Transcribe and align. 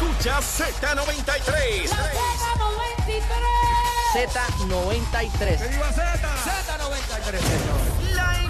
Escuchas 0.00 0.58
Z93. 0.58 1.90
Z93. 4.14 5.58
Z93, 5.60 7.38
señor. 7.38 7.80
La 8.14 8.49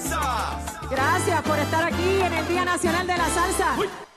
Gracias 0.89 1.41
por 1.43 1.57
estar 1.59 1.83
aquí 1.83 2.21
en 2.21 2.33
el 2.33 2.47
Día 2.47 2.65
Nacional 2.65 3.07
de 3.07 3.17
la 3.17 3.29
Salsa. 3.29 4.10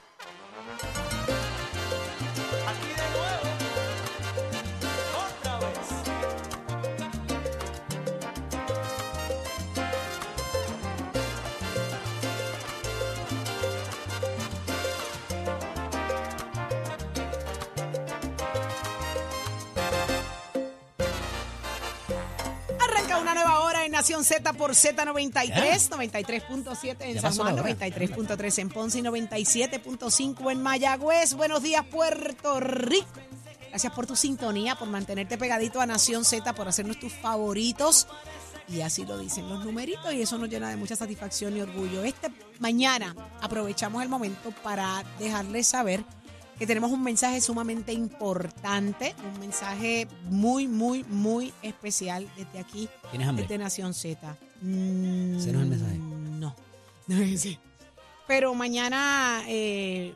Arranca 23.15 23.33
una 23.33 23.35
nueva 23.35 23.61
hora 23.61 23.85
en 23.85 23.93
Nación 23.93 24.25
Z 24.25 24.53
por 24.55 24.73
Z93, 24.73 25.89
93.7 25.89 26.97
en 27.01 27.15
Ya 27.15 27.21
San 27.21 27.37
Juan, 27.37 27.55
la 27.55 27.63
hora. 27.63 27.75
93.3 27.75 28.59
en 28.59 28.69
Ponce 28.71 28.99
y 28.99 29.03
97.5 29.03 30.51
en 30.51 30.63
Mayagüez. 30.63 31.35
Buenos 31.35 31.63
días, 31.63 31.85
Puerto 31.87 32.59
Rico. 32.59 33.07
Gracias 33.69 33.93
por 33.93 34.07
tu 34.07 34.17
sintonía, 34.17 34.75
por 34.75 34.89
mantenerte 34.89 35.39
pegadito 35.39 35.81
a 35.81 35.87
Nación 35.87 36.25
Z, 36.25 36.55
por 36.55 36.67
hacernos 36.67 36.99
tus 36.99 37.13
favoritos. 37.13 38.09
Y 38.69 38.81
así 38.81 39.05
lo 39.05 39.17
dicen 39.19 39.49
los 39.49 39.65
numeritos 39.65 40.13
y 40.13 40.23
eso 40.23 40.37
nos 40.39 40.49
llena 40.49 40.71
de 40.71 40.77
mucha 40.77 40.97
satisfacción 40.97 41.57
y 41.57 41.61
orgullo. 41.61 42.03
Este 42.03 42.33
mañana 42.59 43.15
aprovechamos 43.41 44.03
el 44.03 44.09
momento 44.09 44.51
para 44.63 45.05
dejarles 45.21 45.69
saber 45.69 46.05
que 46.59 46.67
tenemos 46.67 46.91
un 46.93 47.03
mensaje 47.03 47.41
sumamente 47.41 47.93
importante, 47.93 49.15
un 49.33 49.41
mensaje 49.41 50.07
muy, 50.25 50.69
muy, 50.69 51.05
muy 51.05 51.53
especial 51.63 52.29
desde 52.37 52.59
aquí, 52.59 52.89
¿Tienes 53.11 53.29
hambre? 53.29 53.45
desde 53.45 53.59
Nación 53.59 53.95
Z. 53.95 54.37
Mm, 54.61 55.37
Ese 55.39 55.53
no 55.53 55.59
es 55.59 55.65
el 55.65 55.71
mensaje. 55.71 55.99
No, 55.99 56.55
no 57.09 57.17
es 57.17 57.31
ese. 57.45 57.59
Pero 58.27 58.55
mañana 58.55 59.43
eh, 59.49 60.15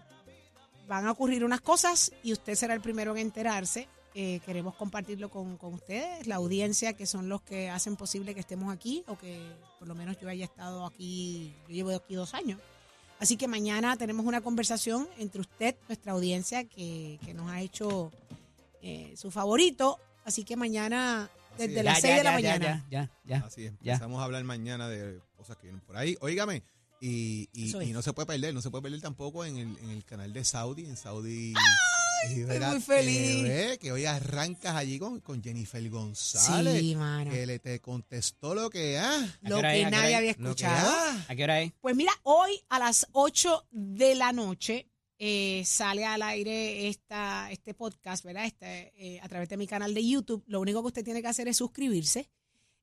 van 0.86 1.06
a 1.06 1.10
ocurrir 1.10 1.44
unas 1.44 1.60
cosas 1.60 2.12
y 2.22 2.32
usted 2.32 2.54
será 2.54 2.74
el 2.74 2.80
primero 2.80 3.12
en 3.12 3.18
enterarse. 3.18 3.88
Eh, 4.14 4.40
queremos 4.46 4.74
compartirlo 4.74 5.28
con, 5.28 5.56
con 5.58 5.74
ustedes, 5.74 6.26
la 6.26 6.36
audiencia, 6.36 6.94
que 6.94 7.06
son 7.06 7.28
los 7.28 7.42
que 7.42 7.68
hacen 7.70 7.94
posible 7.96 8.34
que 8.34 8.40
estemos 8.40 8.72
aquí 8.72 9.04
o 9.06 9.16
que 9.18 9.38
por 9.78 9.86
lo 9.86 9.94
menos 9.94 10.18
yo 10.20 10.28
haya 10.28 10.44
estado 10.44 10.86
aquí, 10.86 11.54
yo 11.68 11.74
llevo 11.74 11.90
aquí 11.94 12.14
dos 12.14 12.34
años. 12.34 12.58
Así 13.20 13.36
que 13.36 13.48
mañana 13.48 13.96
tenemos 13.96 14.24
una 14.26 14.40
conversación 14.40 15.08
entre 15.18 15.40
usted, 15.40 15.74
nuestra 15.88 16.12
audiencia, 16.12 16.64
que, 16.64 17.18
que 17.24 17.34
nos 17.34 17.50
ha 17.50 17.60
hecho 17.60 18.12
eh, 18.82 19.14
su 19.16 19.30
favorito. 19.30 19.98
Así 20.24 20.44
que 20.44 20.56
mañana, 20.56 21.28
desde 21.56 21.78
es. 21.78 21.84
las 21.84 21.96
Ya, 21.96 22.00
6 22.02 22.10
ya, 22.12 22.16
de 22.18 22.24
la 22.24 22.30
ya, 22.30 22.34
mañana. 22.36 22.86
Ya, 22.90 23.02
ya, 23.02 23.10
ya. 23.40 23.46
Así 23.46 23.64
es, 23.66 23.72
Ya. 23.80 23.94
empezamos 23.94 24.20
a 24.20 24.24
hablar 24.24 24.44
mañana 24.44 24.88
de 24.88 25.20
cosas 25.36 25.56
que 25.56 25.64
vienen 25.64 25.80
por 25.80 25.96
ahí. 25.96 26.16
Óigame, 26.20 26.62
y, 27.00 27.48
y, 27.52 27.76
y 27.82 27.92
no 27.92 28.02
se 28.02 28.12
puede 28.12 28.26
perder, 28.26 28.52
no 28.54 28.60
se 28.62 28.70
puede 28.70 28.82
perder 28.82 29.00
tampoco 29.00 29.44
en 29.44 29.56
el, 29.56 29.78
en 29.78 29.90
el 29.90 30.04
canal 30.04 30.32
de 30.32 30.44
Saudi, 30.44 30.84
en 30.84 30.96
Saudi. 30.96 31.54
Y 32.24 32.40
estoy 32.40 32.44
verá 32.44 32.70
muy 32.70 32.80
feliz. 32.80 33.42
TV, 33.42 33.78
que 33.78 33.92
hoy 33.92 34.04
arrancas 34.06 34.74
allí 34.74 34.98
con, 34.98 35.20
con 35.20 35.42
Jennifer 35.42 35.88
González. 35.88 36.80
Sí, 36.80 36.94
mano. 36.96 37.30
Que 37.30 37.46
le 37.46 37.58
te 37.58 37.80
contestó 37.80 38.54
lo 38.54 38.70
que 38.70 38.98
ah, 38.98 39.38
Lo 39.42 39.56
que 39.56 39.86
nadie 39.90 40.14
había 40.14 40.34
que 40.34 40.42
escuchado. 40.42 40.90
ah. 40.90 41.26
¿A 41.28 41.34
qué 41.36 41.44
hora 41.44 41.60
es? 41.60 41.72
Pues 41.80 41.96
mira, 41.96 42.12
hoy 42.22 42.60
a 42.68 42.78
las 42.78 43.06
8 43.12 43.68
de 43.70 44.14
la 44.14 44.32
noche 44.32 44.88
eh, 45.18 45.62
sale 45.64 46.04
al 46.04 46.22
aire 46.22 46.88
esta, 46.88 47.50
este 47.50 47.74
podcast, 47.74 48.24
¿verdad? 48.24 48.46
Este, 48.46 48.92
eh, 48.96 49.20
a 49.20 49.28
través 49.28 49.48
de 49.48 49.56
mi 49.56 49.66
canal 49.66 49.94
de 49.94 50.06
YouTube. 50.06 50.44
Lo 50.46 50.60
único 50.60 50.80
que 50.82 50.88
usted 50.88 51.04
tiene 51.04 51.22
que 51.22 51.28
hacer 51.28 51.48
es 51.48 51.56
suscribirse, 51.56 52.30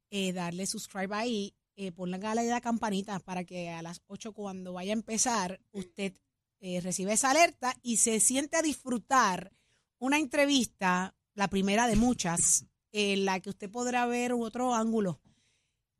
eh, 0.09 0.33
darle 0.33 0.65
subscribe 0.65 1.15
ahí, 1.15 1.55
eh, 1.77 1.91
ponle 1.91 2.17
a 2.25 2.35
la 2.35 2.61
campanita 2.61 3.19
para 3.19 3.43
que 3.43 3.69
a 3.69 3.81
las 3.81 4.01
8 4.07 4.33
cuando 4.33 4.73
vaya 4.73 4.91
a 4.91 4.93
empezar, 4.93 5.59
usted 5.71 6.13
eh, 6.59 6.81
reciba 6.81 7.13
esa 7.13 7.31
alerta 7.31 7.75
y 7.81 7.97
se 7.97 8.19
siente 8.19 8.57
a 8.57 8.61
disfrutar 8.61 9.51
una 9.99 10.17
entrevista, 10.17 11.15
la 11.33 11.47
primera 11.47 11.87
de 11.87 11.95
muchas, 11.95 12.65
en 12.91 13.25
la 13.25 13.39
que 13.39 13.49
usted 13.49 13.69
podrá 13.69 14.05
ver 14.05 14.33
otro 14.33 14.73
ángulo 14.73 15.19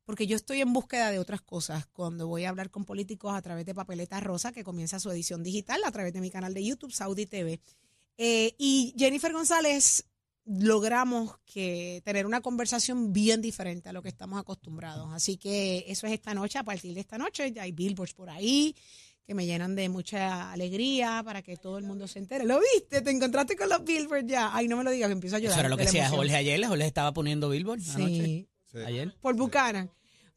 porque 0.05 0.27
yo 0.27 0.35
estoy 0.35 0.61
en 0.61 0.71
búsqueda 0.71 1.11
de 1.11 1.19
otras 1.19 1.41
cosas 1.41 1.87
cuando 1.87 2.27
voy 2.27 2.45
a 2.45 2.49
hablar 2.49 2.69
con 2.69 2.85
políticos 2.85 3.33
a 3.33 3.41
través 3.41 3.65
de 3.65 3.73
Papeleta 3.73 4.19
Rosa, 4.19 4.51
que 4.51 4.63
comienza 4.63 4.99
su 4.99 5.09
edición 5.09 5.43
digital 5.43 5.81
a 5.83 5.91
través 5.91 6.13
de 6.13 6.21
mi 6.21 6.29
canal 6.29 6.53
de 6.53 6.63
YouTube, 6.63 6.93
Saudi 6.93 7.25
TV. 7.25 7.59
Eh, 8.17 8.55
y 8.57 8.93
Jennifer 8.97 9.33
González 9.33 10.05
logramos 10.45 11.39
que 11.51 12.03
tener 12.05 12.27
una 12.27 12.41
conversación 12.41 13.13
bien 13.13 13.41
diferente 13.41 13.89
a 13.89 13.93
lo 13.93 14.03
que 14.03 14.09
estamos 14.09 14.39
acostumbrados. 14.39 15.11
Así 15.11 15.37
que 15.37 15.85
eso 15.87 16.05
es 16.05 16.13
esta 16.13 16.35
noche, 16.35 16.59
a 16.59 16.63
partir 16.63 16.93
de 16.93 17.01
esta 17.01 17.17
noche 17.17 17.51
ya 17.51 17.63
hay 17.63 17.71
billboards 17.71 18.13
por 18.13 18.29
ahí 18.29 18.75
que 19.25 19.33
me 19.33 19.45
llenan 19.45 19.75
de 19.75 19.89
mucha 19.89 20.51
alegría 20.51 21.21
para 21.25 21.41
que 21.41 21.57
todo 21.57 21.77
el 21.77 21.83
mundo 21.83 22.07
se 22.07 22.19
entere. 22.19 22.45
¿Lo 22.45 22.59
viste? 22.59 23.01
¿Te 23.01 23.09
encontraste 23.09 23.55
con 23.55 23.69
los 23.69 23.83
billboards 23.83 24.27
ya? 24.27 24.51
Ay, 24.55 24.67
no 24.67 24.77
me 24.77 24.83
lo 24.83 24.91
digas, 24.91 25.07
que 25.07 25.13
empiezo 25.13 25.37
a 25.37 25.39
llorar. 25.39 25.53
Eso 25.53 25.59
era 25.61 25.69
lo 25.69 25.77
que 25.77 25.83
emoción. 25.83 26.07
Jorge 26.09 26.35
ayer. 26.35 26.65
Jorge 26.65 26.85
estaba 26.85 27.11
poniendo 27.13 27.49
Billboard 27.49 27.81
anoche. 27.95 28.23
Sí, 28.25 28.49
Sí. 28.71 28.77
Ayer. 28.85 29.15
por 29.21 29.35
Buchanan. 29.35 29.89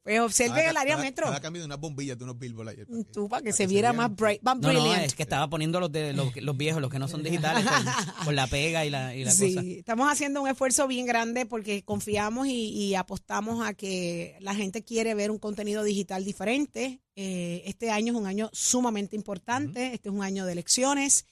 Pues 0.08 0.20
observe 0.20 0.66
el 0.66 0.76
área 0.76 0.96
metro. 0.96 1.26
estaba 1.26 1.40
cambiando 1.40 1.66
unas 1.66 1.78
bombillas 1.78 2.16
de 2.16 2.24
unos 2.24 2.38
billboards 2.38 2.72
ayer. 2.72 2.86
para 2.86 3.02
Tú, 3.04 3.28
para 3.28 3.42
que 3.42 3.52
se 3.52 3.66
viera 3.66 3.92
más, 3.92 4.14
bright, 4.16 4.40
más 4.42 4.58
No, 4.58 4.72
no, 4.72 4.94
es 4.94 5.14
que 5.14 5.22
estaba 5.22 5.48
poniendo 5.50 5.80
los, 5.80 5.92
de, 5.92 6.14
los, 6.14 6.34
los 6.36 6.56
viejos, 6.56 6.80
los 6.80 6.90
que 6.90 6.98
no 6.98 7.08
son 7.08 7.22
digitales, 7.22 7.66
con, 7.66 7.84
con 8.24 8.34
la 8.36 8.46
pega 8.46 8.86
y 8.86 8.90
la, 8.90 9.14
y 9.14 9.24
la 9.24 9.30
sí, 9.32 9.54
cosa. 9.54 9.66
estamos 9.66 10.10
haciendo 10.10 10.40
un 10.40 10.48
esfuerzo 10.48 10.86
bien 10.88 11.04
grande 11.04 11.44
porque 11.44 11.82
confiamos 11.82 12.46
y, 12.46 12.70
y 12.70 12.94
apostamos 12.94 13.66
a 13.66 13.74
que 13.74 14.36
la 14.40 14.54
gente 14.54 14.82
quiere 14.82 15.14
ver 15.14 15.30
un 15.30 15.38
contenido 15.38 15.82
digital 15.84 16.24
diferente. 16.24 17.00
Eh, 17.14 17.62
este 17.66 17.90
año 17.90 18.14
es 18.14 18.18
un 18.18 18.26
año 18.26 18.48
sumamente 18.52 19.14
importante, 19.16 19.92
este 19.92 20.08
es 20.08 20.14
un 20.14 20.22
año 20.22 20.46
de 20.46 20.52
elecciones. 20.52 21.26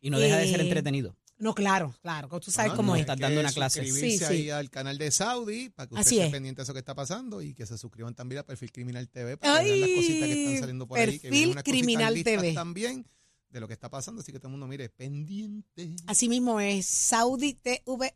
Y 0.00 0.10
no 0.10 0.18
deja 0.18 0.36
de 0.38 0.48
ser 0.48 0.60
Eh, 0.60 0.64
entretenido. 0.64 1.14
No, 1.38 1.54
claro, 1.54 1.94
claro, 2.00 2.28
tú 2.40 2.50
sabes 2.50 2.70
No, 2.72 2.76
cómo 2.76 2.92
no, 2.92 2.96
es. 2.96 3.00
Estás 3.02 3.18
dando 3.18 3.40
una 3.40 3.52
clase. 3.52 3.84
Suscribirse 3.84 4.18
Sí, 4.18 4.24
sí. 4.24 4.32
ahí 4.44 4.50
al 4.50 4.70
canal 4.70 4.96
de 4.96 5.10
Saudi 5.10 5.68
para 5.68 5.86
que 5.88 5.94
usted 5.94 6.06
Así 6.06 6.14
esté 6.16 6.26
es. 6.28 6.32
pendiente 6.32 6.60
de 6.60 6.62
eso 6.64 6.72
que 6.72 6.78
está 6.78 6.94
pasando 6.94 7.42
y 7.42 7.52
que 7.54 7.66
se 7.66 7.76
suscriban 7.76 8.14
también 8.14 8.38
a 8.38 8.42
Perfil 8.46 8.72
Criminal 8.72 9.08
TV 9.08 9.36
para 9.36 9.62
que 9.62 9.64
vean 9.70 9.80
las 9.80 9.88
Ay, 9.90 9.96
cositas 9.96 10.28
que 10.28 10.42
están 10.44 10.58
saliendo 10.60 10.86
por 10.88 10.98
ahí. 10.98 11.18
Perfil 11.18 11.48
unas 11.50 11.62
cositas 11.62 11.64
Criminal 11.64 12.22
TV. 12.24 12.52
también 12.54 13.06
de 13.50 13.60
lo 13.60 13.68
que 13.68 13.74
está 13.74 13.88
pasando, 13.90 14.22
así 14.22 14.32
que 14.32 14.38
todo 14.38 14.48
el 14.48 14.52
mundo 14.52 14.66
mire, 14.66 14.88
pendiente. 14.88 15.94
Así 16.06 16.28
mismo 16.28 16.58
es 16.60 16.86
Saudi 16.86 17.54
TVE 17.54 18.14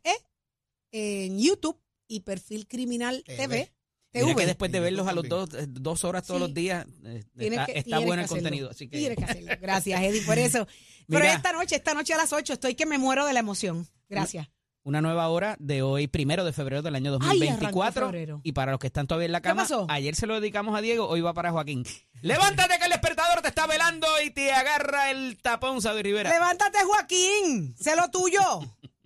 en 0.91 1.39
YouTube 1.39 1.79
y 2.07 2.21
Perfil 2.21 2.67
Criminal 2.67 3.23
TV. 3.25 3.37
TV. 3.47 3.71
Mira 4.13 4.27
que 4.27 4.33
TV. 4.33 4.45
después 4.45 4.71
de 4.71 4.79
verlos 4.81 5.07
a 5.07 5.13
los 5.13 5.27
dos, 5.29 5.53
eh, 5.53 5.65
dos 5.69 6.03
horas 6.03 6.25
todos 6.25 6.39
Sí. 6.41 6.47
los 6.47 6.53
días, 6.53 6.85
eh, 7.05 7.23
está, 7.37 7.65
que- 7.65 7.71
está 7.79 7.83
tienes 7.83 8.05
bueno 8.05 8.21
el 8.21 8.25
hacerlo. 8.25 8.43
contenido. 8.43 8.69
Así 8.71 8.87
que 8.89 8.97
Tienes 8.97 9.17
que 9.17 9.23
hacerlo. 9.23 9.51
Gracias, 9.61 10.01
Eddie, 10.01 10.21
por 10.23 10.37
eso. 10.37 10.67
Pero 11.07 11.25
esta 11.25 11.53
noche, 11.53 11.75
esta 11.75 11.93
noche 11.93 12.13
a 12.13 12.17
las 12.17 12.33
8, 12.33 12.53
estoy 12.53 12.75
que 12.75 12.85
me 12.85 12.97
muero 12.97 13.25
de 13.25 13.33
la 13.33 13.39
emoción. 13.39 13.87
Gracias. 14.09 14.47
una 14.83 14.99
nueva 14.99 15.29
hora 15.29 15.55
de 15.59 15.83
hoy, 15.83 16.07
primero 16.07 16.43
de 16.43 16.53
febrero 16.53 16.81
del 16.81 16.95
año 16.95 17.11
Ay, 17.11 17.19
2024. 17.19 18.07
arrancó 18.07 18.11
febrero. 18.11 18.41
y 18.43 18.51
para 18.53 18.71
los 18.71 18.79
que 18.79 18.87
están 18.87 19.05
todavía 19.05 19.27
en 19.27 19.31
la 19.33 19.39
¿Qué 19.41 19.49
cama, 19.49 19.67
ayer 19.89 20.15
se 20.15 20.25
lo 20.25 20.33
dedicamos 20.41 20.75
a 20.75 20.81
Diego, 20.81 21.07
hoy 21.07 21.21
va 21.21 21.35
para 21.35 21.51
Joaquín. 21.51 21.85
Levántate 22.23 22.79
que 22.79 22.85
el 22.85 22.89
despertador 22.89 23.43
te 23.43 23.49
está 23.49 23.67
velando 23.67 24.07
y 24.25 24.31
te 24.31 24.51
agarra 24.51 25.11
el 25.11 25.37
tapón, 25.39 25.83
Sabi 25.83 26.01
Rivera. 26.01 26.31
Levántate, 26.31 26.79
Joaquín. 26.83 27.75
Sé 27.79 27.95
lo 27.95 28.09
tuyo. 28.09 28.41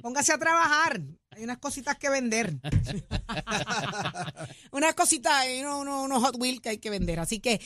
Póngase 0.02 0.32
a 0.32 0.38
trabajar. 0.38 1.02
Hay 1.36 1.44
unas 1.44 1.58
cositas 1.58 1.98
que 1.98 2.10
vender. 2.10 2.54
unas 4.72 4.96
cositas, 4.96 5.46
unos, 5.60 6.24
Hot 6.24 6.38
Wheels 6.40 6.62
que 6.62 6.70
hay 6.70 6.78
que 6.78 6.90
vender. 6.90 7.20
Así 7.20 7.42
que, 7.42 7.60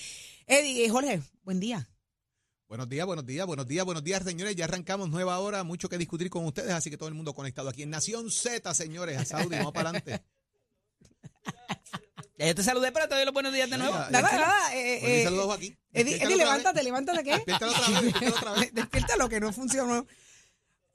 Eddie, 0.48 0.86
eh, 0.86 0.90
Jorge, 0.90 1.22
buen 1.44 1.60
día. 1.60 1.88
Buenos 2.68 2.90
días, 2.90 3.06
buenos 3.06 3.28
días, 3.28 3.46
buenos 3.46 3.68
días, 3.68 3.86
buenos 3.86 4.04
días, 4.04 4.24
señores. 4.24 4.56
Ya 4.56 4.66
arrancamos 4.66 5.10
nueva 5.10 5.38
hora, 5.38 5.64
mucho 5.64 5.88
que 5.88 6.00
discutir 6.00 6.32
con 6.32 6.46
ustedes, 6.46 6.72
así 6.72 6.90
que 6.90 6.98
todo 6.98 7.10
el 7.10 7.16
mundo 7.16 7.36
conectado 7.36 7.70
aquí 7.70 7.84
en 7.84 7.92
Nación 7.92 8.32
Z, 8.32 8.74
señores, 8.74 9.20
a 9.20 9.26
Saudi, 9.26 9.58
vamos 9.58 9.74
para 9.74 9.90
adelante. 9.90 10.24
Ya 12.38 12.48
yo 12.48 12.56
te 12.56 12.64
saludé, 12.64 12.94
pero 12.94 13.10
te 13.10 13.16
doy 13.16 13.26
los 13.26 13.34
buenos 13.34 13.52
días 13.52 13.70
de 13.70 13.78
nuevo. 13.78 13.94
Nada, 13.94 14.08
Tranquilo. 14.08 14.40
nada. 14.40 14.74
eh, 14.74 14.80
eh. 14.80 15.00
Eddie, 15.02 15.14
Despiértalo 15.92 15.92
Eddie, 15.92 16.36
levántate, 16.38 16.84
levántate, 16.84 17.24
¿qué? 17.26 17.32
Despiértalo 17.32 17.72
otra 17.74 17.90
vez, 17.90 18.02
despiértalo 18.02 18.38
otra 18.38 18.54
vez. 18.54 18.70
Despierta 18.74 19.18
lo 19.18 19.28
que 19.28 19.42
no 19.42 19.52
funcionó. 19.52 20.08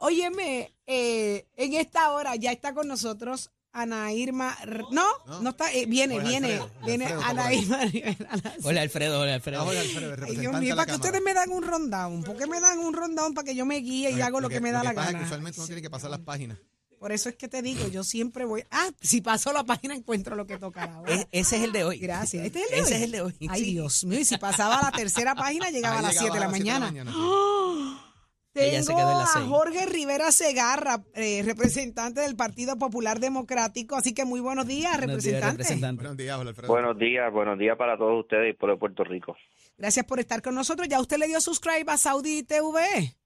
Óyeme, 0.04 0.74
eh, 0.86 1.46
en 1.56 1.72
esta 1.74 2.10
hora 2.12 2.36
ya 2.36 2.52
está 2.52 2.74
con 2.74 2.86
nosotros 2.88 3.50
Ana 3.72 4.12
Irma. 4.12 4.56
No, 4.90 5.04
no, 5.26 5.40
No. 5.40 5.50
está. 5.50 5.72
eh, 5.72 5.86
viene, 5.86 6.14
Jorge 6.16 6.28
viene, 6.28 6.52
Alfredo, 6.52 6.70
viene 6.86 7.04
Alfredo 7.06 7.22
Ana. 7.24 7.54
Irma 7.54 7.84
Rivera. 7.86 8.28
Hola, 8.62 8.82
Alfredo, 8.82 9.20
hola, 9.20 9.34
Alfredo. 9.34 9.60
Ahora, 9.62 9.80
Alfredo, 9.80 10.14
el 10.14 10.22
Ay, 10.24 10.36
Dios 10.36 10.52
representante 10.52 10.60
mío, 10.60 10.68
de 10.68 10.68
la 10.68 10.76
para 10.76 10.86
que 10.86 10.92
Cámara. 10.92 11.06
ustedes 11.08 11.22
me 11.24 11.34
dan 11.34 11.50
un 11.50 11.62
rundown. 11.62 12.22
¿Por 12.22 12.36
qué 12.36 12.46
me 12.46 12.60
dan 12.60 12.78
un 12.80 12.92
rundown 12.94 13.32
para 13.34 13.46
que 13.46 13.54
yo 13.54 13.64
me 13.64 13.76
guíe 13.76 14.10
y 14.10 14.20
hago 14.20 14.40
lo 14.40 14.48
que, 14.50 14.60
me 14.60 14.70
da 14.72 14.78
lo 14.78 14.84
la 14.84 14.94
pasa 14.94 15.06
es 15.06 15.12
gana? 15.12 15.18
que 15.20 15.24
usualmente 15.24 15.58
uno 15.60 15.66
tiene 15.66 15.82
que 15.82 15.90
pasar 15.90 16.10
las 16.10 16.20
páginas. 16.20 16.58
Por 17.00 17.12
eso 17.12 17.28
es 17.28 17.36
que 17.36 17.48
te 17.48 17.60
digo, 17.60 17.86
yo 17.88 18.02
siempre 18.02 18.46
voy. 18.46 18.64
Ah, 18.70 18.88
si 19.02 19.20
paso 19.20 19.52
la 19.52 19.64
página 19.64 19.94
encuentro 19.94 20.36
lo 20.36 20.46
que 20.46 20.56
tocará 20.56 20.94
ahora. 20.94 21.12
E- 21.14 21.28
ese 21.32 21.56
es 21.58 21.62
el 21.64 21.72
de 21.72 21.84
hoy. 21.84 21.98
Gracias. 21.98 22.46
¿Este 22.46 22.60
es 22.62 22.70
el 22.70 22.70
de 22.70 22.80
Ese 22.80 22.88
hoy? 22.94 22.96
es 22.96 23.02
el 23.02 23.10
de 23.10 23.20
hoy. 23.22 23.34
Ay, 23.50 23.64
sí. 23.64 23.70
Dios 23.72 24.04
mío, 24.04 24.20
y 24.20 24.24
si 24.24 24.38
pasaba 24.38 24.78
a 24.78 24.82
la 24.84 24.92
tercera 24.92 25.34
página 25.34 25.70
llegaba 25.70 25.96
Ahí 25.96 26.04
a 26.04 26.06
las 26.08 26.12
llegaba 26.14 26.30
7 26.30 26.34
de 26.34 26.40
la 26.40 26.46
a 26.46 26.48
las 26.48 26.56
siete 26.56 26.94
mañana. 26.94 27.12
Se 28.54 28.70
Tengo 28.70 28.96
quedó 28.96 29.10
en 29.10 29.18
las 29.18 29.34
a. 29.34 29.40
Jorge 29.40 29.84
Rivera 29.86 30.30
Segarra, 30.30 31.02
eh, 31.14 31.42
representante 31.44 32.20
del 32.20 32.36
Partido 32.36 32.78
Popular 32.78 33.18
Democrático. 33.18 33.96
Así 33.96 34.14
que 34.14 34.24
muy 34.24 34.38
buenos 34.38 34.68
días, 34.68 34.96
Buenos 34.96 35.24
días, 35.24 35.42
representante. 35.42 36.02
Buenos 36.02 36.16
días, 36.16 36.36
Jorge 36.36 36.48
Alfredo. 36.50 36.72
Buenos 36.72 36.96
días, 36.96 37.32
buenos 37.32 37.58
días 37.58 37.76
para 37.76 37.98
todos 37.98 38.20
ustedes 38.20 38.54
y 38.54 38.56
por 38.56 38.70
el 38.70 38.78
Puerto 38.78 39.02
Rico. 39.02 39.36
Gracias 39.76 40.06
por 40.06 40.20
estar 40.20 40.40
con 40.40 40.54
nosotros. 40.54 40.86
¿Ya 40.88 41.00
usted 41.00 41.18
le 41.18 41.26
dio 41.26 41.40
subscribe 41.40 41.84
a 41.88 41.96
Saudi 41.96 42.44
TV? 42.44 43.16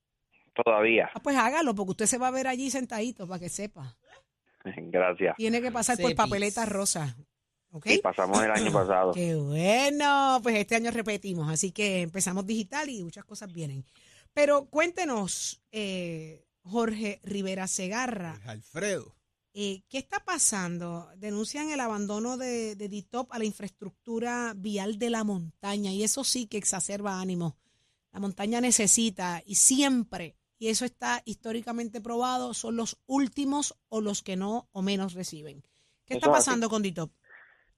Todavía. 0.64 1.10
Ah, 1.14 1.20
pues 1.22 1.36
hágalo, 1.36 1.75
porque 1.75 1.90
usted 1.90 2.06
se 2.06 2.16
va 2.16 2.28
a 2.28 2.30
ver 2.30 2.46
allí 2.46 2.70
sentadito, 2.70 3.28
para 3.28 3.38
que 3.38 3.50
sepa. 3.50 3.98
Gracias. 4.64 5.36
Tiene 5.36 5.60
que 5.60 5.70
pasar 5.70 5.98
por 5.98 6.14
papeletas 6.14 6.66
rosas. 6.70 7.14
¿Ok? 7.70 7.86
Y 7.86 7.98
pasamos 7.98 8.42
el 8.42 8.50
año 8.50 8.72
pasado. 8.72 9.12
Qué 9.12 9.34
bueno, 9.34 10.40
pues 10.42 10.56
este 10.56 10.75
año 10.75 10.90
repetimos, 10.90 11.52
así 11.52 11.70
que 11.70 12.00
empezamos 12.00 12.46
digital 12.46 12.88
y 12.88 13.04
muchas 13.04 13.26
cosas 13.26 13.52
vienen. 13.52 13.84
Pero 14.38 14.67
cuéntenos, 14.67 15.61
eh, 15.73 16.46
Jorge 16.62 17.19
Rivera 17.25 17.67
Segarra, 17.67 18.35
Jorge 18.35 18.50
Alfredo. 18.50 19.17
eh, 19.52 19.82
¿qué 19.88 19.99
está 19.99 20.20
pasando? 20.25 21.08
Denuncian 21.17 21.70
el 21.70 21.81
abandono 21.81 22.37
de, 22.37 22.76
de 22.76 22.88
DITOP 22.88 23.32
a 23.32 23.38
la 23.40 23.46
infraestructura 23.46 24.55
vial 24.56 24.96
de 25.00 25.11
la 25.11 25.25
montaña 25.25 25.90
y 25.93 26.05
eso 26.05 26.23
sí 26.23 26.46
que 26.46 26.56
exacerba 26.56 27.20
ánimos. 27.20 27.55
La 28.12 28.20
montaña 28.20 28.61
necesita 28.61 29.43
y 29.44 29.56
siempre, 29.56 30.37
y 30.56 30.69
eso 30.69 30.85
está 30.85 31.20
históricamente 31.25 32.00
probado, 32.00 32.55
son 32.55 32.76
los 32.76 32.96
últimos 33.06 33.75
o 33.88 34.00
los 34.00 34.23
que 34.23 34.37
no 34.37 34.69
o 34.70 34.82
menos 34.82 35.14
reciben. 35.14 35.64
¿Qué 36.06 36.14
está 36.14 36.29
así. 36.29 36.35
pasando 36.38 36.70
con 36.70 36.82
DITOP? 36.82 37.11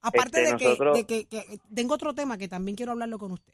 Aparte 0.01 0.43
Este, 0.43 0.51
de, 0.51 0.57
que, 0.59 0.65
nosotros- 0.65 0.95
de 0.97 1.05
que- 1.07 1.25
que- 1.27 1.59
tengo 1.73 1.95
otro 1.95 2.13
tema 2.13 2.37
que 2.37 2.47
también 2.47 2.75
quiero 2.75 2.91
hablarlo 2.91 3.17
con 3.17 3.31
usted. 3.31 3.53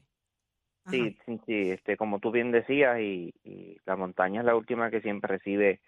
Sí, 0.90 1.18
sí, 1.26 1.40
sí, 1.46 1.72
este, 1.72 1.98
como 1.98 2.20
tú 2.20 2.32
bien 2.32 2.52
decías, 2.52 3.00
y, 3.00 3.34
y 3.44 3.78
la 3.86 3.96
montaña 3.96 4.42
es 4.42 4.46
la 4.46 4.56
última 4.56 4.90
que 4.90 5.02
siempre 5.02 5.28
recibe 5.28 5.80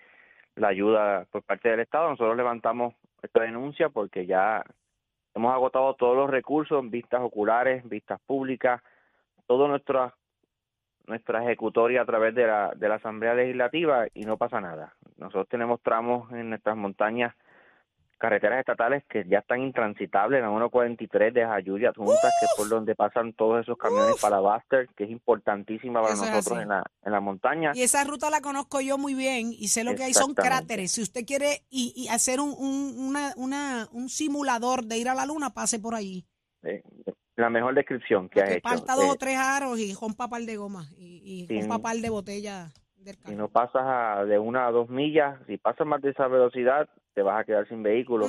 la 0.56 0.69
ayuda 0.69 1.25
por 1.31 1.44
parte 1.44 1.69
del 1.69 1.80
Estado. 1.80 2.10
Nosotros 2.10 2.36
levantamos 2.36 2.94
esta 3.22 3.42
denuncia 3.42 3.90
porque 3.90 4.25
ya 4.25 4.63
hemos 5.34 5.54
agotado 5.54 5.94
todos 5.96 6.16
los 6.16 6.30
recursos, 6.30 6.90
vistas 6.90 7.22
oculares, 7.22 7.88
vistas 7.88 8.19
públicas, 8.25 8.81
todo 9.48 9.68
nuestra 9.68 10.13
nuestra 11.07 11.44
ejecutoria 11.44 12.04
a 12.04 12.06
través 12.06 12.36
de 12.36 12.45
la, 12.45 12.72
de 12.75 12.88
la 12.88 12.95
Asamblea 12.95 13.34
Legislativa 13.34 14.06
y 14.13 14.25
no 14.25 14.38
pasa 14.38 14.62
nada. 14.62 14.94
Nosotros 15.18 15.48
tenemos 15.50 15.81
tramos 15.81 16.31
en 16.31 16.50
nuestras 16.50 16.78
montañas, 16.78 17.36
carreteras 18.19 18.60
estatales 18.60 19.04
que 19.10 19.25
ya 19.27 19.39
están 19.39 19.62
intransitables, 19.62 20.42
la 20.42 20.50
143 20.50 21.33
de 21.33 21.45
Jayuya, 21.45 21.92
Juntas, 21.95 22.31
que 22.39 22.45
es 22.45 22.51
por 22.57 22.69
donde 22.69 22.94
pasan 22.95 23.33
todos 23.33 23.62
esos 23.62 23.77
camiones 23.77 24.16
Uf. 24.16 24.21
para 24.21 24.39
Buster, 24.39 24.88
que 24.95 25.06
es 25.06 25.10
importantísima 25.10 26.01
para 26.01 26.13
Eso 26.13 26.25
nosotros 26.25 26.62
en 26.62 26.68
la, 26.69 26.83
en 27.04 27.12
la 27.12 27.19
montaña. 27.21 27.71
Y 27.74 27.81
esa 27.81 28.04
ruta 28.04 28.30
la 28.30 28.42
conozco 28.42 28.81
yo 28.81 28.98
muy 28.98 29.13
bien 29.16 29.51
y 29.51 29.69
sé 29.69 29.83
lo 29.83 29.95
que 29.95 30.04
hay 30.04 30.13
son 30.13 30.33
cráteres. 30.36 30.92
Si 30.92 31.01
usted 31.01 31.25
quiere 31.25 31.63
y, 31.69 31.94
y 31.95 32.07
hacer 32.10 32.39
un, 32.39 32.54
un, 32.60 32.95
una, 33.00 33.33
una, 33.38 33.88
un 33.92 34.10
simulador 34.10 34.83
de 34.86 34.98
ir 34.98 35.10
a 35.10 35.16
la 35.16 35.25
luna, 35.25 35.50
pase 35.51 35.80
por 35.80 35.95
ahí. 35.95 36.25
Eh, 36.63 36.83
la 37.38 37.50
mejor 37.50 37.74
descripción 37.74 38.27
que 38.27 38.42
has 38.42 38.50
Que 38.50 38.56
hecho. 38.56 38.63
parta 38.63 38.95
dos 38.95 39.06
Eh, 39.06 39.12
o 39.12 39.16
tres 39.16 39.38
aros 39.38 39.80
y 39.80 39.94
rompa 39.94 40.27
par 40.27 40.42
de 40.42 40.57
goma 40.57 40.86
y, 40.98 41.48
par 41.81 41.95
de 41.95 42.10
botella 42.10 42.68
del 42.98 43.16
si 43.25 43.33
no 43.33 43.48
pasas 43.48 43.81
a- 43.86 44.25
de 44.25 44.38
una 44.38 44.68
a 44.68 44.71
dos 44.71 44.89
millas, 44.89 45.39
si 45.48 45.56
pasas 45.57 45.88
más 45.88 46.01
de 46.01 46.10
esa 46.10 46.27
velocidad, 46.27 46.89
te 47.19 47.24
vas 47.24 47.42
a 47.42 47.44
quedar 47.44 47.68
sin 47.68 47.83
vehículo. 47.83 48.27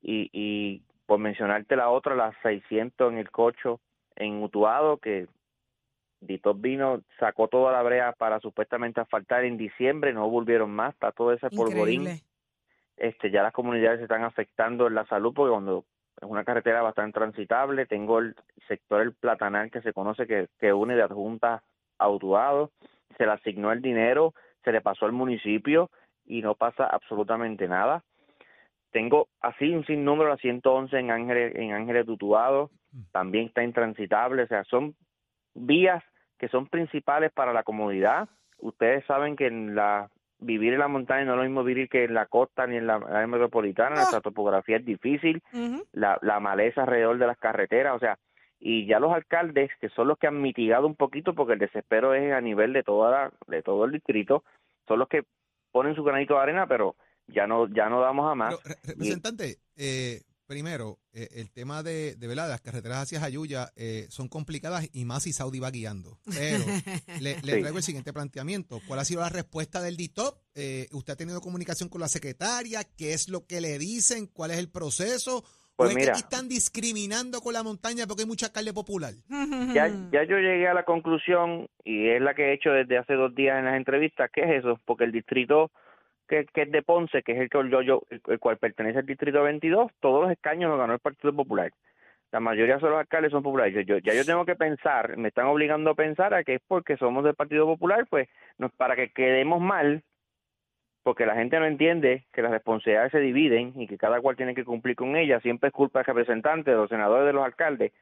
Y, 0.00 0.30
y 0.32 0.80
por 1.04 1.18
mencionarte 1.18 1.76
la 1.76 1.90
otra, 1.90 2.14
las 2.14 2.34
600 2.42 3.12
en 3.12 3.18
el 3.18 3.30
cocho 3.30 3.80
en 4.16 4.42
Utuado, 4.42 4.96
que 4.96 5.26
Dito 6.20 6.54
vino, 6.54 7.02
sacó 7.20 7.48
toda 7.48 7.70
la 7.70 7.82
brea 7.82 8.12
para 8.12 8.40
supuestamente 8.40 8.98
asfaltar 8.98 9.44
en 9.44 9.58
diciembre, 9.58 10.14
no 10.14 10.30
volvieron 10.30 10.70
más, 10.70 10.94
está 10.94 11.12
todo 11.12 11.34
ese 11.34 11.50
polvorín. 11.50 12.00
Increíble. 12.00 12.22
Este, 12.96 13.30
ya 13.30 13.42
las 13.42 13.52
comunidades 13.52 13.98
se 13.98 14.04
están 14.04 14.24
afectando 14.24 14.86
en 14.86 14.94
la 14.94 15.04
salud 15.04 15.34
porque 15.34 15.50
cuando 15.50 15.84
es 16.18 16.26
una 16.26 16.44
carretera 16.44 16.80
bastante 16.80 17.18
transitable, 17.18 17.84
tengo 17.84 18.20
el 18.20 18.34
sector 18.68 19.02
El 19.02 19.12
Platanal 19.12 19.70
que 19.70 19.82
se 19.82 19.92
conoce 19.92 20.26
que, 20.26 20.48
que 20.58 20.72
une 20.72 20.96
de 20.96 21.02
adjunta 21.02 21.62
a 21.98 22.08
Utuado, 22.08 22.70
se 23.18 23.26
le 23.26 23.32
asignó 23.32 23.70
el 23.70 23.82
dinero, 23.82 24.32
se 24.62 24.72
le 24.72 24.80
pasó 24.80 25.04
al 25.04 25.12
municipio 25.12 25.90
y 26.24 26.40
no 26.40 26.54
pasa 26.54 26.86
absolutamente 26.86 27.68
nada. 27.68 28.02
Tengo 28.94 29.26
así 29.40 29.74
un 29.74 29.84
sinnúmero, 29.86 30.30
la 30.30 30.36
111 30.36 30.96
en 30.96 31.10
Ángeles, 31.10 31.56
en 31.56 31.72
Ángeles 31.72 32.06
de 32.06 32.12
Utuado, 32.12 32.70
también 33.10 33.46
está 33.46 33.64
intransitable, 33.64 34.44
o 34.44 34.46
sea, 34.46 34.62
son 34.62 34.94
vías 35.52 36.00
que 36.38 36.46
son 36.48 36.68
principales 36.68 37.32
para 37.32 37.52
la 37.52 37.64
comunidad. 37.64 38.28
Ustedes 38.60 39.04
saben 39.06 39.34
que 39.34 39.48
en 39.48 39.74
la 39.74 40.08
vivir 40.38 40.74
en 40.74 40.78
la 40.78 40.86
montaña 40.86 41.24
no 41.24 41.32
es 41.32 41.38
lo 41.38 41.42
mismo 41.42 41.64
vivir 41.64 41.88
que 41.88 42.04
en 42.04 42.14
la 42.14 42.26
costa 42.26 42.68
ni 42.68 42.76
en 42.76 42.86
la 42.86 42.96
área 42.96 43.26
metropolitana, 43.26 43.96
nuestra 43.96 44.20
topografía 44.20 44.76
es 44.76 44.84
difícil, 44.84 45.42
la, 45.92 46.16
la 46.22 46.38
maleza 46.38 46.82
alrededor 46.82 47.18
de 47.18 47.26
las 47.26 47.38
carreteras, 47.38 47.96
o 47.96 47.98
sea, 47.98 48.16
y 48.60 48.86
ya 48.86 49.00
los 49.00 49.12
alcaldes, 49.12 49.70
que 49.80 49.88
son 49.88 50.06
los 50.06 50.18
que 50.18 50.28
han 50.28 50.40
mitigado 50.40 50.86
un 50.86 50.94
poquito, 50.94 51.34
porque 51.34 51.54
el 51.54 51.58
desespero 51.58 52.14
es 52.14 52.32
a 52.32 52.40
nivel 52.40 52.72
de 52.72 52.84
toda 52.84 53.10
la- 53.10 53.32
de 53.48 53.60
todo 53.62 53.86
el 53.86 53.90
distrito, 53.92 54.44
son 54.86 55.00
los 55.00 55.08
que 55.08 55.24
ponen 55.72 55.96
su 55.96 56.04
granito 56.04 56.34
de 56.34 56.40
arena, 56.42 56.66
pero 56.68 56.94
ya 57.28 57.46
no 57.46 57.68
ya 57.68 57.88
no 57.88 58.00
damos 58.00 58.30
a 58.30 58.34
más. 58.34 58.54
Pero, 58.62 58.76
representante, 58.84 59.58
eh, 59.76 60.22
primero, 60.46 60.98
eh, 61.12 61.28
el 61.32 61.50
tema 61.50 61.82
de, 61.82 62.16
de 62.16 62.26
¿verdad? 62.26 62.48
las 62.48 62.60
carreteras 62.60 62.98
hacia 62.98 63.20
Jayuya 63.20 63.70
eh, 63.76 64.06
son 64.10 64.28
complicadas 64.28 64.88
y 64.92 65.04
más 65.04 65.22
si 65.22 65.32
Saudi 65.32 65.58
va 65.58 65.70
guiando. 65.70 66.18
Pero 66.26 66.64
le, 67.20 67.36
le 67.42 67.54
Sí. 67.54 67.60
traigo 67.60 67.76
el 67.78 67.82
siguiente 67.82 68.12
planteamiento. 68.12 68.80
¿Cuál 68.86 69.00
ha 69.00 69.04
sido 69.04 69.20
la 69.22 69.30
respuesta 69.30 69.80
del 69.80 69.96
DITOP? 69.96 70.36
Eh, 70.54 70.86
¿Usted 70.92 71.14
ha 71.14 71.16
tenido 71.16 71.40
comunicación 71.40 71.88
con 71.88 72.00
la 72.00 72.08
secretaria? 72.08 72.82
¿Qué 72.96 73.12
es 73.14 73.28
lo 73.28 73.46
que 73.46 73.60
le 73.60 73.78
dicen? 73.78 74.26
¿Cuál 74.26 74.50
es 74.50 74.58
el 74.58 74.70
proceso? 74.70 75.44
Pues 75.76 75.88
¿O 75.88 75.90
es 75.90 75.94
que 75.96 76.00
mira. 76.02 76.12
aquí 76.12 76.20
están 76.20 76.48
discriminando 76.48 77.40
con 77.40 77.52
la 77.52 77.64
montaña 77.64 78.06
porque 78.06 78.22
hay 78.22 78.28
mucha 78.28 78.52
carne 78.52 78.72
popular? 78.72 79.14
Ya, 79.74 79.88
ya 80.12 80.22
yo 80.24 80.36
llegué 80.36 80.68
a 80.68 80.74
la 80.74 80.84
conclusión, 80.84 81.68
y 81.84 82.08
es 82.10 82.20
la 82.22 82.34
que 82.34 82.50
he 82.50 82.54
hecho 82.54 82.70
desde 82.70 82.96
hace 82.98 83.14
dos 83.14 83.34
días 83.34 83.58
en 83.58 83.64
las 83.64 83.76
entrevistas, 83.76 84.30
que 84.32 84.42
es 84.42 84.50
eso, 84.60 84.78
porque 84.84 85.02
el 85.04 85.10
distrito 85.12 85.72
que, 86.28 86.46
que 86.46 86.62
es 86.62 86.70
de 86.70 86.82
Ponce, 86.82 87.22
que 87.22 87.32
es 87.32 87.38
el 87.38 87.48
que 87.50 87.58
el, 87.58 88.38
cual 88.38 88.56
pertenece 88.58 88.98
al 88.98 89.06
distrito 89.06 89.42
22, 89.42 89.92
todos 90.00 90.22
los 90.22 90.32
escaños 90.32 90.70
los 90.70 90.78
ganó 90.78 90.94
el 90.94 91.00
Partido 91.00 91.34
Popular. 91.34 91.72
La 92.32 92.40
mayoría 92.40 92.78
de 92.78 92.82
los 92.82 92.98
alcaldes 92.98 93.30
son 93.30 93.44
populares. 93.44 93.86
Yo, 93.86 93.98
ya 93.98 94.12
yo 94.12 94.24
tengo 94.24 94.44
que 94.44 94.56
pensar, 94.56 95.16
me 95.16 95.28
están 95.28 95.46
obligando 95.46 95.90
a 95.90 95.94
pensar 95.94 96.34
a 96.34 96.42
que 96.42 96.56
es 96.56 96.62
porque 96.66 96.96
somos 96.96 97.22
del 97.22 97.34
Partido 97.34 97.64
Popular, 97.66 98.06
pues 98.10 98.28
para 98.76 98.96
que 98.96 99.10
quedemos 99.10 99.60
mal, 99.60 100.02
porque 101.04 101.26
la 101.26 101.36
gente 101.36 101.60
no 101.60 101.66
entiende 101.66 102.24
que 102.32 102.42
las 102.42 102.50
responsabilidades 102.50 103.12
se 103.12 103.20
dividen 103.20 103.72
y 103.76 103.86
que 103.86 103.98
cada 103.98 104.20
cual 104.20 104.36
tiene 104.36 104.54
que 104.54 104.64
cumplir 104.64 104.96
con 104.96 105.14
ellas, 105.14 105.42
siempre 105.42 105.68
es 105.68 105.72
culpa 105.72 106.00
del 106.00 106.06
representante, 106.06 106.72
de 106.72 106.76
los 106.76 106.88
senadores, 106.88 107.26
de 107.26 107.34
los 107.34 107.44
alcaldes, 107.44 107.92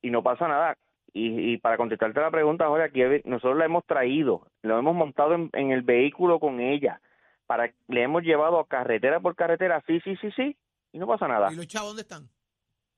y 0.00 0.10
no 0.10 0.22
pasa 0.22 0.48
nada. 0.48 0.76
Y, 1.12 1.56
para 1.58 1.78
contestarte 1.78 2.20
la 2.20 2.30
pregunta, 2.30 2.68
Jorge, 2.68 2.84
aquí 2.84 3.22
nosotros 3.24 3.58
la 3.58 3.64
hemos 3.64 3.84
traído, 3.86 4.46
lo 4.62 4.78
hemos 4.78 4.94
montado 4.94 5.34
en 5.34 5.70
el 5.70 5.80
vehículo 5.82 6.38
con 6.38 6.60
ella, 6.60 7.00
para 7.46 7.72
le 7.88 8.02
hemos 8.02 8.22
llevado 8.22 8.58
a 8.58 8.66
carretera 8.66 9.20
por 9.20 9.34
carretera, 9.36 9.82
sí, 9.86 10.00
sí, 10.04 10.16
sí, 10.20 10.30
sí, 10.34 10.56
y 10.92 10.98
no 10.98 11.06
pasa 11.06 11.28
nada. 11.28 11.52
¿Y 11.52 11.56
los 11.56 11.66
chavos 11.66 11.90
dónde 11.90 12.02
están? 12.02 12.28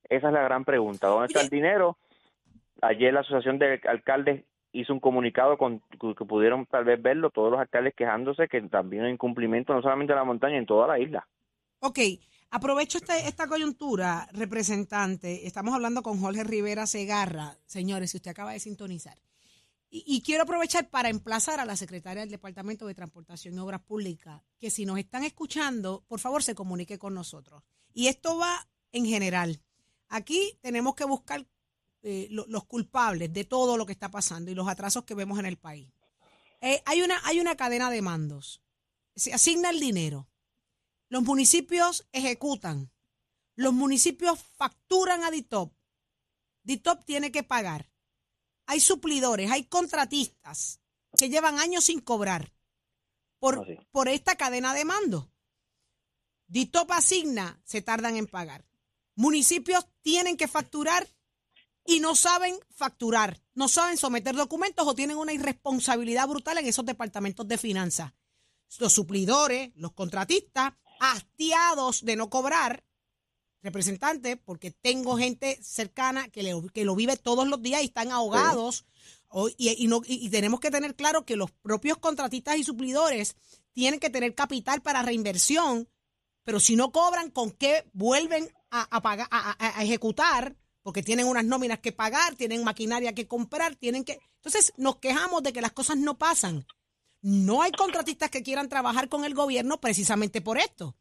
Esa 0.09 0.29
es 0.29 0.33
la 0.33 0.43
gran 0.43 0.65
pregunta. 0.65 1.09
¿Dónde 1.09 1.27
está 1.27 1.41
el 1.41 1.49
dinero? 1.49 1.99
Ayer 2.81 3.13
la 3.13 3.21
Asociación 3.21 3.59
de 3.59 3.81
Alcaldes 3.87 4.45
hizo 4.73 4.93
un 4.93 5.01
comunicado 5.01 5.59
con 5.59 5.81
que 5.99 6.25
pudieron 6.25 6.67
tal 6.67 6.85
vez 6.85 7.01
verlo, 7.01 7.31
todos 7.31 7.51
los 7.51 7.61
alcaldes 7.61 7.95
quejándose 7.95 8.49
que 8.49 8.61
también 8.63 9.05
hay 9.05 9.13
incumplimiento 9.13 9.75
no 9.75 9.83
solamente 9.83 10.13
en 10.13 10.19
la 10.19 10.25
montaña, 10.25 10.57
en 10.57 10.67
toda 10.67 10.87
la 10.87 10.99
isla. 10.99 11.27
Ok, 11.81 11.99
aprovecho 12.51 12.99
esta, 12.99 13.17
esta 13.19 13.47
coyuntura, 13.47 14.29
representante. 14.33 15.47
Estamos 15.47 15.75
hablando 15.75 16.03
con 16.03 16.21
Jorge 16.21 16.45
Rivera 16.45 16.87
Segarra, 16.87 17.57
señores, 17.67 18.11
si 18.11 18.19
usted 18.19 18.31
acaba 18.31 18.53
de 18.53 18.61
sintonizar. 18.61 19.17
Y, 19.91 20.21
quiero 20.21 20.43
aprovechar 20.43 20.91
para 20.91 21.09
emplazar 21.09 21.61
a 21.61 21.65
la 21.65 21.75
secretaria 21.75 22.21
del 22.21 22.31
Departamento 22.31 22.87
de 22.87 22.95
Transportación 22.95 23.55
y 23.55 23.59
Obras 23.59 23.81
Públicas, 23.81 24.43
que 24.59 24.71
si 24.71 24.85
nos 24.85 24.99
están 24.99 25.25
escuchando, 25.25 26.05
por 26.07 26.21
favor 26.21 26.43
se 26.43 26.55
comunique 26.55 26.99
con 26.99 27.15
nosotros. 27.15 27.63
Y 27.95 28.09
esto 28.09 28.37
va 28.37 28.69
en 28.93 29.07
general. 29.07 29.63
Aquí 30.09 30.59
tenemos 30.61 30.95
que 30.95 31.05
buscar 31.05 31.47
eh, 32.03 32.29
lo- 32.31 32.47
los 32.49 32.65
culpables 32.65 33.33
de 33.33 33.45
todo 33.45 33.77
lo 33.79 33.87
que 33.87 33.93
está 33.93 34.11
pasando 34.11 34.51
y 34.51 34.55
los 34.55 34.69
atrasos 34.69 35.05
que 35.05 35.15
vemos 35.15 35.39
en 35.39 35.47
el 35.47 35.57
país. 35.57 35.91
Eh, 36.61 36.83
hay, 36.85 37.01
una, 37.03 37.21
hay 37.25 37.41
una 37.41 37.57
cadena 37.57 37.91
de 37.91 38.03
mandos 38.03 38.63
se 39.17 39.35
asigna 39.35 39.71
el 39.71 39.81
dinero. 39.81 40.29
Los 41.09 41.25
municipios 41.25 42.07
ejecutan. 42.13 42.93
Los 43.57 43.73
municipios 43.73 44.39
facturan 44.39 45.25
a 45.25 45.31
DITOP. 45.33 45.73
DITOP 46.63 47.05
tiene 47.05 47.33
que 47.33 47.43
pagar. 47.43 47.91
Hay 48.69 48.81
suplidores, 48.81 49.51
hay 49.51 49.65
contratistas 49.65 50.81
que 51.17 51.31
llevan 51.31 51.59
años 51.59 51.85
sin 51.85 52.01
cobrar 52.01 52.53
por, 53.39 53.61
Así. 53.61 53.79
por 53.91 54.09
esta 54.09 54.37
cadena 54.37 54.75
de 54.75 54.85
mando. 54.85 55.33
DITOP 56.49 56.93
asigna, 56.93 57.63
se 57.65 57.81
tardan 57.81 58.17
en 58.17 58.27
pagar. 58.27 58.69
Municipios 59.15 59.87
tienen 60.03 60.37
que 60.37 60.49
facturar 60.49 61.09
y 61.87 62.01
no 62.01 62.15
saben 62.15 62.59
facturar, 62.69 63.43
no 63.55 63.69
saben 63.69 63.97
someter 63.97 64.37
documentos 64.37 64.87
o 64.87 64.95
tienen 64.95 65.17
una 65.17 65.33
irresponsabilidad 65.33 66.29
brutal 66.29 66.59
en 66.59 66.67
esos 66.67 66.85
departamentos 66.85 67.49
de 67.49 67.57
finanzas. 67.57 68.13
Los 68.79 68.93
suplidores, 68.93 69.73
los 69.77 69.93
contratistas, 69.93 70.75
hastiados 71.01 72.05
de 72.05 72.17
no 72.17 72.29
cobrar, 72.29 72.85
representantes, 73.69 74.39
porque 74.45 74.71
tengo 74.71 75.17
gente 75.17 75.59
cercana 75.63 76.29
que, 76.29 76.43
le- 76.43 76.69
que 76.73 76.85
lo 76.85 76.95
vive 76.97 77.17
todos 77.17 77.47
los 77.47 77.63
días 77.63 77.83
y 77.83 77.87
están 77.87 78.11
ahogados. 78.13 78.85
Y, 79.59 79.85
y 79.85 79.87
no, 79.89 80.01
y- 80.07 80.27
y 80.27 80.31
tenemos 80.31 80.59
que 80.61 80.71
tener 80.71 80.95
claro 80.97 81.25
que 81.25 81.37
los 81.37 81.51
propios 81.51 81.99
contratistas 81.99 82.57
y 82.57 82.65
suplidores 82.65 83.37
tienen 83.75 84.01
que 84.01 84.11
tener 84.11 84.35
capital 84.35 84.81
para 84.83 85.03
reinversión, 85.03 85.89
pero 86.45 86.61
si 86.61 86.77
no 86.77 86.91
cobran, 86.93 87.31
¿con 87.31 87.51
qué 87.51 87.85
vuelven 87.93 88.51
a, 88.71 88.83
a 88.97 89.03
pagar, 89.03 89.29
a 89.31 89.83
ejecutar? 89.85 90.57
Porque 90.83 91.03
tienen 91.03 91.27
unas 91.27 91.45
nóminas 91.45 91.79
que 91.81 91.93
pagar, 91.93 92.35
tienen 92.37 92.65
maquinaria 92.65 93.15
que 93.15 93.27
comprar, 93.29 93.77
tienen 93.77 94.05
que... 94.05 94.19
Entonces 94.37 94.73
nos 94.79 94.97
quejamos 94.97 95.43
de 95.43 95.53
que 95.53 95.61
las 95.61 95.73
cosas 95.73 95.99
no 95.99 96.17
pasan. 96.17 96.67
No 97.21 97.61
hay 97.63 97.73
contratistas 97.73 98.31
que 98.31 98.43
quieran 98.43 98.69
trabajar 98.71 99.09
con 99.11 99.25
el 99.25 99.35
gobierno 99.35 99.79
precisamente 99.81 100.41
por 100.41 100.57
esto. 100.57 100.97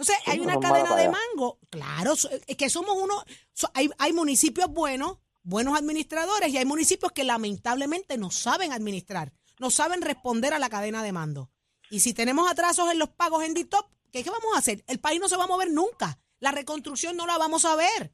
Entonces 0.00 0.16
Sí, 0.24 0.30
hay 0.30 0.40
una 0.40 0.58
cadena 0.58 0.96
de 0.96 1.08
mango. 1.10 1.58
Claro, 1.68 2.14
es 2.46 2.56
que 2.56 2.70
somos 2.70 2.96
uno... 2.96 3.22
so- 3.52 3.70
hay, 3.74 3.90
hay 3.98 4.12
municipios 4.14 4.68
buenos, 4.70 5.18
buenos 5.42 5.76
administradores, 5.78 6.48
y 6.52 6.56
hay 6.56 6.64
municipios 6.64 7.12
que 7.12 7.24
lamentablemente 7.24 8.16
no 8.16 8.30
saben 8.30 8.72
administrar, 8.72 9.32
no 9.58 9.70
saben 9.70 10.00
responder 10.00 10.54
a 10.54 10.58
la 10.58 10.70
cadena 10.70 11.02
de 11.02 11.12
mando. 11.12 11.50
Y 11.90 12.00
si 12.00 12.14
tenemos 12.14 12.50
atrasos 12.50 12.90
en 12.90 12.98
los 12.98 13.10
pagos 13.10 13.44
en 13.44 13.52
DITOP, 13.52 13.86
¿qué, 14.10 14.24
¿qué 14.24 14.30
vamos 14.30 14.54
a 14.54 14.58
hacer? 14.58 14.82
El 14.86 15.00
país 15.00 15.20
no 15.20 15.28
se 15.28 15.36
va 15.36 15.44
a 15.44 15.48
mover 15.48 15.70
nunca. 15.70 16.18
La 16.38 16.50
reconstrucción 16.52 17.16
no 17.16 17.26
la 17.26 17.36
vamos 17.36 17.64
a 17.66 17.76
ver. 17.76 18.12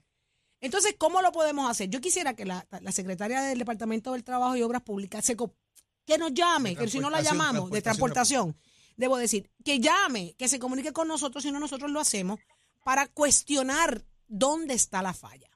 Entonces, 0.61 0.97
¿cómo 0.99 1.23
lo 1.23 1.31
podemos 1.31 1.71
hacer? 1.71 1.88
Yo 1.90 2.00
quisiera 2.00 2.35
que 2.35 2.45
la, 2.47 2.66
la 2.81 2.90
secretaria 2.90 3.43
del 3.43 3.59
Departamento 3.59 4.12
del 4.12 4.25
Trabajo 4.25 4.57
y 4.57 4.62
Obras 4.62 4.83
Públicas 4.83 5.25
se 5.25 5.37
que 5.37 6.19
nos 6.19 6.33
llame, 6.33 6.75
que 6.75 6.88
si 6.88 6.99
no 6.99 7.11
la 7.11 7.19
transportación, 7.19 7.38
llamamos, 7.52 7.71
de 7.71 7.83
transportación. 7.83 8.57
Debo 8.97 9.17
decir, 9.17 9.50
que 9.65 9.81
llame, 9.81 10.35
que 10.38 10.49
se 10.49 10.59
comunique 10.59 10.93
con 10.93 11.09
nosotros, 11.09 11.43
si 11.43 11.53
no 11.53 11.61
nosotros 11.61 11.91
lo 11.91 12.00
hacemos, 12.00 12.41
para 12.85 13.07
cuestionar 13.07 14.05
dónde 14.29 14.75
está 14.75 15.03
la 15.03 15.15
falla, 15.15 15.50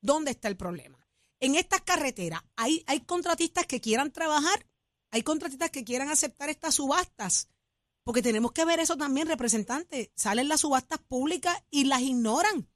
dónde 0.00 0.30
está 0.30 0.48
el 0.48 0.56
problema. 0.56 0.98
En 1.40 1.56
estas 1.56 1.82
carreteras, 1.82 2.42
¿hay, 2.56 2.84
hay 2.86 3.00
contratistas 3.00 3.66
que 3.66 3.80
quieran 3.80 4.12
trabajar, 4.12 4.66
hay 5.10 5.22
contratistas 5.22 5.70
que 5.70 5.84
quieran 5.84 6.08
aceptar 6.08 6.48
estas 6.50 6.76
subastas, 6.76 7.48
porque 8.04 8.22
tenemos 8.22 8.52
que 8.52 8.66
ver 8.66 8.80
eso 8.80 8.96
también, 8.96 9.26
representantes. 9.26 10.10
Salen 10.14 10.48
las 10.48 10.60
subastas 10.60 10.98
públicas 11.00 11.56
y 11.70 11.84
las 11.84 12.02
ignoran. 12.02 12.68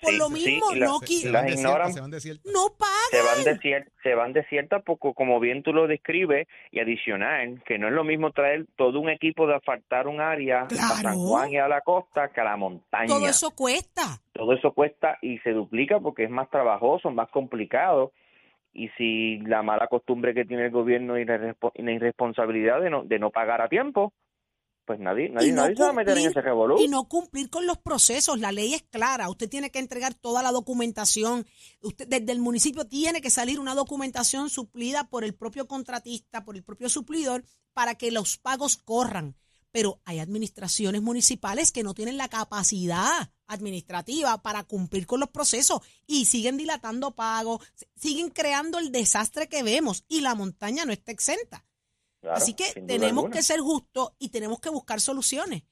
Por 0.00 0.10
Sí, 0.10 0.18
lo 0.18 0.28
mismo, 0.28 0.66
no, 0.74 0.98
Se, 0.98 1.06
qui- 1.06 1.20
se 1.20 1.30
las 1.30 1.42
van 1.42 1.46
desiertas, 1.46 1.58
ignoran. 1.58 1.92
se 1.92 2.00
van 2.00 2.10
desiertas. 2.10 2.52
no 2.52 2.64
se 2.64 2.74
pagan. 2.76 3.26
van 3.36 3.44
desiertas, 3.44 3.92
se 4.02 4.14
van 4.14 4.32
desiertas 4.32 4.82
porque 4.84 5.12
como 5.14 5.40
bien 5.40 5.62
tú 5.62 5.72
lo 5.72 5.86
describes 5.86 6.46
y 6.72 6.80
adicional, 6.80 7.62
que 7.64 7.78
no 7.78 7.86
es 7.88 7.94
lo 7.94 8.04
mismo 8.04 8.32
traer 8.32 8.66
todo 8.76 8.98
un 9.00 9.08
equipo 9.08 9.46
de 9.46 9.54
asfaltar 9.54 10.08
un 10.08 10.20
área 10.20 10.62
a. 10.62 10.68
San 10.70 11.14
Juan 11.16 11.50
y 11.52 11.58
a 11.58 11.68
la 11.68 11.80
costa 11.80 12.28
que 12.28 12.40
a 12.40 12.44
la 12.44 12.56
montaña. 12.56 13.06
Todo 13.06 13.26
eso 13.28 13.50
cuesta. 13.52 14.02
Todo 14.32 14.52
eso 14.52 14.72
cuesta 14.72 15.16
y 15.22 15.38
se 15.38 15.50
duplica 15.52 16.00
porque 16.00 16.24
es 16.24 16.30
más 16.30 16.50
trabajoso, 16.50 17.10
más 17.10 17.28
complicado. 17.30 18.12
Y 18.72 18.88
si 18.98 19.38
la 19.46 19.62
mala 19.62 19.86
costumbre 19.86 20.34
que 20.34 20.44
tiene 20.44 20.64
el 20.64 20.70
gobierno 20.72 21.16
y 21.16 21.24
la, 21.24 21.36
irrespo- 21.38 21.70
y 21.76 21.82
la 21.82 21.92
irresponsabilidad 21.92 22.80
de 22.80 22.90
no, 22.90 23.04
de 23.04 23.20
no 23.20 23.30
pagar 23.30 23.62
a 23.62 23.68
tiempo, 23.68 24.12
pues 24.84 25.00
nadie, 25.00 25.30
nadie, 25.30 25.52
no 25.52 25.62
nadie 25.62 25.76
se 25.76 25.82
va 25.82 25.88
a 25.88 25.92
meter 25.92 26.18
en 26.18 26.26
ese 26.26 26.40
revolú. 26.40 26.78
Y 26.78 26.88
no 26.88 27.08
cumplir 27.08 27.48
con 27.48 27.66
los 27.66 27.78
procesos. 27.78 28.38
La 28.38 28.52
ley 28.52 28.74
es 28.74 28.82
clara. 28.82 29.30
Usted 29.30 29.48
tiene 29.48 29.70
que 29.70 29.78
entregar 29.78 30.14
toda 30.14 30.42
la 30.42 30.52
documentación. 30.52 31.46
Usted, 31.80 32.06
desde 32.06 32.32
el 32.32 32.40
municipio 32.40 32.86
tiene 32.86 33.20
que 33.20 33.30
salir 33.30 33.60
una 33.60 33.74
documentación 33.74 34.50
suplida 34.50 35.04
por 35.04 35.24
el 35.24 35.34
propio 35.34 35.66
contratista, 35.66 36.44
por 36.44 36.56
el 36.56 36.64
propio 36.64 36.88
suplidor, 36.88 37.44
para 37.72 37.94
que 37.94 38.10
los 38.10 38.36
pagos 38.36 38.76
corran. 38.76 39.36
Pero 39.72 40.00
hay 40.04 40.20
administraciones 40.20 41.02
municipales 41.02 41.72
que 41.72 41.82
no 41.82 41.94
tienen 41.94 42.16
la 42.16 42.28
capacidad 42.28 43.32
administrativa 43.46 44.40
para 44.42 44.64
cumplir 44.64 45.06
con 45.06 45.20
los 45.20 45.30
procesos 45.30 45.80
y 46.06 46.26
siguen 46.26 46.56
dilatando 46.56 47.14
pagos, 47.14 47.60
siguen 47.96 48.30
creando 48.30 48.78
el 48.78 48.92
desastre 48.92 49.48
que 49.48 49.62
vemos 49.62 50.04
y 50.08 50.20
la 50.20 50.34
montaña 50.34 50.84
no 50.84 50.92
está 50.92 51.10
exenta. 51.10 51.64
Claro, 52.24 52.38
Así 52.38 52.54
que 52.54 52.80
tenemos 52.80 53.24
alguna. 53.24 53.30
que 53.36 53.42
ser 53.42 53.60
justos 53.60 54.14
y 54.18 54.30
tenemos 54.30 54.58
que 54.58 54.70
buscar 54.70 54.98
soluciones 54.98 55.62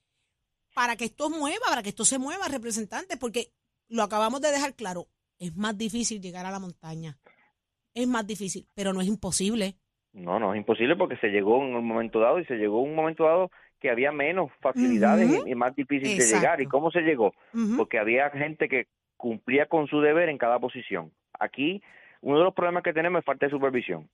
para 0.74 0.96
que 0.96 1.06
esto 1.06 1.30
mueva, 1.30 1.64
para 1.66 1.82
que 1.82 1.88
esto 1.88 2.04
se 2.04 2.18
mueva, 2.18 2.46
representantes, 2.46 3.16
porque 3.16 3.52
lo 3.88 4.02
acabamos 4.02 4.42
de 4.42 4.50
dejar 4.50 4.74
claro, 4.74 5.06
es 5.38 5.56
más 5.56 5.78
difícil 5.78 6.20
llegar 6.20 6.44
a 6.44 6.50
la 6.50 6.58
montaña. 6.58 7.18
Es 7.94 8.06
más 8.06 8.26
difícil, 8.26 8.66
pero 8.74 8.92
no 8.92 9.00
es 9.00 9.08
imposible. 9.08 9.76
No, 10.12 10.38
no, 10.38 10.52
es 10.52 10.58
imposible 10.58 10.94
porque 10.94 11.16
se 11.16 11.28
llegó 11.28 11.56
en 11.64 11.74
un 11.74 11.86
momento 11.86 12.20
dado 12.20 12.38
y 12.38 12.44
se 12.44 12.56
llegó 12.56 12.82
en 12.82 12.90
un 12.90 12.96
momento 12.96 13.24
dado 13.24 13.50
que 13.80 13.88
había 13.88 14.12
menos 14.12 14.50
facilidades 14.60 15.30
y, 15.46 15.52
y 15.52 15.54
más 15.54 15.74
difícil 15.74 16.18
de 16.18 16.24
llegar. 16.26 16.60
¿Y 16.60 16.66
cómo 16.66 16.90
se 16.90 17.00
llegó? 17.00 17.32
Porque 17.78 17.98
había 17.98 18.28
gente 18.28 18.68
que 18.68 18.88
cumplía 19.16 19.66
con 19.66 19.86
su 19.86 20.02
deber 20.02 20.28
en 20.28 20.36
cada 20.36 20.58
posición. 20.58 21.12
Aquí, 21.38 21.82
uno 22.20 22.38
de 22.38 22.44
los 22.44 22.54
problemas 22.54 22.82
que 22.82 22.92
tenemos 22.92 23.20
es 23.20 23.24
falta 23.24 23.46
de 23.46 23.50
supervisión. 23.50 24.10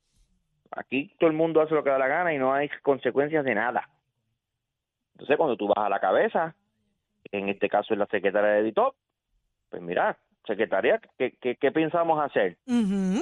Aquí 0.70 1.12
todo 1.18 1.30
el 1.30 1.36
mundo 1.36 1.60
hace 1.60 1.74
lo 1.74 1.82
que 1.82 1.90
da 1.90 1.98
la 1.98 2.08
gana 2.08 2.34
y 2.34 2.38
no 2.38 2.52
hay 2.52 2.68
consecuencias 2.82 3.44
de 3.44 3.54
nada. 3.54 3.88
Entonces, 5.14 5.36
cuando 5.36 5.56
tú 5.56 5.66
vas 5.68 5.86
a 5.86 5.88
la 5.88 6.00
cabeza, 6.00 6.54
en 7.32 7.48
este 7.48 7.68
caso 7.68 7.94
es 7.94 7.98
la 7.98 8.06
secretaria 8.06 8.50
de 8.50 8.60
Editop, 8.60 8.94
pues 9.70 9.82
mira, 9.82 10.16
secretaria, 10.46 11.00
¿qué, 11.18 11.32
qué, 11.40 11.56
qué 11.56 11.72
pensamos 11.72 12.22
hacer? 12.22 12.56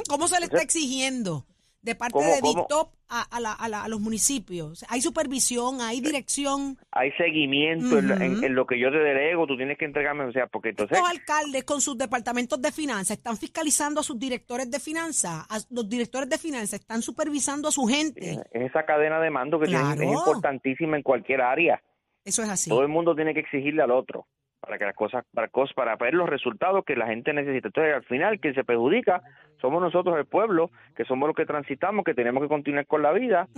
¿Cómo 0.09 0.29
se 0.29 0.39
le 0.39 0.47
está 0.47 0.63
exigiendo 0.63 1.45
de 1.87 1.95
parte 1.95 2.13
¿Cómo- 2.15 2.27
de? 2.35 2.43
DITOP 2.43 2.93
a, 3.09 3.23
a 3.23 3.41
la- 3.41 3.53
a 3.53 3.69
la- 3.69 3.85
a 3.85 3.89
los 3.89 4.01
municipios? 4.01 4.85
¿Hay 4.89 5.01
supervisión, 5.01 5.81
hay 5.81 6.01
dirección? 6.01 6.77
hay 6.91 7.13
seguimiento 7.13 7.99
en, 8.01 8.11
en- 8.45 8.55
lo 8.55 8.67
que 8.67 8.79
yo 8.79 8.91
te 8.91 8.99
delego, 8.99 9.47
tú 9.47 9.57
tienes 9.57 9.79
que 9.79 9.85
entregarme, 9.85 10.25
o 10.25 10.33
sea, 10.33 10.49
porque 10.49 10.71
entonces 10.71 10.99
Estos 10.99 11.11
alcaldes 11.11 11.63
con 11.65 11.81
sus 11.81 11.97
departamentos 11.97 12.61
de 12.61 12.73
finanzas 12.73 13.17
están 13.17 13.37
fiscalizando 13.37 14.01
a 14.01 14.03
sus 14.03 14.19
directores 14.19 14.69
de 14.71 14.81
finanzas, 14.81 15.47
los 15.71 15.89
directores 15.89 16.29
de 16.29 16.37
finanzas 16.39 16.81
están 16.81 17.01
supervisando 17.01 17.69
a 17.69 17.73
su 17.73 17.87
gente. 17.87 18.33
es 18.51 18.63
esa 18.71 18.85
cadena 18.85 19.21
de 19.21 19.31
mando 19.31 19.61
que 19.61 19.67
tiene- 19.67 19.83
Claro. 19.83 20.03
es 20.03 20.11
importantísima 20.11 20.97
en 20.97 21.03
cualquier 21.05 21.41
área. 21.41 21.81
Eso 22.25 22.43
es 22.43 22.49
así. 22.49 22.69
Todo 22.71 22.83
el 22.83 22.89
mundo 22.89 23.15
tiene 23.15 23.33
que 23.33 23.41
exigirle 23.41 23.83
al 23.83 23.93
otro 23.93 24.27
para 24.61 24.79
que 24.79 24.85
las 24.85 24.95
cosas, 24.95 25.25
para 25.33 25.49
para 25.75 25.97
ver 25.97 26.15
los 26.15 26.29
resultados 26.29 26.85
que 26.85 26.97
la 26.97 27.07
gente 27.07 27.33
necesita. 27.33 27.69
Entonces, 27.69 27.95
al 27.95 28.05
final, 28.05 28.41
quien 28.41 28.55
se 28.55 28.65
perjudica 28.65 29.23
somos 29.61 29.81
nosotros, 29.81 30.17
el 30.19 30.27
pueblo, 30.27 30.71
que 30.95 31.05
somos 31.05 31.29
los 31.29 31.37
que 31.37 31.47
transitamos, 31.47 32.05
que 32.05 32.15
tenemos 32.15 32.43
que 32.43 32.49
continuar 32.49 32.87
con 32.87 33.03
la 33.03 33.13
vida 33.13 33.49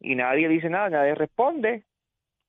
y 0.00 0.14
nadie 0.14 0.48
dice 0.48 0.70
nada, 0.70 0.90
nadie 0.90 1.14
responde. 1.14 1.84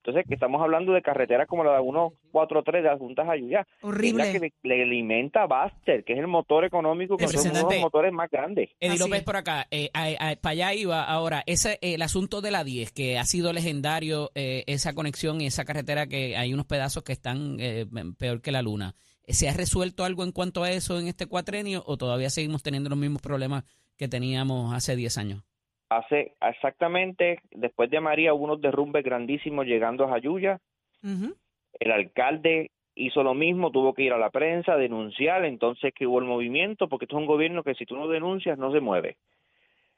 Entonces, 0.02 0.26
que 0.28 0.34
estamos 0.36 0.62
hablando 0.62 0.94
de 0.94 1.02
carreteras 1.02 1.46
como 1.48 1.64
la 1.66 1.74
de 1.74 1.82
143 1.84 2.84
de 2.84 2.90
las 2.90 2.98
Juntas 3.00 3.28
es 3.36 3.66
Horrible. 3.84 4.26
la 4.26 4.32
que 4.32 4.40
le, 4.40 4.54
le 4.64 4.84
alimenta 4.84 5.44
a 5.44 5.48
Baster, 5.48 6.04
que 6.06 6.14
es 6.14 6.20
el 6.20 6.28
motor 6.28 6.64
económico, 6.64 7.18
que 7.18 7.28
son 7.28 7.52
uno 7.52 7.68
de 7.70 7.76
los 7.76 7.82
motores 7.84 8.14
más 8.14 8.30
grandes. 8.32 8.70
Eddie 8.80 8.92
Así 8.94 9.00
López 9.00 9.20
es. 9.20 9.24
por 9.26 9.36
acá, 9.36 9.68
eh, 9.72 9.90
a- 9.94 10.30
a- 10.32 10.36
para 10.38 10.52
allá 10.54 10.74
iba 10.74 11.04
ahora, 11.04 11.44
ese, 11.46 11.74
eh, 11.82 11.96
el 11.96 12.02
asunto 12.02 12.40
de 12.42 12.52
la 12.52 12.64
10, 12.64 12.92
que 12.94 13.18
ha 13.20 13.26
sido 13.26 13.52
legendario, 13.52 14.32
eh, 14.36 14.64
esa 14.68 14.94
conexión 14.96 15.42
y 15.42 15.48
esa 15.48 15.66
carretera 15.66 16.08
que 16.08 16.38
hay 16.38 16.54
unos 16.54 16.66
pedazos 16.66 17.04
que 17.04 17.12
están 17.12 17.58
eh, 17.60 17.86
peor 18.18 18.42
que 18.42 18.52
la 18.54 18.62
luna. 18.62 18.96
¿Se 19.28 19.50
ha 19.50 19.54
resuelto 19.54 20.06
algo 20.06 20.24
en 20.24 20.32
cuanto 20.32 20.64
a 20.64 20.72
eso 20.72 20.98
en 20.98 21.08
este 21.08 21.28
cuatrenio 21.28 21.84
o 21.86 21.98
todavía 21.98 22.30
seguimos 22.30 22.64
teniendo 22.64 22.90
los 22.90 22.98
mismos 22.98 23.22
problemas 23.22 23.64
que 23.98 24.08
teníamos 24.08 24.74
hace 24.74 24.96
10 24.96 25.18
años? 25.20 25.44
Hace 25.90 26.34
exactamente, 26.42 27.42
después 27.52 27.90
de 27.90 28.00
María, 28.00 28.34
hubo 28.34 28.46
unos 28.46 28.62
derrumbes 28.62 29.04
grandísimos 29.04 29.66
llegando 29.66 30.06
a 30.06 30.10
Jayuya. 30.10 30.60
El 31.02 31.92
alcalde 31.92 32.72
hizo 32.96 33.24
lo 33.24 33.34
mismo, 33.34 33.72
tuvo 33.72 33.94
que 33.94 34.04
ir 34.04 34.14
a 34.14 34.18
la 34.18 34.30
prensa, 34.30 34.76
denunciar, 34.76 35.46
entonces 35.46 35.94
que 35.94 36.06
hubo 36.06 36.20
el 36.20 36.26
movimiento, 36.26 36.88
porque 36.88 37.06
esto 37.06 37.18
es 37.18 37.22
un 37.22 37.28
gobierno 37.28 37.64
que 37.64 37.74
si 37.76 37.86
tú 37.86 37.96
no 37.96 38.08
denuncias 38.08 38.58
no 38.58 38.72
se 38.72 38.82
mueve. 38.82 39.18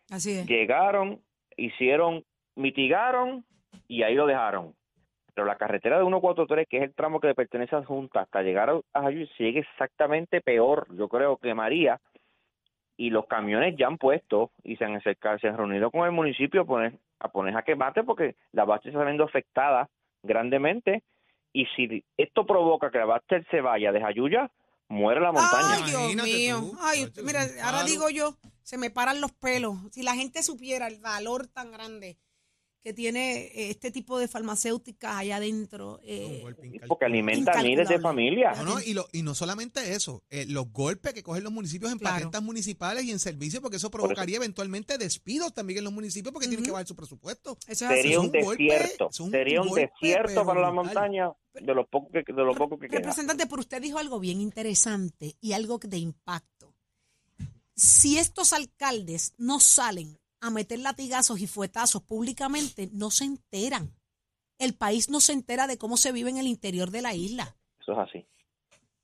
Así 0.09 0.31
es. 0.31 0.45
Llegaron, 0.45 1.19
hicieron, 1.57 2.23
mitigaron 2.55 3.43
y 3.87 4.03
ahí 4.03 4.15
lo 4.15 4.27
dejaron. 4.27 4.73
Pero 5.33 5.47
la 5.47 5.57
carretera 5.57 5.97
de 5.97 6.03
143, 6.03 6.67
que 6.67 6.77
es 6.77 6.83
el 6.83 6.93
tramo 6.93 7.19
que 7.19 7.27
le 7.27 7.35
pertenece 7.35 7.75
a 7.75 7.79
la 7.79 7.85
Junta, 7.85 8.21
hasta 8.21 8.43
llegar 8.43 8.69
a 8.69 8.79
a 8.93 9.01
Jayuya, 9.01 9.27
sigue 9.37 9.59
exactamente 9.59 10.41
peor, 10.41 10.87
yo 10.95 11.07
creo, 11.07 11.37
que 11.37 11.53
María. 11.53 11.99
Y 12.97 13.09
los 13.09 13.25
camiones 13.27 13.75
ya 13.77 13.87
han 13.87 13.97
puesto 13.97 14.51
y 14.63 14.75
se 14.77 14.85
han 14.85 14.95
acercado, 14.95 15.39
se 15.39 15.47
han 15.47 15.57
reunido 15.57 15.91
con 15.91 16.05
el 16.05 16.11
municipio 16.11 16.61
a 16.61 16.65
poner 16.65 16.99
a 17.19 17.27
poner 17.29 17.55
a 17.55 17.63
que 17.63 17.75
bate 17.75 18.03
porque 18.03 18.35
la 18.51 18.65
base 18.65 18.89
está 18.89 19.03
siendo 19.03 19.23
afectada 19.23 19.89
grandemente 20.23 21.03
y 21.53 21.65
si 21.75 22.03
esto 22.17 22.45
provoca 22.45 22.91
que 22.91 22.97
la 22.97 23.05
base 23.05 23.45
se 23.51 23.61
vaya 23.61 23.91
de 23.91 24.01
Jayuya, 24.01 24.49
muere 24.87 25.21
la 25.21 25.31
montaña. 25.31 25.75
Ay, 25.75 25.83
Dios 25.83 26.13
Imagínate 26.13 26.29
mío. 26.29 26.59
tú, 26.59 26.77
Ay, 26.81 27.11
mira, 27.23 27.41
ahora 27.63 27.83
digo 27.83 28.09
yo, 28.09 28.35
se 28.63 28.77
me 28.77 28.89
paran 28.89 29.21
los 29.21 29.31
pelos. 29.33 29.75
Si 29.91 30.01
la 30.01 30.15
gente 30.15 30.43
supiera 30.43 30.87
el 30.87 30.99
valor 30.99 31.47
tan 31.47 31.71
grande 31.71 32.17
que 32.83 32.93
tiene 32.93 33.43
eh, 33.45 33.69
este 33.69 33.91
tipo 33.91 34.17
de 34.17 34.27
farmacéuticas 34.27 35.15
allá 35.17 35.35
adentro. 35.37 35.99
eh, 36.03 36.25
Un 36.37 36.41
golpe 36.41 36.61
incalculable. 36.67 36.87
porque 36.87 37.05
alimenta 37.05 37.51
a 37.59 37.63
miles 37.63 37.87
de 37.89 37.99
familias. 37.99 38.57
No, 38.57 38.63
no, 38.63 38.81
y, 38.81 38.93
lo- 38.93 39.07
y 39.11 39.21
no 39.21 39.35
solamente 39.35 39.93
eso, 39.93 40.23
eh, 40.29 40.45
los 40.47 40.71
golpes 40.71 41.13
que 41.13 41.21
cogen 41.23 41.43
los 41.43 41.53
municipios 41.53 41.91
en 41.91 41.99
Claro. 41.99 42.15
patentas 42.15 42.41
municipales 42.41 43.03
y 43.05 43.11
en 43.11 43.19
servicios, 43.19 43.61
porque 43.61 43.77
eso 43.77 43.91
provocaría 43.91 44.37
eventualmente 44.37 44.97
despidos 44.97 45.53
también 45.53 45.77
en 45.79 45.83
los 45.85 45.93
municipios 45.93 46.33
porque 46.33 46.47
tienen 46.47 46.65
que 46.65 46.71
bajar 46.71 46.87
su 46.87 46.95
presupuesto. 46.95 47.57
eso 47.67 47.85
es. 47.85 48.01
Sería 48.01 48.19
un 48.19 48.31
golpe, 48.31 48.63
desierto, 48.63 49.09
un 49.23 49.31
sería 49.31 49.61
un 49.61 49.67
golpe, 49.69 49.91
desierto 50.01 50.45
para 50.45 50.61
la 50.61 50.71
montaña 50.71 51.31
de 51.53 51.73
lo 51.75 51.85
poco 51.85 52.09
que 52.11 52.23
de 52.33 52.43
lo 52.43 52.55
poco 52.55 52.79
que 52.79 52.87
queda. 52.87 52.99
Representante, 52.99 53.45
pero 53.45 53.59
usted 53.59 53.81
dijo 53.81 53.97
algo 53.99 54.19
bien 54.19 54.41
interesante 54.41 55.35
y 55.41 55.51
algo 55.53 55.77
de 55.77 55.97
impacto. 55.97 56.73
Si 57.75 58.17
estos 58.17 58.53
alcaldes 58.53 59.33
no 59.37 59.59
salen 59.59 60.19
a 60.41 60.49
meter 60.49 60.79
latigazos 60.79 61.39
y 61.39 61.47
fuetazos 61.47 62.01
públicamente, 62.03 62.89
no 62.91 63.11
se 63.11 63.23
enteran. 63.25 63.95
El 64.57 64.73
país 64.75 65.09
no 65.09 65.21
se 65.21 65.33
entera 65.33 65.67
de 65.67 65.77
cómo 65.77 65.97
se 65.97 66.11
vive 66.11 66.29
en 66.29 66.37
el 66.37 66.47
interior 66.47 66.91
de 66.91 67.01
la 67.01 67.13
isla. 67.15 67.55
Eso 67.79 67.93
es 67.93 67.97
así. 67.97 68.27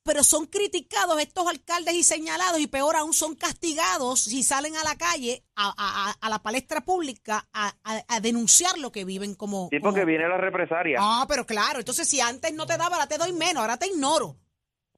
Pero 0.03 0.23
son 0.23 0.45
criticados 0.45 1.19
estos 1.19 1.47
alcaldes 1.47 1.93
y 1.95 2.03
señalados 2.03 2.59
y 2.61 2.67
peor 2.67 2.95
aún 2.95 3.13
son 3.13 3.35
castigados 3.35 4.21
si 4.21 4.41
salen 4.41 4.77
a 4.77 4.83
la 4.83 4.95
calle, 4.97 5.43
a, 5.55 5.73
a- 5.77 6.15
a- 6.21 6.29
la 6.29 6.39
palestra 6.41 6.81
pública, 6.85 7.45
a, 7.51 7.73
a- 7.83 8.03
a 8.07 8.19
denunciar 8.21 8.77
lo 8.77 8.91
que 8.91 9.03
viven 9.03 9.35
como... 9.35 9.67
Sí, 9.71 9.79
porque 9.79 9.99
como- 10.01 10.05
viene 10.07 10.29
la 10.29 10.37
represalia. 10.37 10.97
Ah, 11.01 11.25
pero 11.27 11.45
claro, 11.45 11.79
entonces 11.79 12.07
si 12.07 12.21
antes 12.21 12.53
no 12.53 12.65
te 12.65 12.77
daba, 12.77 12.95
ahora 12.95 13.07
te 13.07 13.17
doy 13.17 13.33
menos, 13.33 13.61
ahora 13.61 13.77
te 13.77 13.87
ignoro. 13.87 14.37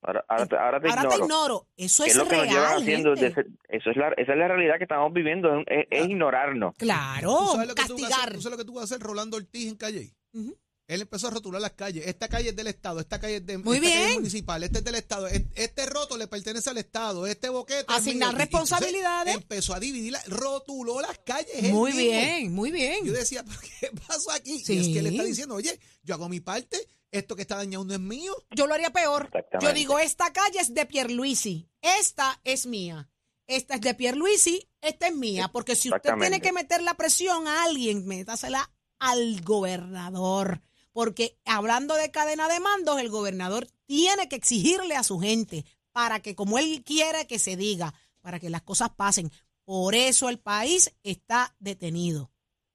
Ahora, 0.02 0.24
ahora 0.30 0.46
te, 0.46 0.56
ahora 0.56 0.80
te 0.80 0.88
Ahora 0.90 1.02
ignoro. 1.02 1.18
te 1.18 1.24
ignoro. 1.26 1.68
Eso 1.76 2.04
¿Qué 2.04 2.10
es, 2.10 2.16
es 2.16 2.24
lo 2.24 2.28
que 2.30 2.36
real, 2.36 2.46
nos 2.48 2.54
llevan 2.56 2.82
haciendo? 2.82 3.16
desde- 3.16 3.46
eso 3.70 3.90
es 3.92 3.98
la, 3.98 4.08
esa 4.18 4.32
es 4.32 4.38
la 4.38 4.48
realidad 4.48 4.78
que 4.78 4.84
estamos 4.86 5.12
viviendo, 5.14 5.50
es, 5.68 5.88
es- 5.92 6.06
ignorarnos. 6.08 6.74
Claro, 6.78 7.38
¿Tú 7.38 7.52
sabes 7.54 7.68
lo 7.68 7.76
que 7.76 7.84
tú 7.86 7.94
vas 7.94 8.04
a 8.04 8.06
hacer? 8.06 8.10
castigar. 8.10 8.34
¿Tú 8.34 8.42
sabes 8.42 8.58
lo 8.58 8.64
que 8.64 8.68
tú 8.68 8.74
vas 8.76 8.82
a 8.84 8.86
hacer 8.96 9.00
Rolando 9.06 9.38
Ortiz 9.38 9.68
en 9.68 9.76
Calle? 9.76 10.16
Ujú. 10.34 10.58
Él 10.88 11.02
empezó 11.02 11.28
a 11.28 11.30
rotular 11.30 11.62
las 11.62 11.74
calles. 11.74 12.08
Esta 12.08 12.28
calle 12.30 12.50
es 12.50 12.56
del 12.56 12.66
Estado, 12.66 13.00
esta 13.00 13.20
calle 13.20 13.36
es 13.36 13.46
de, 13.46 13.60
Muy 13.60 13.78
esta 13.78 13.90
calle 13.90 14.10
es 14.10 14.16
municipal, 14.16 14.64
este 14.64 14.80
es 14.80 14.84
del 14.86 14.96
Estado, 14.96 15.28
es- 15.28 15.44
este 15.54 15.86
roto 15.86 16.18
le 16.18 16.28
pertenece 16.28 16.70
al 16.70 16.78
Estado, 16.80 17.28
este 17.28 17.50
boquete. 17.50 17.86
Asignar 17.90 18.00
mío. 18.00 18.00
Y- 18.00 18.16
y 18.16 18.16
entonces 18.16 18.38
responsabilidades. 18.40 19.36
Empezó 19.36 19.74
a 19.76 19.80
dividir, 19.80 20.14
la- 20.14 20.24
rotuló 20.28 21.00
las 21.02 21.20
calles. 21.20 21.62
Muy 21.72 21.92
mismo. 21.92 22.10
bien, 22.10 22.54
muy 22.56 22.72
bien. 22.72 23.06
Yo 23.06 23.12
decía, 23.14 23.44
¿pero 23.48 23.60
qué 23.82 23.92
pasó 24.08 24.32
aquí? 24.32 24.60
Sí. 24.60 24.76
Y 24.76 24.80
es 24.80 24.88
que 24.88 25.00
él 25.00 25.08
está 25.08 25.24
diciendo, 25.24 25.54
oye, 25.56 25.78
yo 26.04 26.16
hago 26.16 26.28
mi 26.30 26.40
parte, 26.40 26.80
esto 27.12 27.36
que 27.36 27.42
está 27.44 27.56
dañado 27.56 27.84
no 27.86 27.94
es 27.94 28.00
mío. 28.00 28.34
Yo 28.52 28.68
lo 28.68 28.74
haría 28.74 28.92
peor. 28.92 29.30
Yo 29.62 29.74
digo, 29.74 30.00
esta 30.00 30.32
calle 30.34 30.60
es 30.60 30.74
de 30.74 30.86
Pierluisi, 30.86 31.68
esta 31.82 32.40
es 32.44 32.66
mía. 32.66 33.10
Esta 33.48 33.76
es 33.76 33.82
de 33.82 33.94
Pierluisi, 33.96 34.70
esta 34.82 35.08
es 35.08 35.16
mía. 35.16 35.50
Porque 35.52 35.76
si 35.76 35.90
usted 35.92 36.14
tiene 36.20 36.40
que 36.40 36.52
meter 36.54 36.84
la 36.84 36.94
presión 36.94 37.48
a 37.48 37.64
alguien, 37.64 38.06
métasela 38.06 38.70
al 39.00 39.42
gobernador. 39.42 40.62
Porque 40.92 41.40
hablando 41.46 41.96
de 41.96 42.12
cadena 42.12 42.48
de 42.48 42.60
mandos, 42.60 43.00
el 43.00 43.10
gobernador 43.10 43.68
tiene 43.86 44.28
que 44.30 44.36
exigirle 44.36 44.96
a 44.96 45.04
su 45.04 45.20
gente 45.20 45.66
para 45.92 46.20
que, 46.20 46.36
como 46.36 46.60
él 46.60 46.84
quiere 46.86 47.26
que 47.28 47.40
se 47.40 47.56
diga, 47.56 47.94
para 48.22 48.40
que 48.40 48.50
las 48.50 48.62
cosas 48.62 48.90
pasen. 48.92 49.32
Por 49.66 49.96
eso 49.96 50.30
el 50.30 50.40
país 50.40 50.94
está 51.04 51.56
detenido. 51.60 52.32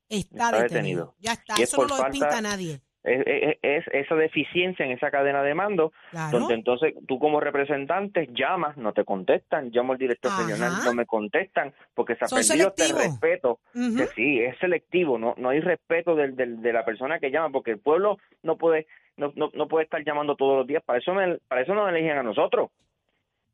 Está, 0.09 0.47
Está 0.47 0.51
detenido. 0.53 0.69
detenido. 0.69 1.17
Ya 1.19 1.33
está. 1.35 1.55
Y 1.59 1.63
es 1.63 1.69
Eso 1.69 1.77
no 1.79 1.83
lo 1.85 1.97
falta- 1.97 2.05
despinta 2.11 2.41
nadie. 2.41 2.83
Es, 3.05 3.23
es- 3.27 3.59
es 3.63 3.85
esa 3.93 4.15
deficiencia 4.15 4.85
en 4.87 4.93
esa 4.93 5.11
cadena 5.11 5.43
de 5.43 5.55
mando, 5.55 5.93
Claro. 6.11 6.39
donde 6.39 6.55
entonces 6.55 6.95
tú 7.07 7.19
como 7.19 7.39
representante 7.39 8.29
llamas, 8.33 8.77
no 8.79 8.93
te 8.95 9.05
contestan, 9.05 9.71
llamo 9.71 9.93
al 9.93 9.99
director 9.99 10.33
Ajá. 10.33 10.43
regional, 10.43 10.73
no 10.85 10.95
me 10.95 11.05
contestan, 11.05 11.75
porque 11.95 12.17
se 12.17 12.25
ha 12.25 12.29
perdido 12.29 12.69
este 12.77 12.95
respeto. 12.95 13.59
Que 13.73 14.07
sí, 14.15 14.41
es 14.41 14.57
selectivo, 14.59 15.19
no 15.19 15.35
no 15.37 15.51
hay 15.51 15.61
respeto 15.61 16.15
del, 16.17 16.35
del- 16.35 16.63
de 16.63 16.73
la 16.73 16.85
persona 16.85 17.19
que 17.19 17.31
llama, 17.31 17.51
porque 17.51 17.73
el 17.73 17.79
pueblo 17.79 18.17
no 18.43 18.57
puede 18.57 18.87
no, 19.17 19.33
no, 19.37 19.49
no 19.55 19.69
puede 19.69 19.85
estar 19.85 20.03
llamando 20.03 20.35
todos 20.35 20.57
los 20.59 20.67
días, 20.67 20.83
para 20.83 20.99
eso 20.99 21.15
me- 21.15 21.39
para 21.47 21.61
eso 21.61 21.73
nos 21.75 21.89
eligen 21.89 22.17
a 22.19 22.23
nosotros. 22.25 22.71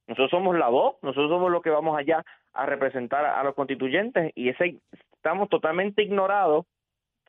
Nosotros 0.07 0.31
somos 0.31 0.57
la 0.57 0.68
voz, 0.68 0.96
nosotros 1.03 1.29
somos 1.31 1.51
los 1.53 1.62
que 1.62 1.70
vamos 1.70 1.98
allá 1.98 2.25
a 2.53 2.66
representar 2.66 3.25
a, 3.25 3.38
a 3.40 3.44
los 3.44 3.55
constituyentes 3.55 4.33
y 4.35 4.48
ese 4.48 4.77
estamos 5.12 5.48
totalmente 5.48 6.03
ignorados 6.03 6.66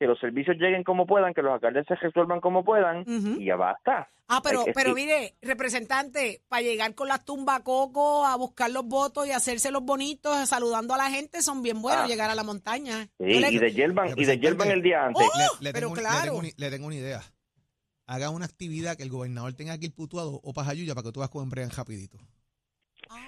que 0.02 0.08
los 0.08 0.20
servicios 0.20 0.58
lleguen 0.58 0.84
como 0.84 1.06
puedan, 1.06 1.32
que 1.32 1.44
los 1.44 1.54
alcaldes 1.54 1.86
se 1.88 1.94
resuelvan 1.94 2.42
como 2.42 2.64
puedan 2.66 3.04
y 3.40 3.46
ya 3.46 3.56
basta. 3.56 4.10
Ah, 4.28 4.42
pero, 4.44 4.66
que- 4.66 4.72
pero 4.74 4.90
sí. 4.90 4.96
mire, 4.96 5.36
representante, 5.44 6.42
para 6.48 6.64
llegar 6.64 6.96
con 6.96 7.08
las 7.08 7.24
tumbacocos 7.24 8.28
a 8.28 8.36
buscar 8.36 8.72
los 8.72 8.84
votos 8.88 9.28
y 9.28 9.32
hacerse 9.32 9.70
los 9.70 9.84
bonitos, 9.84 10.50
saludando 10.50 10.96
a 10.96 10.98
la 10.98 11.12
gente, 11.12 11.44
son 11.44 11.62
bien 11.62 11.84
buenos 11.84 12.06
Ah. 12.06 12.08
llegar 12.08 12.32
a 12.32 12.36
la 12.36 12.44
montaña. 12.44 13.04
Sí, 13.20 13.40
le- 13.40 13.52
y 13.52 13.60
de 13.60 13.72
Yelvan, 13.74 14.14
y 14.18 14.26
de 14.26 14.34
el 14.34 14.82
día 14.82 15.06
antes. 15.06 15.24
¡Oh! 15.24 15.38
Le, 15.60 15.66
le 15.68 15.72
pero 15.74 15.88
tengo, 15.90 15.96
le 15.98 16.02
claro. 16.02 16.34
tengo 16.40 16.42
le 16.58 16.70
tengo 16.72 16.88
una 16.88 16.96
idea. 16.96 17.22
Haga 18.08 18.32
una 18.32 18.46
actividad 18.46 18.98
que 18.98 19.04
el 19.04 19.10
gobernador 19.12 19.54
tenga 19.54 19.78
que 19.78 19.86
ir 19.86 19.94
putuado 19.94 20.40
o 20.44 20.52
pajayuya 20.54 20.96
para 20.96 21.06
que 21.06 21.12
tú 21.12 21.20
vas 21.20 21.30
con 21.30 21.48
Brian 21.52 21.70
rapidito. 21.70 22.18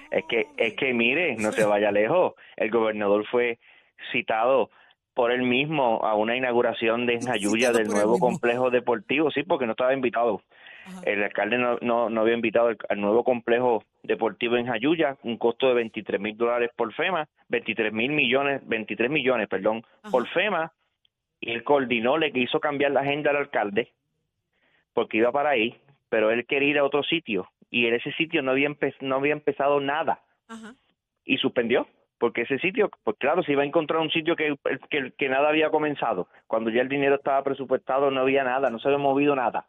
Es 0.10 0.24
que, 0.28 0.48
es 0.58 0.74
que 0.76 0.92
mire, 0.94 1.36
no 1.36 1.52
se 1.52 1.66
vaya 1.66 1.92
lejos. 1.92 2.34
El 2.58 2.72
gobernador 2.72 3.26
fue 3.30 3.60
citado 4.12 4.72
por 5.14 5.32
él 5.32 5.44
mismo 5.44 6.04
a 6.04 6.16
una 6.16 6.36
inauguración 6.36 7.06
de 7.06 7.20
Citado 7.22 7.78
del 7.78 7.88
nuevo 7.88 8.14
complejo 8.20 8.70
deportivo, 8.72 9.32
sí, 9.32 9.44
porque 9.44 9.66
no 9.66 9.72
estaba 9.74 9.94
invitado. 9.94 10.42
Ajá. 10.86 11.02
El 11.06 11.24
alcalde 11.24 11.58
no, 11.58 11.78
no, 11.82 12.10
no 12.10 12.22
había 12.22 12.34
invitado 12.34 12.68
al, 12.68 12.78
al 12.90 13.00
nuevo 13.00 13.24
complejo 13.24 13.84
deportivo 14.02 14.58
en 14.58 14.66
Jayuya, 14.68 15.18
un 15.24 15.38
costo 15.38 15.68
de 15.68 15.76
23 15.76 16.20
mil 16.20 16.36
dólares 16.36 16.72
por 16.76 16.92
FEMA, 16.94 17.28
23 17.50 17.94
mil 17.94 18.12
millones, 18.12 18.62
23 18.66 19.10
millones, 19.10 19.48
perdón, 19.48 19.84
Ajá. 20.02 20.12
por 20.12 20.28
FEMA, 20.30 20.72
y 21.40 21.52
él 21.52 21.64
coordinó, 21.64 22.18
le 22.18 22.32
quiso 22.32 22.60
cambiar 22.60 22.92
la 22.92 23.02
agenda 23.02 23.30
al 23.32 23.38
alcalde, 23.38 23.92
porque 24.94 25.18
iba 25.18 25.32
para 25.32 25.50
ahí, 25.52 25.80
pero 26.10 26.32
él 26.32 26.46
quería 26.46 26.70
ir 26.70 26.78
a 26.80 26.84
otro 26.84 27.04
sitio, 27.04 27.50
y 27.70 27.86
en 27.88 27.96
ese 27.96 28.12
sitio 28.14 28.42
no 28.42 28.52
había, 28.52 28.70
empe- 28.70 28.96
no 29.02 29.16
había 29.16 29.34
empezado 29.34 29.80
nada 29.80 30.22
Ajá. 30.48 30.74
y 31.26 31.38
suspendió 31.38 31.88
porque 32.24 32.44
ese 32.44 32.58
sitio, 32.60 32.90
pues 33.04 33.18
claro, 33.20 33.44
se 33.44 33.52
iba 33.52 33.64
a 33.64 33.66
encontrar 33.66 34.00
un 34.00 34.10
sitio 34.10 34.38
que, 34.38 34.56
que, 34.90 35.12
que 35.18 35.28
nada 35.28 35.50
había 35.50 35.70
comenzado. 35.70 36.30
Cuando 36.48 36.70
ya 36.70 36.80
el 36.80 36.88
dinero 36.88 37.16
estaba 37.16 37.44
presupuestado 37.44 38.10
no 38.12 38.22
había 38.22 38.46
nada, 38.46 38.70
no 38.70 38.80
se 38.80 38.88
había 38.88 38.98
movido 38.98 39.36
nada. 39.36 39.68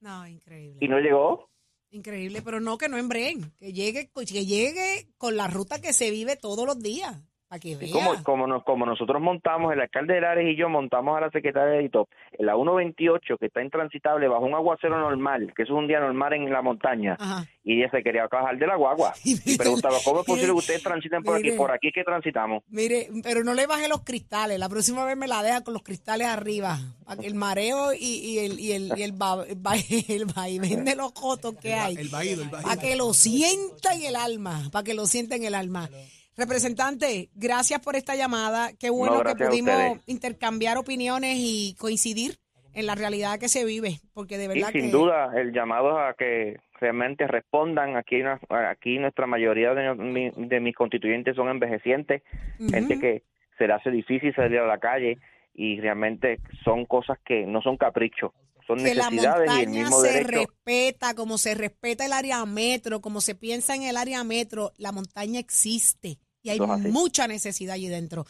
No, 0.00 0.26
increíble. 0.28 0.76
Y 0.82 0.88
no 0.88 1.00
llegó. 1.00 1.48
Increíble, 1.88 2.42
pero 2.44 2.60
no 2.60 2.76
que 2.76 2.90
no 2.90 2.98
embreen, 2.98 3.54
que 3.58 3.72
llegue, 3.72 4.10
que 4.14 4.44
llegue 4.44 5.14
con 5.16 5.38
la 5.38 5.46
ruta 5.46 5.80
que 5.80 5.94
se 5.94 6.10
vive 6.10 6.36
todos 6.36 6.66
los 6.66 6.78
días, 6.78 7.22
Y 7.62 7.90
como, 7.90 8.22
como, 8.22 8.46
nos- 8.46 8.64
como 8.64 8.86
nosotros 8.86 9.20
montamos, 9.22 9.72
el 9.72 9.80
alcalde 9.80 10.14
de 10.14 10.20
Lares 10.20 10.48
y 10.52 10.56
yo 10.56 10.68
montamos 10.68 11.16
a 11.16 11.20
la 11.20 11.30
secretaria 11.30 11.74
de 11.78 11.84
ITOP 11.84 12.08
en 12.38 12.46
la 12.46 12.54
128, 12.54 13.36
que 13.38 13.46
está 13.46 13.62
intransitable 13.62 14.28
bajo 14.28 14.44
un 14.44 14.54
aguacero 14.54 14.98
normal, 14.98 15.52
que 15.56 15.62
eso 15.62 15.72
es 15.74 15.78
un 15.78 15.86
día 15.88 16.00
normal 16.00 16.32
en 16.34 16.50
la 16.52 16.62
montaña, 16.62 17.16
Ajá. 17.18 17.46
y 17.64 17.78
ella 17.80 17.90
se 17.90 18.02
quería 18.02 18.26
bajar 18.28 18.56
de 18.58 18.66
la 18.66 18.76
guagua. 18.76 19.12
Y 19.24 19.56
preguntaba, 19.58 19.96
¿cómo 20.04 20.20
es 20.20 20.26
posible 20.26 20.48
que 20.52 20.58
ustedes 20.58 20.82
transiten 20.82 21.22
por 21.22 21.36
aquí? 21.36 21.52
Por 21.52 21.70
aquí 21.70 21.90
que 21.92 22.02
transitamos. 22.04 22.62
Mire, 22.68 23.08
pero 23.22 23.44
no 23.44 23.54
le 23.54 23.66
baje 23.66 23.88
los 23.88 24.02
cristales. 24.02 24.58
La 24.58 24.68
próxima 24.68 25.04
vez 25.04 25.16
me 25.16 25.26
la 25.28 25.42
deja 25.42 25.62
con 25.62 25.74
los 25.74 25.82
cristales 25.82 26.26
arriba. 26.26 26.78
Para 27.04 27.20
que 27.20 27.26
el 27.26 27.34
mareo 27.34 27.92
y, 27.92 27.98
y 27.98 28.38
el, 28.38 28.58
y 28.60 28.72
el, 28.72 28.92
y 28.96 29.02
el, 29.02 29.12
va- 29.20 29.44
el 29.46 30.24
vaivén 30.34 30.84
de 30.84 30.96
los 30.96 31.12
cotos 31.12 31.54
que 31.60 31.72
El 31.72 31.78
hay. 31.78 31.94
el 31.96 32.40
el. 32.40 32.50
Para 32.50 32.76
que 32.80 32.96
lo 32.96 33.12
sienta 33.12 33.94
en 33.94 34.02
el 34.04 34.16
alma. 34.16 34.62
Para 34.72 34.82
que 34.84 34.94
lo 34.94 35.06
sienta 35.06 35.36
en 35.36 35.44
el 35.44 35.54
alma. 35.54 35.88
Representante, 36.36 37.28
gracias 37.34 37.80
por 37.80 37.96
esta 37.96 38.16
llamada. 38.16 38.70
Qué 38.78 38.90
bueno 38.90 39.22
que 39.22 39.34
pudimos 39.36 39.98
intercambiar 40.06 40.78
opiniones 40.78 41.36
y 41.38 41.74
coincidir 41.78 42.36
en 42.74 42.86
la 42.86 42.94
realidad 42.96 43.38
que 43.38 43.48
se 43.48 43.64
vive. 43.64 44.00
Porque 44.14 44.36
de 44.36 44.44
Y 44.44 44.48
verdad 44.48 44.70
sin 44.72 44.86
que. 44.86 44.90
duda, 44.90 45.30
el 45.36 45.52
llamado 45.52 45.98
a 45.98 46.14
que 46.14 46.56
realmente 46.80 47.26
respondan. 47.28 47.96
Aquí, 47.96 48.16
aquí 48.50 48.98
nuestra 48.98 49.26
mayoría 49.26 49.74
de, 49.74 49.94
mi- 49.94 50.30
de 50.36 50.60
mis 50.60 50.74
constituyentes 50.74 51.36
son 51.36 51.48
envejecientes, 51.48 52.22
gente 52.70 52.98
que 52.98 53.22
se 53.56 53.68
le 53.68 53.72
hace 53.74 53.90
difícil 53.92 54.34
salir 54.34 54.58
a 54.58 54.66
la 54.66 54.78
calle 54.78 55.18
y 55.54 55.80
realmente 55.80 56.40
son 56.64 56.84
cosas 56.84 57.18
que 57.24 57.46
no 57.46 57.62
son 57.62 57.76
caprichos, 57.76 58.32
son 58.66 58.78
que 58.78 58.94
la 58.94 59.10
necesidades 59.10 59.50
y 59.50 59.60
el 59.60 59.68
montaña 59.68 59.80
mismo 59.82 60.00
se 60.00 60.12
derecho. 60.12 60.38
respeta, 60.38 61.14
como 61.14 61.38
se 61.38 61.54
respeta 61.54 62.04
el 62.04 62.12
área 62.12 62.44
metro, 62.44 63.00
como 63.00 63.20
se 63.20 63.34
piensa 63.34 63.74
en 63.74 63.82
el 63.82 63.96
área 63.96 64.24
metro, 64.24 64.72
la 64.76 64.92
montaña 64.92 65.38
existe 65.38 66.18
y 66.42 66.50
hay 66.50 66.60
mucha 66.60 67.26
necesidad 67.26 67.74
allí 67.74 67.88
dentro. 67.88 68.26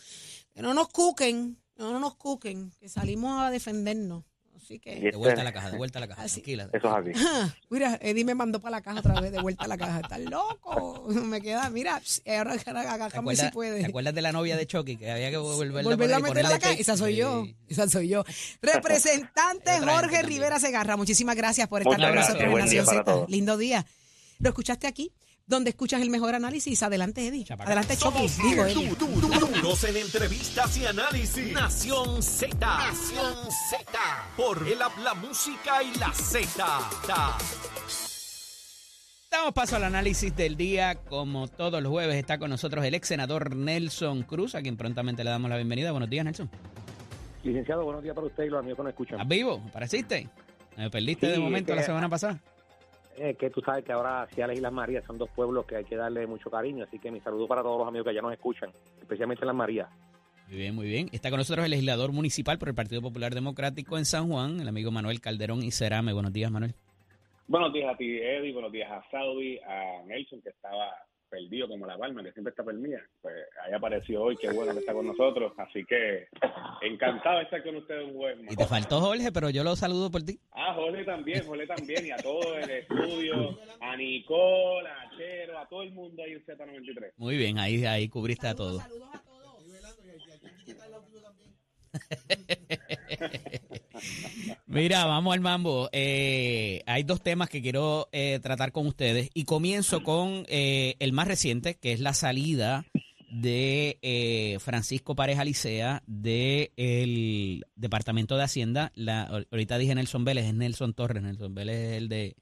Que 0.52 0.62
no 0.62 0.72
nos 0.72 0.88
cuquen, 0.88 1.58
no 1.76 1.98
nos 1.98 2.14
cuquen, 2.16 2.70
que 2.78 2.88
salimos 2.88 3.42
a 3.42 3.50
defendernos. 3.50 4.24
Así 4.56 4.74
Y 4.74 4.78
que, 4.78 4.94
De 4.94 5.10
vuelta 5.16 5.28
a 5.28 5.32
este- 5.32 5.44
la 5.44 5.52
caja, 5.52 5.70
de 5.70 5.76
vuelta 5.76 5.98
a 5.98 6.00
la 6.00 6.08
caja. 6.08 6.22
Así. 6.22 6.34
Tranquila. 6.40 6.68
Eso 6.72 6.98
es 6.98 7.16
así. 7.16 7.52
mira, 7.70 7.98
Eddie 8.00 8.24
me 8.24 8.34
mandó 8.34 8.60
para 8.60 8.76
la 8.76 8.82
caja 8.82 9.00
otra 9.00 9.20
vez, 9.20 9.30
de 9.32 9.40
vuelta 9.40 9.64
a 9.64 9.68
la 9.68 9.76
caja. 9.76 10.00
Estás 10.00 10.20
loco. 10.20 11.06
Me 11.24 11.40
queda, 11.40 11.68
mira, 11.70 12.00
pss, 12.00 12.22
ahora 12.26 12.56
¿Te 12.56 12.70
agájame 12.70 13.36
si 13.36 13.48
puede. 13.50 13.80
¿Te 13.80 13.86
acuerdas 13.86 14.14
de 14.14 14.22
la 14.22 14.32
novia 14.32 14.56
de 14.56 14.66
Chucky 14.66 14.96
que 14.96 15.10
había 15.10 15.30
que 15.30 15.36
volverla, 15.36 15.82
Volverla 15.82 16.16
a 16.16 16.20
meter 16.20 16.46
a 16.46 16.48
la 16.50 16.58
caja. 16.58 16.74
Esa 16.74 16.96
soy 16.96 17.16
yo. 17.16 17.46
Esa 17.68 17.88
soy 17.88 18.08
yo. 18.08 18.24
Representante 18.62 19.70
Jorge. 19.84 20.22
Rivera 20.22 20.58
Segarra, 20.58 20.96
muchísimas 20.96 21.36
gracias 21.36 21.68
por 21.68 21.82
estar 21.82 21.96
Muchas 21.98 22.10
con 22.10 22.18
nosotros 22.20 22.70
en 22.70 22.76
Nación. 22.84 23.26
Lindo 23.28 23.56
día. 23.56 23.84
Lo 24.38 24.48
escuchaste 24.50 24.86
aquí, 24.86 25.12
donde 25.46 25.70
escuchas 25.70 26.00
el 26.02 26.10
mejor 26.10 26.34
análisis. 26.34 26.82
Adelante, 26.82 27.26
Eddie. 27.26 27.44
Chapaca. 27.44 27.68
Adelante, 27.70 27.96
Chucky. 27.96 28.28
Somos 28.28 28.36
Digo, 28.38 28.62
du- 28.64 28.68
Eddie. 28.70 28.88
du- 28.90 29.06
du- 29.06 29.28
duros 29.60 29.84
en 29.84 29.96
entrevistas 29.96 30.76
y 30.78 30.86
análisis. 30.86 31.52
Nación 31.52 32.22
Z. 32.22 32.56
Nación 32.58 33.34
Z. 33.70 33.98
Por 34.36 34.66
el 34.66 34.80
app, 34.82 34.96
la 34.98 35.14
música 35.14 35.82
y 35.82 35.94
la 35.98 36.12
Z. 36.12 36.64
Damos 39.30 39.52
paso 39.52 39.76
al 39.76 39.84
análisis 39.84 40.34
del 40.36 40.56
día. 40.56 40.94
Como 40.94 41.48
todos 41.48 41.82
los 41.82 41.90
jueves 41.90 42.16
está 42.16 42.38
con 42.38 42.50
nosotros 42.50 42.84
el 42.84 42.94
ex 42.94 43.08
senador 43.08 43.56
Nelson 43.56 44.22
Cruz, 44.22 44.54
a 44.54 44.62
quien 44.62 44.76
prontamente 44.76 45.24
le 45.24 45.30
damos 45.30 45.50
la 45.50 45.56
bienvenida. 45.56 45.90
Buenos 45.90 46.08
días, 46.08 46.24
Nelson. 46.24 46.48
Licenciado, 47.42 47.84
buenos 47.84 48.02
días 48.02 48.14
para 48.14 48.28
usted 48.28 48.44
y 48.44 48.48
los 48.48 48.60
amigos 48.60 48.76
que 48.78 48.82
nos 48.84 48.90
escuchan. 48.92 49.14
¿Estás 49.16 49.28
vivo? 49.28 49.62
¿Apareciste? 49.68 50.28
¿Me 50.76 50.88
perdiste 50.90 51.26
de 51.28 51.38
momento 51.38 51.74
la 51.74 51.82
semana 51.82 52.08
pasada? 52.08 52.40
Eh, 53.16 53.34
que 53.34 53.50
tú 53.50 53.60
sabes 53.60 53.84
que 53.84 53.92
ahora 53.92 54.26
Ciales 54.34 54.58
y 54.58 54.60
Las 54.60 54.72
Marías 54.72 55.04
son 55.04 55.18
dos 55.18 55.30
pueblos 55.30 55.66
que 55.66 55.76
hay 55.76 55.84
que 55.84 55.96
darle 55.96 56.26
mucho 56.26 56.50
cariño, 56.50 56.84
así 56.84 56.98
que 56.98 57.10
mi 57.10 57.20
saludo 57.20 57.46
para 57.46 57.62
todos 57.62 57.78
los 57.78 57.88
amigos 57.88 58.04
que 58.04 58.10
allá 58.10 58.22
nos 58.22 58.32
escuchan, 58.32 58.70
especialmente 59.00 59.46
Las 59.46 59.54
Marías. 59.54 59.88
Muy 60.48 60.56
bien, 60.58 60.74
muy 60.74 60.86
bien. 60.86 61.08
Está 61.12 61.30
con 61.30 61.38
nosotros 61.38 61.64
el 61.64 61.70
legislador 61.70 62.12
municipal 62.12 62.58
por 62.58 62.68
el 62.68 62.74
Partido 62.74 63.00
Popular 63.00 63.34
Democrático 63.34 63.96
en 63.98 64.04
San 64.04 64.28
Juan, 64.28 64.60
el 64.60 64.68
amigo 64.68 64.90
Manuel 64.90 65.20
Calderón 65.20 65.62
y 65.62 65.70
Cerame. 65.70 66.12
Buenos 66.12 66.32
días, 66.32 66.50
Manuel. 66.50 66.74
Buenos 67.46 67.72
días 67.72 67.94
a 67.94 67.96
ti, 67.96 68.18
Eddie. 68.18 68.52
Buenos 68.52 68.72
días 68.72 68.90
a 68.90 69.02
Saudi, 69.10 69.58
a 69.58 70.02
Nelson, 70.06 70.40
que 70.42 70.50
estaba 70.50 70.92
perdido 71.34 71.68
como 71.68 71.86
la 71.86 71.98
palma, 71.98 72.22
que 72.22 72.32
siempre 72.32 72.50
está 72.50 72.62
perdida. 72.62 73.00
Pues 73.20 73.34
ahí 73.64 73.72
apareció 73.72 74.22
hoy, 74.22 74.36
qué 74.36 74.50
bueno 74.50 74.72
que 74.72 74.80
está 74.80 74.92
con 74.92 75.06
nosotros. 75.06 75.52
Así 75.58 75.84
que 75.84 76.28
encantado 76.82 77.38
de 77.38 77.44
estar 77.44 77.62
con 77.62 77.76
ustedes 77.76 78.06
un 78.06 78.14
jueves 78.14 78.42
más. 78.42 78.52
Y 78.52 78.56
te 78.56 78.66
faltó 78.66 79.00
Jorge, 79.00 79.32
pero 79.32 79.50
yo 79.50 79.64
lo 79.64 79.74
saludo 79.74 80.10
por 80.10 80.22
ti. 80.22 80.38
Ah, 80.52 80.74
Jorge 80.74 81.04
también, 81.04 81.44
Jorge 81.44 81.66
también, 81.66 82.06
y 82.06 82.10
a 82.10 82.16
todo 82.16 82.56
el 82.56 82.70
estudio, 82.70 83.58
a 83.80 83.96
Nicole, 83.96 84.88
a 84.88 85.10
Chero, 85.16 85.58
a 85.58 85.68
todo 85.68 85.82
el 85.82 85.92
mundo 85.92 86.22
ahí 86.22 86.32
en 86.32 86.44
Z93. 86.44 87.12
Muy 87.16 87.36
bien, 87.36 87.58
ahí, 87.58 87.84
ahí 87.84 88.08
cubriste 88.08 88.46
a 88.46 88.54
todos. 88.54 88.82
Mira, 94.66 95.04
vamos 95.04 95.34
al 95.34 95.40
mambo. 95.40 95.88
Eh, 95.92 96.82
hay 96.86 97.04
dos 97.04 97.22
temas 97.22 97.48
que 97.48 97.62
quiero 97.62 98.08
eh, 98.12 98.40
tratar 98.42 98.72
con 98.72 98.86
ustedes 98.86 99.30
y 99.34 99.44
comienzo 99.44 100.02
con 100.02 100.44
eh, 100.48 100.96
el 100.98 101.12
más 101.12 101.28
reciente, 101.28 101.76
que 101.76 101.92
es 101.92 102.00
la 102.00 102.14
salida 102.14 102.84
de 103.34 103.98
eh, 104.02 104.58
Francisco 104.60 105.16
Pareja 105.16 105.44
Licea 105.44 106.02
del 106.06 107.66
Departamento 107.74 108.36
de 108.36 108.44
Hacienda. 108.44 108.92
La, 108.94 109.22
ahorita 109.22 109.78
dije 109.78 109.94
Nelson 109.94 110.24
Vélez, 110.24 110.46
es 110.46 110.54
Nelson 110.54 110.94
Torres, 110.94 111.22
Nelson 111.22 111.54
Vélez 111.54 111.76
es 111.76 111.98
el 111.98 112.08
de, 112.08 112.36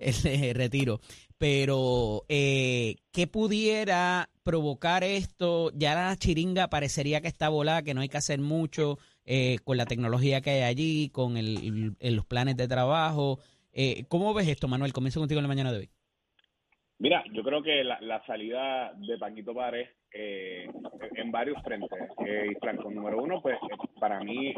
el 0.00 0.22
de 0.22 0.52
retiro. 0.54 1.00
Pero, 1.38 2.24
eh, 2.28 2.96
¿qué 3.12 3.28
pudiera 3.28 4.28
provocar 4.42 5.04
esto? 5.04 5.70
Ya 5.72 5.94
la 5.94 6.16
chiringa 6.16 6.68
parecería 6.68 7.20
que 7.20 7.28
está 7.28 7.48
volada, 7.48 7.82
que 7.82 7.94
no 7.94 8.00
hay 8.00 8.08
que 8.08 8.16
hacer 8.16 8.40
mucho 8.40 8.98
eh, 9.24 9.58
con 9.64 9.76
la 9.76 9.86
tecnología 9.86 10.40
que 10.40 10.50
hay 10.50 10.62
allí, 10.62 11.10
con 11.10 11.36
el, 11.36 11.96
los 12.00 12.26
planes 12.26 12.56
de 12.56 12.66
trabajo. 12.66 13.38
Eh, 13.72 14.04
¿Cómo 14.08 14.34
ves 14.34 14.48
esto, 14.48 14.66
Manuel? 14.66 14.92
Comienzo 14.92 15.20
contigo 15.20 15.38
en 15.38 15.44
la 15.44 15.48
mañana 15.48 15.72
de 15.72 15.78
hoy. 15.78 15.90
Mira, 16.98 17.22
yo 17.32 17.44
creo 17.44 17.62
que 17.62 17.84
la, 17.84 18.00
la 18.00 18.24
salida 18.26 18.92
de 18.96 19.16
Paquito 19.18 19.54
Párez 19.54 19.88
eh, 20.12 20.68
en 21.14 21.30
varios 21.30 21.62
frentes. 21.62 21.90
Eh, 22.26 22.48
y 22.50 22.54
Franco, 22.56 22.90
número 22.90 23.22
uno, 23.22 23.40
pues 23.40 23.56
para 24.00 24.18
mí 24.24 24.52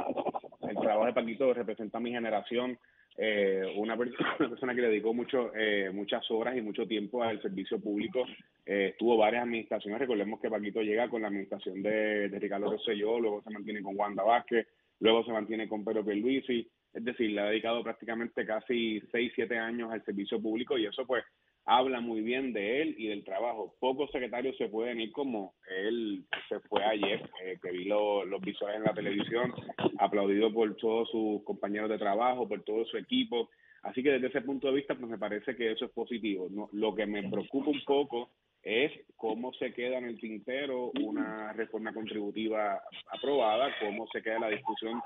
el 0.62 0.76
trabajo 0.76 1.04
de 1.04 1.12
Paquito 1.12 1.52
representa 1.52 1.98
a 1.98 2.00
mi 2.00 2.12
generación, 2.12 2.78
eh, 3.16 3.62
una, 3.76 3.96
per- 3.96 4.08
una 4.38 4.48
persona 4.50 4.74
que 4.74 4.80
dedicó 4.82 5.12
mucho, 5.12 5.52
eh, 5.54 5.90
muchas 5.92 6.28
horas 6.30 6.56
y 6.56 6.62
mucho 6.62 6.86
tiempo 6.86 7.22
al 7.22 7.40
servicio 7.42 7.80
público. 7.80 8.24
Eh, 8.64 8.94
tuvo 8.98 9.16
varias 9.16 9.44
administraciones. 9.44 9.98
Recordemos 10.00 10.40
que 10.40 10.50
Paquito 10.50 10.80
llega 10.82 11.08
con 11.08 11.22
la 11.22 11.28
administración 11.28 11.82
de, 11.82 12.28
de 12.28 12.38
Ricardo 12.38 12.70
Rosselló, 12.70 13.18
luego 13.18 13.42
se 13.42 13.50
mantiene 13.50 13.82
con 13.82 13.98
Wanda 13.98 14.22
Vázquez, 14.22 14.66
luego 15.00 15.24
se 15.24 15.32
mantiene 15.32 15.68
con 15.68 15.84
Pedro 15.84 16.04
Pierluisi. 16.04 16.68
Es 16.92 17.04
decir, 17.04 17.30
le 17.30 17.40
ha 17.40 17.44
dedicado 17.50 17.84
prácticamente 17.84 18.44
casi 18.44 19.00
6, 19.12 19.32
7 19.34 19.56
años 19.58 19.92
al 19.92 20.04
servicio 20.04 20.40
público 20.42 20.76
y 20.76 20.86
eso 20.86 21.06
pues 21.06 21.24
habla 21.64 22.00
muy 22.00 22.20
bien 22.22 22.52
de 22.52 22.82
él 22.82 22.94
y 22.98 23.08
del 23.08 23.24
trabajo. 23.24 23.74
Pocos 23.80 24.10
secretarios 24.10 24.56
se 24.56 24.68
pueden 24.68 25.00
ir 25.00 25.12
como 25.12 25.54
él 25.68 26.24
se 26.48 26.58
fue 26.60 26.84
ayer, 26.84 27.28
eh, 27.44 27.58
que 27.62 27.70
vi 27.70 27.84
lo- 27.84 28.24
los 28.24 28.40
visuales 28.40 28.78
en 28.78 28.84
la 28.84 28.94
televisión, 28.94 29.52
aplaudido 29.98 30.52
por 30.52 30.74
todos 30.76 31.08
sus 31.10 31.42
compañeros 31.44 31.90
de 31.90 31.98
trabajo, 31.98 32.48
por 32.48 32.62
todo 32.62 32.84
su 32.86 32.96
equipo. 32.96 33.50
Así 33.82 34.02
que 34.02 34.10
desde 34.12 34.26
ese 34.28 34.42
punto 34.42 34.66
de 34.68 34.74
vista, 34.74 34.94
pues 34.94 35.08
me 35.10 35.18
parece 35.18 35.56
que 35.56 35.72
eso 35.72 35.86
es 35.86 35.90
positivo. 35.92 36.48
Lo 36.72 36.94
que 36.94 37.06
me 37.06 37.28
preocupa 37.30 37.70
un 37.70 37.82
poco 37.84 38.30
es 38.62 38.92
cómo 39.16 39.54
se 39.54 39.72
queda 39.72 39.96
en 39.98 40.04
el 40.04 40.20
tintero 40.20 40.90
una 41.00 41.52
reforma 41.54 41.94
contributiva 41.94 42.82
aprobada, 43.10 43.74
cómo 43.80 44.06
se 44.08 44.22
queda 44.22 44.38
la 44.40 44.48
discusión 44.50 45.00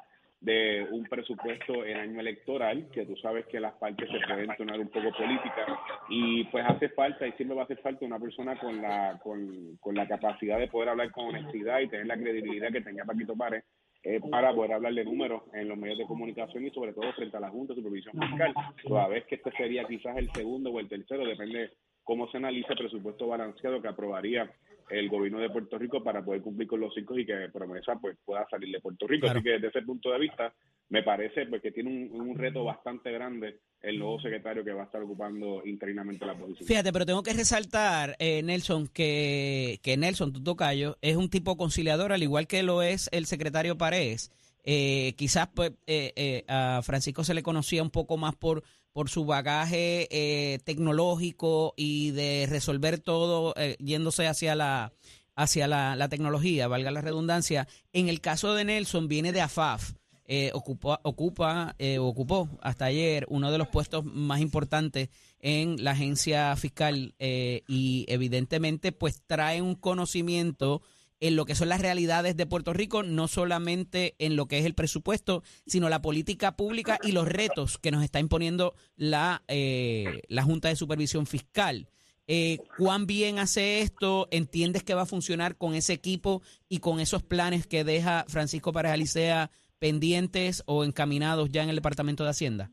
de 0.45 0.87
un 0.91 1.05
presupuesto 1.05 1.85
en 1.85 1.97
año 1.97 2.21
electoral, 2.21 2.89
que 2.93 3.07
tú 3.07 3.17
sabes 3.17 3.47
que 3.47 3.61
las 3.61 3.73
partes 3.75 4.09
se 4.11 4.19
pueden 4.27 4.55
tornar 4.57 4.79
un 4.79 4.89
poco 4.89 5.11
políticas 5.17 5.67
y 6.11 6.45
pues 6.45 6.65
hace 6.67 6.91
falta 6.91 7.27
y 7.27 7.33
siempre 7.33 7.57
va 7.57 7.63
a 7.63 7.65
hacer 7.65 7.79
falta 7.79 8.05
una 8.05 8.19
persona 8.19 8.59
con 8.59 8.83
la 8.83 9.19
con, 9.23 9.77
con 9.81 9.95
la 9.95 10.07
capacidad 10.07 10.59
de 10.59 10.69
poder 10.69 10.91
hablar 10.91 11.11
con 11.13 11.29
honestidad 11.29 11.81
y 11.81 11.89
tener 11.89 12.07
la 12.07 12.17
credibilidad 12.17 12.71
que 12.71 12.83
tenía 12.83 13.05
Paquito 13.05 13.35
Párez 13.35 13.65
eh, 14.03 14.21
para 14.31 14.53
poder 14.53 14.75
hablar 14.75 14.93
de 14.93 15.05
números 15.05 15.45
en 15.55 15.67
los 15.67 15.79
medios 15.79 15.97
de 15.97 16.05
comunicación 16.05 16.67
y 16.67 16.71
sobre 16.71 16.93
todo 16.93 17.11
frente 17.15 17.39
a 17.39 17.41
la 17.41 17.49
Junta 17.49 17.73
de 17.73 17.81
Supervisión 17.81 18.15
Fiscal, 18.21 18.53
toda 18.87 19.09
vez 19.09 19.25
que 19.25 19.37
este 19.37 19.51
sería 19.53 19.85
quizás 19.85 20.15
el 20.19 20.31
segundo 20.33 20.71
o 20.71 20.79
el 20.79 20.91
tercero, 20.91 21.25
depende 21.25 21.71
cómo 22.03 22.29
se 22.29 22.37
analice 22.37 22.71
el 22.73 22.79
presupuesto 22.79 23.29
balanceado 23.29 23.81
que 23.81 23.89
aprobaría 23.89 24.53
el 24.91 25.09
gobierno 25.09 25.39
de 25.39 25.51
Puerto 25.51 25.79
Rico 25.79 26.03
para 26.03 26.25
poder 26.25 26.43
cumplir 26.43 26.69
con 26.69 26.81
los 26.81 26.93
cinco 26.95 27.19
y 27.19 27.27
que 27.27 27.49
promesa 27.53 27.97
pues 28.01 28.17
pueda 28.25 28.47
salir 28.49 28.71
de 28.71 28.81
Puerto 28.81 29.07
Rico. 29.07 29.27
Claro. 29.27 29.39
Así 29.39 29.45
que 29.45 29.53
desde 29.53 29.69
ese 29.69 29.83
punto 29.83 30.11
de 30.11 30.19
vista 30.19 30.53
me 30.89 31.03
parece 31.03 31.47
pues 31.47 31.63
que 31.63 31.73
tiene 31.73 31.91
un, 31.91 32.21
un 32.21 32.37
reto 32.37 32.65
bastante 32.65 33.11
grande 33.13 33.61
el 33.81 33.99
nuevo 33.99 34.19
secretario 34.21 34.65
que 34.65 34.73
va 34.73 34.83
a 34.83 34.87
estar 34.87 35.03
ocupando 35.03 35.63
interinamente 35.65 36.25
la 36.25 36.35
posición. 36.35 36.67
Fíjate, 36.67 36.93
pero 36.93 37.07
tengo 37.07 37.23
que 37.23 37.33
resaltar, 37.35 38.17
eh, 38.19 38.43
Nelson, 38.43 38.89
que, 38.89 39.79
que 39.83 39.97
Nelson, 39.97 40.33
tu 40.33 40.43
tocayo, 40.43 40.97
es 41.03 41.17
un 41.17 41.29
tipo 41.29 41.57
conciliador, 41.57 42.13
al 42.13 42.23
igual 42.23 42.47
que 42.47 42.63
lo 42.63 42.83
es 42.83 43.09
el 43.13 43.27
secretario 43.27 43.77
Paredes. 43.77 44.31
Eh, 44.65 45.13
quizás 45.17 45.49
pues, 45.55 45.73
eh, 45.87 46.13
eh, 46.17 46.45
a 46.49 46.81
Francisco 46.83 47.23
se 47.23 47.35
le 47.35 47.43
conocía 47.43 47.83
un 47.83 47.91
poco 47.91 48.17
más 48.17 48.35
por, 48.35 48.65
por 48.95 49.11
su 49.11 49.27
bagaje 49.27 50.07
eh, 50.11 50.61
tecnológico 50.65 51.75
y 51.77 52.13
de 52.13 52.47
resolver 52.49 53.01
todo 53.01 53.53
eh, 53.57 53.77
yéndose 53.81 54.29
hacia 54.29 54.55
la 54.55 54.93
hacia 55.37 55.67
la, 55.67 55.97
la 55.97 56.09
tecnología, 56.09 56.69
valga 56.69 56.93
la 56.93 57.01
redundancia. 57.01 57.67
En 57.93 58.09
el 58.09 58.21
caso 58.21 58.55
de 58.55 58.65
Nelson, 58.65 59.09
viene 59.09 59.33
de 59.33 59.41
AFAF. 59.41 59.95
Eh, 60.27 60.53
ocupa, 60.55 61.01
ocupa 61.03 61.75
ocupó 61.99 62.49
hasta 62.63 62.87
ayer 62.87 63.27
uno 63.29 63.51
de 63.51 63.59
los 63.59 63.69
puestos 63.69 64.05
más 64.05 64.41
importantes 64.41 65.11
en 65.41 65.83
la 65.83 65.91
agencia 65.91 66.55
fiscal 66.57 67.15
y 67.19 68.07
evidentemente 68.09 68.93
pues 68.93 69.23
trae 69.27 69.61
un 69.61 69.75
conocimiento 69.75 70.83
en 71.25 71.37
lo 71.37 71.47
que 71.47 71.55
son 71.55 71.71
las 71.71 71.81
realidades 71.81 72.37
de 72.37 72.45
Puerto 72.45 72.75
Rico, 72.75 73.03
no 73.03 73.29
solamente 73.29 74.15
en 74.19 74.37
lo 74.37 74.47
que 74.47 74.59
es 74.59 74.67
el 74.67 74.75
presupuesto, 74.75 75.43
sino 75.67 75.89
la 75.89 76.03
política 76.03 76.55
pública 76.55 76.99
y 77.03 77.13
los 77.13 77.27
retos 77.27 77.79
que 77.79 77.91
nos 77.91 78.05
está 78.05 78.21
imponiendo 78.21 78.75
la, 78.95 79.43
eh, 79.49 80.21
la 80.29 80.43
Junta 80.43 80.69
de 80.69 80.77
Supervisión 80.77 81.27
Fiscal. 81.27 81.89
Eh, 82.27 82.59
¿Cuán 82.77 83.07
bien 83.07 83.39
hace 83.39 83.81
esto? 83.81 84.29
¿Entiendes 84.33 84.83
que 84.83 84.93
va 84.93 85.03
a 85.03 85.07
funcionar 85.07 85.57
con 85.57 85.75
ese 85.75 85.95
equipo 85.95 86.43
y 86.69 86.81
con 86.81 87.01
esos 87.01 87.23
planes 87.23 87.67
que 87.67 87.85
deja 87.85 88.27
Francisco 88.29 88.73
Pareja 88.73 88.99
Licea 88.99 89.51
pendientes 89.79 90.63
o 90.67 90.85
encaminados 90.85 91.51
ya 91.51 91.63
en 91.63 91.71
el 91.71 91.77
Departamento 91.77 92.25
de 92.25 92.31
Hacienda? 92.31 92.71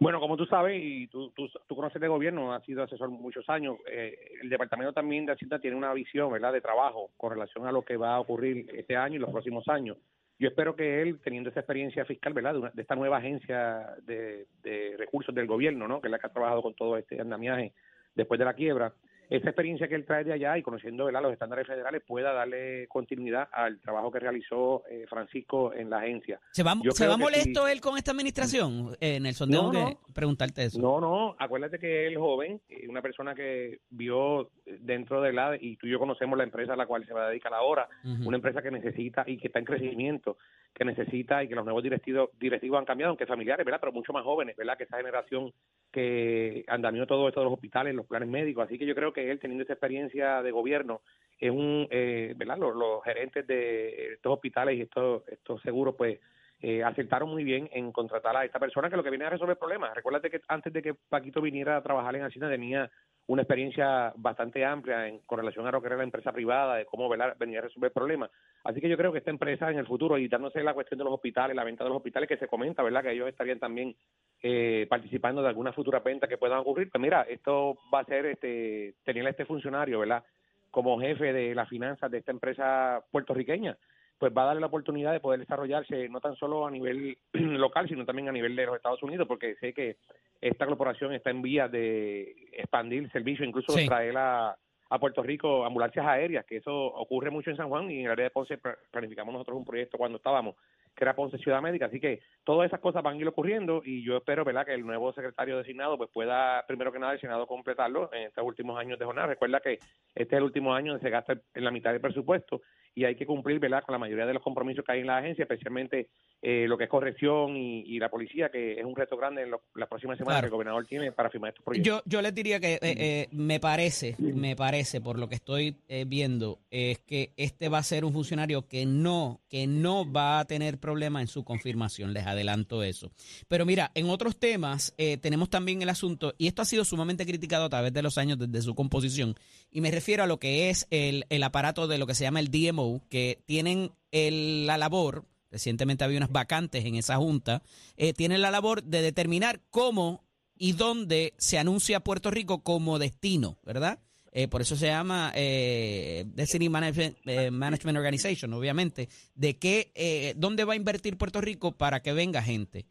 Bueno, 0.00 0.20
como 0.20 0.36
tú 0.36 0.46
sabes, 0.46 0.80
y 0.80 1.08
tú, 1.08 1.30
tú, 1.30 1.48
tú 1.66 1.74
conoces 1.74 2.00
de 2.00 2.06
gobierno, 2.06 2.52
has 2.52 2.62
sido 2.64 2.84
asesor 2.84 3.08
muchos 3.10 3.48
años, 3.48 3.76
eh, 3.90 4.16
el 4.42 4.48
Departamento 4.48 4.92
también 4.92 5.26
de 5.26 5.32
Hacienda 5.32 5.58
tiene 5.58 5.76
una 5.76 5.92
visión, 5.92 6.32
¿verdad?, 6.32 6.52
de 6.52 6.60
trabajo 6.60 7.10
con 7.16 7.32
relación 7.32 7.66
a 7.66 7.72
lo 7.72 7.82
que 7.82 7.96
va 7.96 8.14
a 8.14 8.20
ocurrir 8.20 8.66
este 8.74 8.96
año 8.96 9.16
y 9.16 9.18
los 9.18 9.30
próximos 9.30 9.66
años. 9.66 9.96
Yo 10.38 10.48
espero 10.48 10.76
que 10.76 11.02
él, 11.02 11.18
teniendo 11.24 11.50
esa 11.50 11.60
experiencia 11.60 12.04
fiscal, 12.04 12.32
¿verdad?, 12.32 12.52
de, 12.52 12.58
una- 12.60 12.70
de 12.70 12.82
esta 12.82 12.94
nueva 12.94 13.16
agencia 13.16 13.96
de, 14.06 14.46
de 14.62 14.94
recursos 14.96 15.34
del 15.34 15.48
gobierno, 15.48 15.88
¿no?, 15.88 16.00
que 16.00 16.06
es 16.06 16.12
la 16.12 16.20
que 16.20 16.28
ha 16.28 16.32
trabajado 16.32 16.62
con 16.62 16.74
todo 16.74 16.96
este 16.96 17.20
andamiaje 17.20 17.72
después 18.14 18.38
de 18.38 18.44
la 18.44 18.54
quiebra, 18.54 18.92
esa 19.30 19.48
experiencia 19.50 19.88
que 19.88 19.94
él 19.94 20.04
trae 20.06 20.24
de 20.24 20.32
allá 20.32 20.56
y 20.56 20.62
conociendo 20.62 21.04
¿verdad? 21.04 21.22
los 21.22 21.32
estándares 21.32 21.66
federales 21.66 22.02
pueda 22.06 22.32
darle 22.32 22.86
continuidad 22.88 23.48
al 23.52 23.78
trabajo 23.80 24.10
que 24.10 24.18
realizó 24.20 24.84
eh, 24.90 25.04
Francisco 25.08 25.72
en 25.74 25.90
la 25.90 25.98
agencia. 25.98 26.40
¿Se 26.52 26.62
va, 26.62 26.74
Yo 26.82 26.92
¿se 26.92 27.06
va 27.06 27.16
molesto 27.16 27.68
él 27.68 27.80
con 27.80 27.96
esta 27.96 28.12
administración, 28.12 28.96
eh, 29.00 29.20
Nelson? 29.20 29.50
Tengo 29.50 29.72
No, 29.72 29.86
que 29.88 29.96
preguntarte 30.14 30.64
eso. 30.64 30.80
No, 30.80 31.00
no, 31.00 31.36
acuérdate 31.38 31.78
que 31.78 32.06
él 32.06 32.16
joven, 32.16 32.60
eh, 32.68 32.86
una 32.88 33.02
persona 33.02 33.34
que 33.34 33.80
vio 33.90 34.50
dentro 34.80 35.20
de 35.20 35.32
la, 35.32 35.56
y 35.60 35.76
tú 35.76 35.86
y 35.86 35.90
yo 35.90 35.98
conocemos 35.98 36.36
la 36.38 36.44
empresa 36.44 36.72
a 36.72 36.76
la 36.76 36.86
cual 36.86 37.04
se 37.06 37.12
va 37.12 37.26
a 37.26 37.28
dedicar 37.30 37.52
ahora, 37.54 37.88
Ujú. 38.04 38.28
una 38.28 38.36
empresa 38.36 38.62
que 38.62 38.70
necesita 38.70 39.24
y 39.26 39.36
que 39.38 39.48
está 39.48 39.58
en 39.58 39.64
crecimiento, 39.64 40.38
que 40.78 40.84
necesita 40.84 41.42
y 41.42 41.48
que 41.48 41.56
los 41.56 41.64
nuevos 41.64 41.82
directivos, 41.82 42.30
directivos 42.38 42.78
han 42.78 42.84
cambiado, 42.84 43.10
aunque 43.10 43.26
familiares, 43.26 43.66
¿verdad? 43.66 43.80
Pero 43.80 43.92
mucho 43.92 44.12
más 44.12 44.22
jóvenes, 44.22 44.56
¿verdad? 44.56 44.78
Que 44.78 44.84
esa 44.84 44.96
generación 44.96 45.52
que 45.90 46.64
andamió 46.68 47.06
todo 47.06 47.26
esto 47.26 47.40
de 47.40 47.44
los 47.44 47.54
hospitales, 47.54 47.94
los 47.94 48.06
planes 48.06 48.28
médicos. 48.28 48.64
Así 48.64 48.78
que 48.78 48.86
yo 48.86 48.94
creo 48.94 49.12
que 49.12 49.28
él, 49.30 49.40
teniendo 49.40 49.62
esta 49.62 49.74
experiencia 49.74 50.40
de 50.40 50.52
gobierno, 50.52 51.00
es 51.40 51.50
un, 51.50 51.88
eh, 51.90 52.32
¿verdad? 52.36 52.58
Los, 52.58 52.76
los 52.76 53.02
gerentes 53.02 53.44
de 53.48 54.14
estos 54.14 54.32
hospitales 54.32 54.78
y 54.78 54.82
estos, 54.82 55.26
estos 55.26 55.60
seguros, 55.62 55.96
pues, 55.98 56.20
eh, 56.60 56.82
acertaron 56.82 57.28
muy 57.28 57.44
bien 57.44 57.68
en 57.72 57.92
contratar 57.92 58.36
a 58.36 58.44
esta 58.44 58.58
persona 58.58 58.90
que 58.90 58.96
lo 58.96 59.04
que 59.04 59.10
viene 59.10 59.24
a 59.24 59.30
resolver 59.30 59.56
problemas. 59.56 59.94
Recuérdate 59.94 60.30
que 60.30 60.40
antes 60.48 60.72
de 60.72 60.82
que 60.82 60.94
Paquito 60.94 61.40
viniera 61.40 61.76
a 61.76 61.82
trabajar 61.82 62.16
en 62.16 62.22
Hacienda 62.22 62.48
tenía 62.48 62.90
una 63.28 63.42
experiencia 63.42 64.12
bastante 64.16 64.64
amplia 64.64 65.06
en, 65.06 65.20
con 65.20 65.38
relación 65.38 65.66
a 65.66 65.70
lo 65.70 65.80
que 65.80 65.86
era 65.86 65.96
la 65.96 66.02
empresa 66.02 66.32
privada, 66.32 66.76
de 66.76 66.86
cómo 66.86 67.08
¿verdad? 67.10 67.36
venía 67.38 67.58
a 67.58 67.62
resolver 67.62 67.92
problemas. 67.92 68.30
Así 68.64 68.80
que 68.80 68.88
yo 68.88 68.96
creo 68.96 69.12
que 69.12 69.18
esta 69.18 69.30
empresa 69.30 69.70
en 69.70 69.78
el 69.78 69.86
futuro, 69.86 70.16
y 70.16 70.28
dándose 70.28 70.62
la 70.62 70.72
cuestión 70.72 70.98
de 70.98 71.04
los 71.04 71.12
hospitales, 71.12 71.54
la 71.54 71.64
venta 71.64 71.84
de 71.84 71.90
los 71.90 71.98
hospitales, 71.98 72.28
que 72.28 72.38
se 72.38 72.48
comenta, 72.48 72.82
¿verdad? 72.82 73.02
Que 73.02 73.12
ellos 73.12 73.28
estarían 73.28 73.58
también 73.58 73.94
eh, 74.42 74.86
participando 74.88 75.42
de 75.42 75.48
alguna 75.48 75.74
futura 75.74 76.00
venta 76.00 76.26
que 76.26 76.38
puedan 76.38 76.58
ocurrir. 76.58 76.90
Pues 76.90 77.02
mira, 77.02 77.22
esto 77.22 77.76
va 77.92 78.00
a 78.00 78.04
ser 78.04 78.24
este 78.26 78.94
tener 79.04 79.26
a 79.26 79.30
este 79.30 79.44
funcionario, 79.44 79.98
¿verdad? 79.98 80.24
Como 80.70 80.98
jefe 80.98 81.32
de 81.32 81.54
las 81.54 81.68
finanzas 81.68 82.10
de 82.10 82.18
esta 82.18 82.32
empresa 82.32 83.04
puertorriqueña 83.10 83.76
pues 84.18 84.32
va 84.36 84.42
a 84.42 84.46
darle 84.46 84.60
la 84.60 84.66
oportunidad 84.66 85.12
de 85.12 85.20
poder 85.20 85.40
desarrollarse 85.40 86.08
no 86.08 86.20
tan 86.20 86.34
solo 86.36 86.66
a 86.66 86.70
nivel 86.70 87.16
local, 87.32 87.88
sino 87.88 88.04
también 88.04 88.28
a 88.28 88.32
nivel 88.32 88.56
de 88.56 88.66
los 88.66 88.76
Estados 88.76 89.02
Unidos, 89.02 89.26
porque 89.28 89.54
sé 89.56 89.72
que 89.72 89.96
esta 90.40 90.66
corporación 90.66 91.12
está 91.14 91.30
en 91.30 91.42
vías 91.42 91.70
de 91.70 92.48
expandir 92.52 93.10
servicios, 93.10 93.46
incluso 93.48 93.72
Sí. 93.72 93.86
traer 93.86 94.16
a, 94.16 94.56
a 94.90 94.98
Puerto 94.98 95.22
Rico 95.22 95.64
ambulancias 95.64 96.06
aéreas, 96.06 96.44
que 96.46 96.56
eso 96.56 96.72
ocurre 96.74 97.30
mucho 97.30 97.50
en 97.50 97.56
San 97.56 97.68
Juan 97.68 97.90
y 97.90 98.00
en 98.00 98.06
el 98.06 98.12
área 98.12 98.24
de 98.24 98.30
Ponce 98.30 98.58
pla- 98.58 98.76
planificamos 98.90 99.32
nosotros 99.32 99.56
un 99.58 99.64
proyecto 99.64 99.98
cuando 99.98 100.18
estábamos, 100.18 100.56
que 100.94 101.04
era 101.04 101.14
Ponce 101.14 101.38
Ciudad 101.38 101.62
Médica, 101.62 101.86
así 101.86 102.00
que 102.00 102.20
todas 102.44 102.66
esas 102.66 102.80
cosas 102.80 103.02
van 103.02 103.16
a 103.16 103.20
ir 103.20 103.28
ocurriendo 103.28 103.82
y 103.84 104.02
yo 104.04 104.16
espero, 104.16 104.44
¿verdad?, 104.44 104.66
que 104.66 104.74
el 104.74 104.86
nuevo 104.86 105.12
secretario 105.12 105.58
designado 105.58 105.96
pues 105.96 106.10
pueda, 106.12 106.64
primero 106.66 106.92
que 106.92 106.98
nada, 106.98 107.12
el 107.12 107.20
Senado 107.20 107.46
completarlo 107.46 108.10
en 108.12 108.28
estos 108.28 108.44
últimos 108.44 108.78
años 108.78 108.98
de 108.98 109.04
jornada. 109.04 109.28
Recuerda 109.28 109.60
que 109.60 109.74
este 110.14 110.34
es 110.34 110.38
el 110.38 110.44
último 110.44 110.74
año 110.74 110.92
donde 110.92 111.06
se 111.06 111.10
gasta 111.10 111.34
en 111.54 111.64
la 111.64 111.70
mitad 111.70 111.92
del 111.92 112.00
presupuesto 112.00 112.62
y 112.94 113.04
hay 113.04 113.14
que 113.14 113.26
cumplir, 113.26 113.60
¿verdad?, 113.60 113.84
con 113.84 113.92
la 113.92 113.98
mayoría 113.98 114.26
de 114.26 114.34
los 114.34 114.42
compromisos 114.42 114.84
que 114.84 114.92
hay 114.92 115.00
en 115.00 115.06
la 115.06 115.18
agencia, 115.18 115.44
especialmente 115.44 116.08
eh, 116.42 116.66
lo 116.66 116.76
que 116.76 116.84
es 116.84 116.90
corrección 116.90 117.56
y, 117.56 117.82
y 117.82 117.98
la 117.98 118.08
policía, 118.08 118.48
que 118.48 118.72
es 118.72 118.84
un 118.84 118.96
reto 118.96 119.16
grande 119.16 119.42
en 119.42 119.50
las 119.50 119.88
próximas 119.88 120.18
semanas 120.18 120.40
Claro. 120.40 120.42
que 120.42 120.46
el 120.46 120.52
gobernador 120.52 120.86
tiene 120.86 121.12
para 121.12 121.30
firmar 121.30 121.50
estos 121.50 121.64
proyectos. 121.64 122.02
Yo, 122.04 122.10
yo 122.10 122.22
les 122.22 122.34
diría 122.34 122.58
que 122.58 122.74
eh, 122.74 122.78
eh, 122.82 123.28
me 123.30 123.60
parece, 123.60 124.16
me 124.18 124.56
parece, 124.56 125.00
por 125.00 125.18
lo 125.18 125.28
que 125.28 125.36
estoy 125.36 125.76
viendo, 126.06 126.58
es 126.70 126.98
que 127.00 127.32
este 127.36 127.68
va 127.68 127.78
a 127.78 127.82
ser 127.82 128.04
un 128.04 128.12
funcionario 128.12 128.66
que 128.66 128.84
no, 128.84 129.40
que 129.48 129.66
no 129.66 130.10
va 130.10 130.40
a 130.40 130.44
tener 130.44 130.78
problema 130.88 131.20
en 131.20 131.28
su 131.28 131.44
confirmación, 131.44 132.12
les 132.14 132.26
adelanto 132.26 132.82
eso. 132.82 133.10
Pero 133.46 133.66
mira, 133.66 133.90
en 133.94 134.08
otros 134.08 134.38
temas 134.38 134.94
eh, 134.96 135.18
tenemos 135.18 135.50
también 135.50 135.82
el 135.82 135.88
asunto, 135.90 136.34
y 136.38 136.46
esto 136.46 136.62
ha 136.62 136.64
sido 136.64 136.84
sumamente 136.84 137.26
criticado 137.26 137.64
a 137.64 137.68
través 137.68 137.92
de 137.92 138.00
los 138.02 138.16
años 138.16 138.38
desde 138.38 138.62
su 138.62 138.74
composición, 138.74 139.34
y 139.70 139.80
me 139.82 139.90
refiero 139.90 140.22
a 140.22 140.26
lo 140.26 140.38
que 140.38 140.70
es 140.70 140.86
el, 140.90 141.26
el 141.28 141.42
aparato 141.42 141.86
de 141.88 141.98
lo 141.98 142.06
que 142.06 142.14
se 142.14 142.24
llama 142.24 142.40
el 142.40 142.50
DMO, 142.50 143.02
que 143.10 143.42
tienen 143.44 143.92
el- 144.12 144.66
la 144.66 144.78
labor, 144.78 145.24
recientemente 145.50 146.04
había 146.04 146.16
unas 146.18 146.32
vacantes 146.32 146.84
en 146.86 146.94
esa 146.94 147.16
junta, 147.16 147.62
eh, 147.96 148.12
tienen 148.14 148.40
la 148.40 148.50
labor 148.50 148.82
de 148.82 149.02
determinar 149.02 149.60
cómo 149.70 150.24
y 150.58 150.72
dónde 150.72 151.34
se 151.38 151.58
anuncia 151.58 152.00
Puerto 152.00 152.30
Rico 152.30 152.62
como 152.62 152.98
destino, 152.98 153.58
¿verdad? 153.64 153.98
Eh, 154.40 154.46
por 154.46 154.60
eso 154.62 154.76
se 154.76 154.86
llama 154.86 155.32
eh, 155.34 156.24
Destiny 156.28 156.68
Management, 156.68 157.16
eh, 157.26 157.50
Management 157.50 157.98
Organization, 157.98 158.52
obviamente, 158.52 159.08
de 159.34 159.56
qué, 159.58 159.90
eh, 159.96 160.34
dónde 160.36 160.62
va 160.62 160.74
a 160.74 160.76
invertir 160.76 161.18
Puerto 161.18 161.40
Rico 161.40 161.72
para 161.72 162.02
que 162.02 162.12
venga 162.12 162.40
gente. 162.40 162.86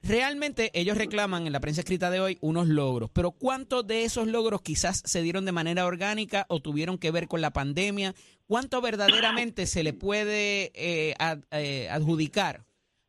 Realmente 0.00 0.70
ellos 0.72 0.96
reclaman 0.96 1.46
en 1.46 1.52
la 1.52 1.60
prensa 1.60 1.82
escrita 1.82 2.10
de 2.10 2.20
hoy 2.20 2.38
unos 2.40 2.66
logros, 2.66 3.10
pero 3.12 3.32
¿cuántos 3.32 3.86
de 3.86 4.04
esos 4.04 4.26
logros 4.26 4.62
quizás 4.62 5.02
se 5.04 5.20
dieron 5.20 5.44
de 5.44 5.52
manera 5.52 5.84
orgánica 5.84 6.46
o 6.48 6.60
tuvieron 6.60 6.96
que 6.96 7.10
ver 7.10 7.28
con 7.28 7.42
la 7.42 7.50
pandemia? 7.52 8.14
¿Cuánto 8.46 8.80
verdaderamente 8.80 9.66
se 9.66 9.82
le 9.82 9.92
puede 9.92 11.14
ad- 11.18 11.42
adjudicar 11.90 12.64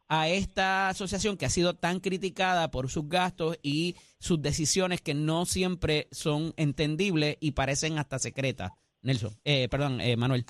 a 0.07 0.29
esta 0.29 0.89
asociación 0.89 1.37
que 1.37 1.45
ha 1.45 1.49
sido 1.49 1.75
tan 1.75 1.99
criticada 1.99 2.71
por 2.71 2.89
sus 2.89 3.07
gastos 3.07 3.57
y 3.63 3.95
sus 4.19 4.41
decisiones 4.41 5.01
que 5.01 5.13
no 5.13 5.45
siempre 5.45 6.07
son 6.11 6.53
entendibles 6.57 7.37
y 7.39 7.51
parecen 7.51 7.97
hasta 7.97 8.19
secretas? 8.19 8.71
Nelson, 9.01 9.31
eh, 9.43 9.67
perdón, 9.69 10.01
eh, 10.01 10.17
Manuel. 10.17 10.43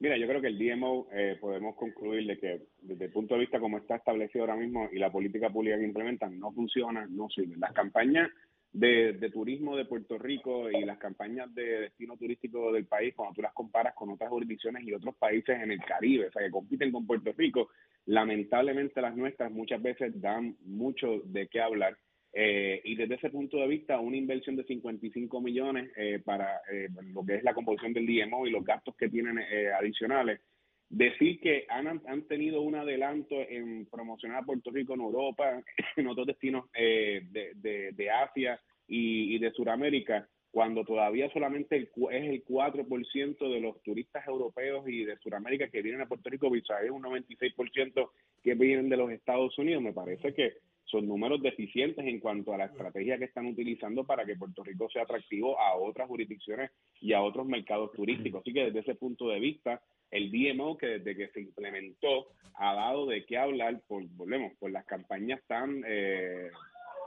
Mira, 0.00 0.18
yo 0.18 0.26
creo 0.26 0.40
que 0.40 0.48
el 0.48 0.58
DMO 0.58 1.08
eh, 1.12 1.38
podemos 1.40 1.76
concluir 1.76 2.26
de 2.26 2.38
que 2.38 2.66
desde 2.82 3.06
el 3.06 3.12
punto 3.12 3.34
de 3.34 3.40
vista 3.40 3.60
como 3.60 3.78
está 3.78 3.96
establecido 3.96 4.44
ahora 4.44 4.56
mismo 4.56 4.88
y 4.92 4.98
la 4.98 5.10
política 5.10 5.50
pública 5.50 5.78
que 5.78 5.84
implementan 5.84 6.38
no 6.38 6.52
funciona, 6.52 7.06
no 7.08 7.28
sirve. 7.30 7.56
Las 7.56 7.72
campañas 7.72 8.30
de, 8.72 9.14
de 9.14 9.30
turismo 9.30 9.76
de 9.76 9.84
Puerto 9.84 10.18
Rico 10.18 10.68
y 10.68 10.84
las 10.84 10.98
campañas 10.98 11.54
de 11.54 11.80
destino 11.82 12.16
turístico 12.16 12.72
del 12.72 12.86
país, 12.86 13.14
cuando 13.14 13.34
tú 13.34 13.42
las 13.42 13.54
comparas 13.54 13.94
con 13.94 14.10
otras 14.10 14.28
jurisdicciones 14.30 14.84
y 14.84 14.92
otros 14.92 15.14
países 15.14 15.60
en 15.62 15.70
el 15.70 15.80
Caribe, 15.80 16.26
o 16.26 16.32
sea, 16.32 16.42
que 16.42 16.50
compiten 16.50 16.90
con 16.90 17.06
Puerto 17.06 17.32
Rico, 17.32 17.70
lamentablemente 18.06 19.00
las 19.00 19.16
nuestras 19.16 19.50
muchas 19.50 19.82
veces 19.82 20.20
dan 20.20 20.56
mucho 20.64 21.20
de 21.24 21.48
qué 21.48 21.60
hablar. 21.60 21.96
Eh, 22.32 22.80
y 22.84 22.96
desde 22.96 23.14
ese 23.14 23.30
punto 23.30 23.58
de 23.58 23.68
vista, 23.68 24.00
una 24.00 24.16
inversión 24.16 24.56
de 24.56 24.64
55 24.64 25.40
millones 25.40 25.90
eh, 25.96 26.20
para 26.24 26.60
eh, 26.70 26.88
lo 27.12 27.24
que 27.24 27.36
es 27.36 27.44
la 27.44 27.54
composición 27.54 27.92
del 27.92 28.06
DMO 28.06 28.46
y 28.46 28.50
los 28.50 28.64
gastos 28.64 28.96
que 28.96 29.08
tienen 29.08 29.38
eh, 29.38 29.70
adicionales, 29.72 30.40
decir 30.88 31.40
que 31.40 31.64
han, 31.68 31.86
han 32.06 32.22
tenido 32.26 32.60
un 32.62 32.74
adelanto 32.74 33.36
en 33.40 33.86
promocionar 33.86 34.38
a 34.38 34.46
Puerto 34.46 34.70
Rico 34.70 34.94
en 34.94 35.00
Europa, 35.00 35.62
en 35.96 36.06
otros 36.08 36.26
destinos 36.26 36.66
eh, 36.74 37.22
de, 37.30 37.52
de, 37.54 37.92
de 37.92 38.10
Asia 38.10 38.60
y, 38.86 39.34
y 39.34 39.38
de 39.38 39.52
Sudamérica, 39.52 40.28
cuando 40.54 40.84
todavía 40.84 41.28
solamente 41.30 41.74
el, 41.74 41.90
es 42.12 42.30
el 42.30 42.44
4% 42.44 43.52
de 43.52 43.60
los 43.60 43.82
turistas 43.82 44.24
europeos 44.28 44.88
y 44.88 45.04
de 45.04 45.16
Sudamérica 45.16 45.66
que 45.66 45.82
vienen 45.82 46.02
a 46.02 46.06
Puerto 46.06 46.30
Rico, 46.30 46.48
visa 46.48 46.80
es 46.80 46.92
un 46.92 47.02
96% 47.02 48.10
que 48.40 48.54
vienen 48.54 48.88
de 48.88 48.96
los 48.96 49.10
Estados 49.10 49.58
Unidos, 49.58 49.82
me 49.82 49.92
parece 49.92 50.32
que 50.32 50.52
son 50.84 51.08
números 51.08 51.42
deficientes 51.42 52.06
en 52.06 52.20
cuanto 52.20 52.54
a 52.54 52.58
la 52.58 52.66
estrategia 52.66 53.18
que 53.18 53.24
están 53.24 53.46
utilizando 53.46 54.04
para 54.04 54.24
que 54.24 54.36
Puerto 54.36 54.62
Rico 54.62 54.88
sea 54.90 55.02
atractivo 55.02 55.58
a 55.58 55.74
otras 55.74 56.06
jurisdicciones 56.06 56.70
y 57.00 57.14
a 57.14 57.22
otros 57.22 57.46
mercados 57.46 57.90
turísticos. 57.90 58.42
Así 58.42 58.52
que 58.52 58.66
desde 58.66 58.78
ese 58.78 58.94
punto 58.94 59.28
de 59.30 59.40
vista, 59.40 59.82
el 60.12 60.30
DMO 60.30 60.78
que 60.78 60.86
desde 60.86 61.16
que 61.16 61.28
se 61.32 61.40
implementó 61.40 62.28
ha 62.54 62.74
dado 62.74 63.06
de 63.06 63.24
qué 63.24 63.38
hablar 63.38 63.82
por, 63.88 64.04
volvemos, 64.10 64.52
por 64.60 64.70
las 64.70 64.84
campañas 64.84 65.40
tan 65.48 65.82
eh, 65.84 66.48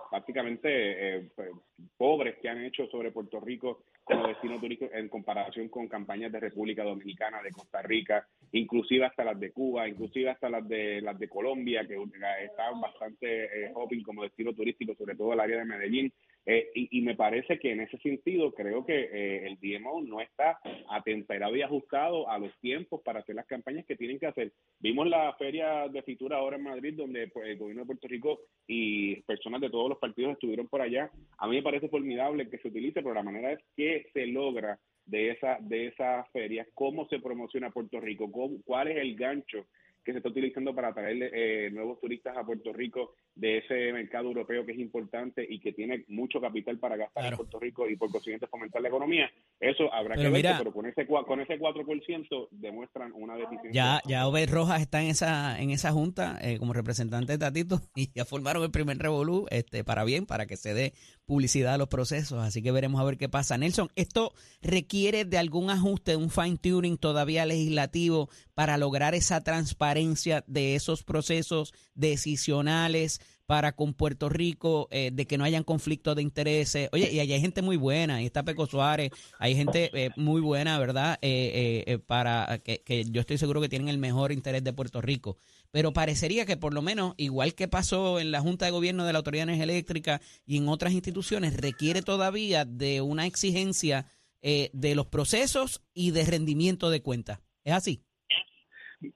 prácticamente 0.09 0.67
eh, 0.69 1.29
pues, 1.33 1.51
pobres 1.97 2.37
que 2.37 2.49
han 2.49 2.63
hecho 2.63 2.87
sobre 2.87 3.11
Puerto 3.11 3.39
Rico 3.39 3.83
como 4.03 4.27
destino 4.27 4.59
turístico 4.59 4.93
en 4.93 5.09
comparación 5.09 5.67
con 5.67 5.87
campañas 5.87 6.31
de 6.31 6.39
República 6.39 6.83
Dominicana, 6.83 7.41
de 7.41 7.51
Costa 7.51 7.81
Rica, 7.81 8.25
inclusive 8.51 9.05
hasta 9.05 9.23
las 9.23 9.39
de 9.39 9.51
Cuba, 9.51 9.87
inclusive 9.87 10.29
hasta 10.29 10.49
las 10.49 10.67
de 10.67 11.01
las 11.01 11.19
de 11.19 11.27
Colombia, 11.27 11.85
que 11.85 11.95
eh, 11.95 12.45
estaban 12.45 12.79
bastante 12.79 13.45
eh, 13.45 13.71
hopping 13.73 14.03
como 14.03 14.23
destino 14.23 14.53
turístico, 14.53 14.95
sobre 14.95 15.15
todo 15.15 15.33
el 15.33 15.39
área 15.39 15.57
de 15.57 15.65
Medellín. 15.65 16.13
Eh, 16.49 16.71
y, 16.73 16.99
y 16.99 17.01
me 17.01 17.13
parece 17.13 17.59
que 17.59 17.73
en 17.73 17.81
ese 17.81 17.97
sentido 17.97 18.53
creo 18.53 18.85
que 18.85 19.09
eh, 19.11 19.47
el 19.47 19.57
DMO 19.59 20.01
no 20.01 20.21
está 20.21 20.57
atemperado 20.89 21.53
y 21.57 21.61
ajustado 21.61 22.29
a 22.29 22.39
los 22.39 22.57
tiempos 22.59 23.01
para 23.03 23.19
hacer 23.19 23.35
las 23.35 23.45
campañas 23.45 23.85
que 23.85 23.97
tienen 23.97 24.17
que 24.17 24.27
hacer. 24.27 24.53
Vimos 24.79 25.07
la 25.07 25.33
feria 25.33 25.89
de 25.89 26.01
Fitura 26.03 26.37
ahora 26.37 26.55
en 26.55 26.63
Madrid, 26.63 26.93
donde 26.95 27.27
pues, 27.27 27.49
el 27.49 27.57
gobierno 27.57 27.81
de 27.81 27.87
Puerto 27.87 28.07
Rico 28.07 28.39
y 28.65 29.17
personas 29.23 29.59
de 29.59 29.69
todos 29.69 29.89
los 29.89 29.97
partidos 29.97 30.33
estuvieron 30.33 30.69
por 30.69 30.81
allá. 30.81 31.11
A 31.37 31.47
mí 31.47 31.57
me 31.57 31.63
parece 31.63 31.89
formidable 31.89 32.49
que 32.49 32.59
se 32.59 32.69
utilice, 32.69 33.01
pero 33.01 33.13
la 33.13 33.23
manera 33.23 33.51
es 33.51 33.59
que 33.75 34.07
se 34.13 34.25
logra 34.27 34.79
de 35.05 35.31
esa 35.31 35.57
de 35.59 35.87
esa 35.87 36.23
feria, 36.31 36.65
cómo 36.73 37.07
se 37.07 37.19
promociona 37.19 37.71
Puerto 37.71 37.99
Rico, 37.99 38.31
cómo, 38.31 38.57
cuál 38.65 38.89
es 38.89 38.97
el 38.97 39.15
gancho 39.15 39.65
que 40.07 40.13
se 40.13 40.19
está 40.19 40.29
utilizando 40.29 40.73
para 40.73 40.93
traer 40.93 41.31
eh, 41.33 41.69
nuevos 41.69 41.99
turistas 41.99 42.37
a 42.37 42.45
Puerto 42.45 42.71
Rico 42.71 43.15
de 43.35 43.57
ese 43.57 43.91
mercado 43.91 44.29
europeo 44.29 44.65
que 44.65 44.71
es 44.71 44.79
importante 44.79 45.45
y 45.47 45.59
que 45.59 45.73
tiene 45.73 46.05
mucho 46.07 46.39
capital 46.39 46.79
para 46.79 46.95
gastar 46.95 47.23
Claro. 47.23 47.33
en 47.33 47.37
Puerto 47.37 47.59
Rico 47.59 47.89
y 47.89 47.97
por 47.97 48.09
consiguiente 48.09 48.47
fomentar 48.47 48.81
la 48.81 48.87
economía. 48.87 49.29
Eso 49.59 49.93
habrá 49.93 50.15
Pero 50.15 50.31
que 50.31 50.41
ver, 50.41 50.55
pero 50.57 50.71
con 50.71 50.85
ese 50.85 51.05
con 51.05 51.41
ese 51.41 51.59
4% 51.59 52.47
demuestran 52.51 53.11
una 53.15 53.35
deficiencia. 53.35 53.71
Ya, 53.73 54.01
ya 54.07 54.27
Obed 54.27 54.49
Rojas 54.49 54.79
está 54.79 55.01
en 55.01 55.09
esa, 55.09 55.59
en 55.59 55.71
esa 55.71 55.91
junta 55.91 56.37
eh, 56.41 56.57
como 56.57 56.71
representante 56.71 57.33
de 57.33 57.37
Tatito 57.39 57.81
y 57.95 58.09
ya 58.13 58.23
formaron 58.23 58.63
el 58.63 58.71
primer 58.71 58.97
revolú 58.99 59.45
este, 59.49 59.83
para 59.83 60.05
bien, 60.05 60.25
para 60.25 60.45
que 60.45 60.55
se 60.55 60.73
dé 60.73 60.93
publicidad 61.27 61.73
a 61.73 61.77
los 61.77 61.89
procesos, 61.89 62.41
así 62.41 62.63
que 62.63 62.71
veremos 62.71 62.99
a 62.99 63.03
ver 63.03 63.17
qué 63.17 63.27
pasa. 63.27 63.57
Nelson, 63.57 63.91
¿esto 63.95 64.33
requiere 64.61 65.25
de 65.25 65.37
algún 65.37 65.69
ajuste, 65.69 66.15
un 66.15 66.31
fine 66.31 66.57
tuning 66.57 66.97
todavía 66.97 67.45
legislativo 67.45 68.29
para 68.55 68.77
lograr 68.77 69.13
esa 69.13 69.41
transparencia 69.41 70.45
de 70.47 70.75
esos 70.75 71.03
procesos 71.03 71.73
decisionales 71.95 73.19
para 73.47 73.71
con 73.71 73.93
Puerto 73.93 74.29
Rico, 74.29 74.87
eh, 74.91 75.09
de 75.11 75.25
que 75.25 75.37
no 75.37 75.45
hayan 75.45 75.63
conflictos 75.63 76.15
de 76.15 76.21
intereses? 76.21 76.89
Oye, 76.91 77.11
y 77.11 77.19
allá 77.19 77.33
hay 77.33 77.41
gente 77.41 77.61
muy 77.61 77.77
buena, 77.77 78.15
ahí 78.15 78.25
está 78.25 78.43
Peco 78.43 78.67
Suárez, 78.67 79.09
hay 79.39 79.55
gente 79.55 79.89
eh, 79.93 80.11
muy 80.17 80.41
buena, 80.41 80.77
¿verdad? 80.77 81.17
Eh, 81.21 81.85
eh, 81.87 81.97
para 81.97 82.59
que, 82.59 83.05
yo 83.09 83.21
estoy 83.21 83.37
seguro 83.37 83.61
que 83.61 83.69
tienen 83.69 83.87
el 83.87 83.97
mejor 83.97 84.31
interés 84.31 84.63
de 84.63 84.73
Puerto 84.73 85.01
Rico 85.01 85.37
pero 85.71 85.93
parecería 85.93 86.45
que 86.45 86.57
por 86.57 86.73
lo 86.73 86.81
menos, 86.81 87.13
igual 87.17 87.53
que 87.53 87.67
pasó 87.67 88.19
en 88.19 88.31
la 88.31 88.41
Junta 88.41 88.65
de 88.65 88.71
Gobierno 88.71 89.05
de 89.05 89.13
la 89.13 89.19
Autoridad 89.19 89.45
de 89.45 89.53
Energía 89.53 89.63
Eléctrica 89.75 90.21
y 90.45 90.57
en 90.57 90.69
otras 90.69 90.93
instituciones, 90.93 91.55
requiere 91.55 92.01
todavía 92.01 92.65
de 92.65 93.01
una 93.01 93.25
exigencia 93.25 94.05
de 94.41 94.95
los 94.95 95.07
procesos 95.07 95.81
y 95.93 96.11
de 96.11 96.23
rendimiento 96.23 96.89
de 96.89 97.01
cuentas. 97.01 97.39
¿Es 97.65 97.73
así? 97.73 98.06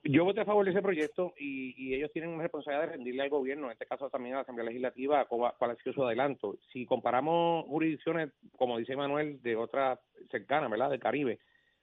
Yo 0.04 0.24
voté 0.24 0.40
a 0.40 0.44
favor 0.44 0.64
de 0.64 0.70
ese 0.70 0.80
proyecto 0.82 1.34
y, 1.36 1.74
y 1.76 1.94
ellos 1.94 2.10
tienen 2.12 2.30
una 2.30 2.44
responsabilidad 2.44 2.86
de 2.86 2.92
rendirle 2.94 3.22
al 3.22 3.30
gobierno, 3.30 3.66
en 3.66 3.72
este 3.72 3.86
caso 3.86 4.08
también 4.10 4.34
a 4.34 4.38
la 4.38 4.42
Asamblea 4.42 4.66
Legislativa, 4.66 5.24
cuál 5.26 5.70
ha 5.70 5.76
sido 5.82 5.92
su 5.92 6.04
adelanto. 6.04 6.56
Si 6.72 6.86
comparamos 6.86 7.66
jurisdicciones, 7.66 8.30
como 8.56 8.78
dice 8.78 8.94
Manuel, 8.94 9.42
de 9.42 9.56
otras 9.56 9.98
cercanas, 10.30 10.70
¿verdad?, 10.70 10.90
del 10.90 11.00
Caribe, 11.00 11.40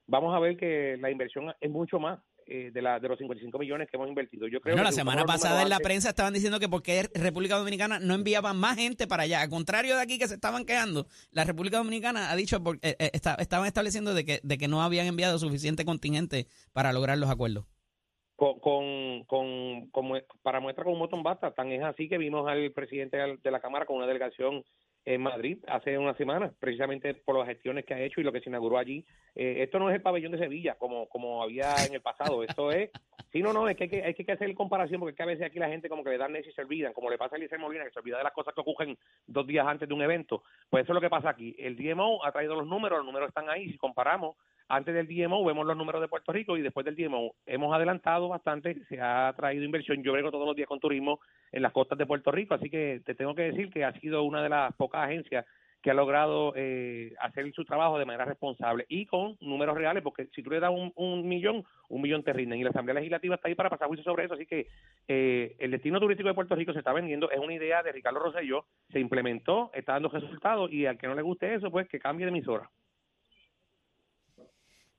vamos 0.07 0.33
a 0.33 0.39
ver 0.39 0.55
que 0.55 0.95
la 0.97 1.11
inversión 1.11 1.53
es 1.59 1.69
mucho 1.69 1.99
más 1.99 2.19
eh, 2.47 2.71
de, 2.73 2.81
la, 2.81 2.99
de 3.01 3.09
los 3.09 3.17
55 3.19 3.59
millones 3.59 3.89
que 3.91 3.97
hemos 3.97 4.07
invertido. 4.07 4.47
Yo 4.47 4.61
creo 4.61 4.73
Bueno, 4.75 4.83
la 4.85 4.89
que 4.91 4.95
semana 4.95 5.25
pasada 5.25 5.61
en 5.61 5.69
la 5.69 5.79
prensa 5.79 6.09
estaban 6.09 6.33
diciendo 6.33 6.59
que 6.59 6.69
porque 6.69 7.03
República 7.13 7.57
Dominicana 7.57 7.99
no 7.99 8.15
enviaban 8.15 8.57
más 8.57 8.77
gente 8.77 9.07
para 9.07 9.23
allá. 9.23 9.41
Al 9.41 9.49
contrario 9.49 9.97
de 9.97 10.01
aquí 10.01 10.17
que 10.17 10.27
se 10.29 10.35
estaban 10.35 10.65
quedando, 10.65 11.05
la 11.31 11.43
República 11.43 11.77
Dominicana 11.77 12.31
ha 12.31 12.35
dicho, 12.37 12.63
porque, 12.63 12.87
eh, 12.87 12.95
eh, 12.97 13.09
está- 13.13 13.35
estaban 13.35 13.67
estableciendo 13.67 14.13
de 14.13 14.23
que, 14.25 14.39
de 14.41 14.57
que 14.57 14.67
no 14.69 14.81
habían 14.81 15.05
enviado 15.05 15.37
suficiente 15.37 15.83
contingente 15.85 16.47
para 16.73 16.91
lograr 16.93 17.17
los 17.17 17.29
acuerdos. 17.29 17.65
Con, 18.39 18.57
con, 18.59 19.25
con, 19.25 19.89
con 19.89 20.23
para 20.41 20.61
muestra 20.61 20.85
con 20.85 20.93
un 20.93 20.99
botón 20.99 21.21
basta. 21.21 21.51
Tan 21.51 21.71
es 21.73 21.83
así 21.83 22.07
que 22.07 22.17
vimos 22.17 22.47
al 22.47 22.71
presidente 22.71 23.17
de 23.17 23.51
la 23.51 23.59
Cámara 23.59 23.85
con 23.85 23.97
una 23.97 24.07
delegación 24.07 24.63
en 25.05 25.21
Madrid 25.21 25.57
hace 25.67 25.97
una 25.97 26.13
semana, 26.15 26.53
precisamente 26.59 27.13
por 27.13 27.37
las 27.37 27.47
gestiones 27.47 27.85
que 27.85 27.93
ha 27.93 28.01
hecho 28.01 28.21
y 28.21 28.23
lo 28.23 28.31
que 28.31 28.41
se 28.41 28.49
inauguró 28.49 28.77
allí. 28.77 29.05
Eh, 29.35 29.57
esto 29.59 29.79
no 29.79 29.89
es 29.89 29.95
el 29.95 30.01
pabellón 30.01 30.31
de 30.31 30.37
Sevilla, 30.37 30.75
como, 30.75 31.07
como 31.09 31.43
había 31.43 31.73
en 31.85 31.93
el 31.93 32.01
pasado. 32.01 32.43
Esto 32.43 32.71
es, 32.71 32.91
sí, 33.33 33.41
no, 33.41 33.51
no, 33.51 33.67
es 33.67 33.75
que 33.75 33.85
hay 33.85 33.89
que, 33.89 34.03
hay 34.03 34.13
que 34.13 34.31
hacer 34.31 34.53
comparación 34.53 34.99
porque 34.99 35.11
es 35.11 35.17
que 35.17 35.23
a 35.23 35.27
veces 35.27 35.45
aquí 35.45 35.59
la 35.59 35.67
gente 35.67 35.89
como 35.89 36.03
que 36.03 36.11
le 36.11 36.17
dan 36.17 36.31
necio 36.31 36.51
y 36.51 36.53
se 36.53 36.61
olvidan, 36.61 36.93
como 36.93 37.09
le 37.09 37.17
pasa 37.17 37.35
a 37.35 37.37
Eliezer 37.37 37.59
Molina, 37.59 37.83
que 37.83 37.91
se 37.91 37.99
olvida 37.99 38.19
de 38.19 38.23
las 38.23 38.33
cosas 38.33 38.53
que 38.53 38.61
ocurren 38.61 38.97
dos 39.27 39.45
días 39.47 39.67
antes 39.67 39.87
de 39.87 39.93
un 39.93 40.01
evento. 40.01 40.43
Pues 40.69 40.83
eso 40.83 40.93
es 40.93 40.95
lo 40.95 41.01
que 41.01 41.09
pasa 41.09 41.29
aquí. 41.29 41.55
El 41.57 41.75
DMO 41.75 42.23
ha 42.23 42.31
traído 42.31 42.55
los 42.55 42.67
números, 42.67 42.99
los 42.99 43.05
números 43.05 43.29
están 43.29 43.49
ahí. 43.49 43.69
Si 43.71 43.77
comparamos, 43.77 44.37
antes 44.69 44.93
del 44.93 45.07
DMO 45.07 45.43
vemos 45.43 45.65
los 45.65 45.75
números 45.75 45.99
de 46.01 46.07
Puerto 46.07 46.31
Rico 46.31 46.55
y 46.55 46.61
después 46.61 46.85
del 46.85 46.95
DMO 46.95 47.33
hemos 47.45 47.73
adelantado 47.73 48.29
bastante, 48.29 48.77
se 48.87 49.01
ha 49.01 49.33
traído 49.35 49.65
inversión. 49.65 50.03
Yo 50.03 50.13
vengo 50.13 50.31
todos 50.31 50.45
los 50.45 50.55
días 50.55 50.67
con 50.67 50.79
turismo 50.79 51.19
en 51.51 51.63
las 51.63 51.73
costas 51.73 51.97
de 51.97 52.05
Puerto 52.05 52.31
Rico, 52.31 52.53
así 52.53 52.69
que 52.69 53.01
te 53.05 53.15
tengo 53.15 53.35
que 53.35 53.43
decir 53.43 53.69
que 53.71 53.83
ha 53.83 53.91
sido 53.99 54.23
una 54.23 54.43
de 54.43 54.49
las 54.49 54.73
pocas 54.75 55.03
agencias 55.03 55.45
que 55.81 55.91
ha 55.91 55.93
logrado 55.93 56.53
eh, 56.55 57.13
hacer 57.21 57.51
su 57.53 57.63
trabajo 57.63 57.97
de 57.97 58.05
manera 58.05 58.25
responsable 58.25 58.85
y 58.89 59.05
con 59.05 59.37
números 59.39 59.77
reales, 59.77 60.03
porque 60.03 60.27
si 60.35 60.43
tú 60.43 60.49
le 60.49 60.59
das 60.59 60.71
un, 60.71 61.27
millón, 61.27 61.63
un 61.87 62.01
millón 62.01 62.23
te 62.23 62.33
rinden. 62.33 62.59
Y 62.59 62.63
la 62.63 62.71
Asamblea 62.71 62.95
Legislativa 62.95 63.35
está 63.35 63.47
ahí 63.47 63.55
para 63.55 63.69
pasar 63.69 63.87
juicio 63.87 64.03
sobre 64.03 64.25
eso. 64.25 64.33
Así 64.33 64.45
que 64.45 64.67
eh, 65.07 65.55
el 65.59 65.71
destino 65.71 65.99
turístico 65.99 66.27
de 66.27 66.35
Puerto 66.35 66.55
Rico 66.55 66.73
se 66.73 66.79
está 66.79 66.91
vendiendo, 66.91 67.31
es 67.31 67.39
una 67.39 67.53
idea 67.53 67.81
de 67.81 67.91
Ricardo 67.91 68.19
Rosselló, 68.19 68.65
se 68.91 68.99
implementó, 68.99 69.71
está 69.73 69.93
dando 69.93 70.09
resultados 70.09 70.71
y 70.71 70.85
al 70.85 70.97
que 70.97 71.07
no 71.07 71.15
le 71.15 71.21
guste 71.21 71.53
eso, 71.53 71.71
pues 71.71 71.87
que 71.87 71.99
cambie 71.99 72.25
de 72.25 72.31
emisora. 72.31 72.69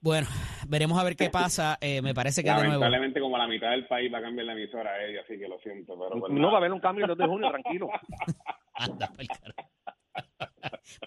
Bueno, 0.03 0.27
veremos 0.67 0.99
a 0.99 1.05
ver 1.05 1.15
qué 1.17 1.29
pasa. 1.31 1.79
Eh, 1.83 2.03
me 2.03 2.15
parece 2.15 2.43
que 2.43 2.49
de 2.51 2.55
nuevo. 2.57 2.69
Lamentablemente, 2.73 3.21
como 3.21 3.37
la 3.39 3.47
mitad 3.47 3.71
del 3.71 3.87
país 3.87 4.13
va 4.13 4.19
a 4.19 4.23
cambiar 4.23 4.47
la 4.47 4.53
emisora 4.53 4.91
a 4.91 5.05
ella, 5.05 5.21
así 5.25 5.39
que 5.39 5.49
lo 5.49 5.59
siento. 5.61 5.99
Pero 5.99 6.21
pues, 6.21 6.33
No 6.33 6.49
va 6.49 6.55
a 6.55 6.57
haber 6.59 6.73
un 6.73 6.81
cambio 6.81 7.05
el 7.05 7.09
2 7.11 7.19
de 7.19 7.27
junio, 7.27 7.51
tranquilo. 7.51 7.89
Anda 8.75 9.11
carajo. 9.17 9.71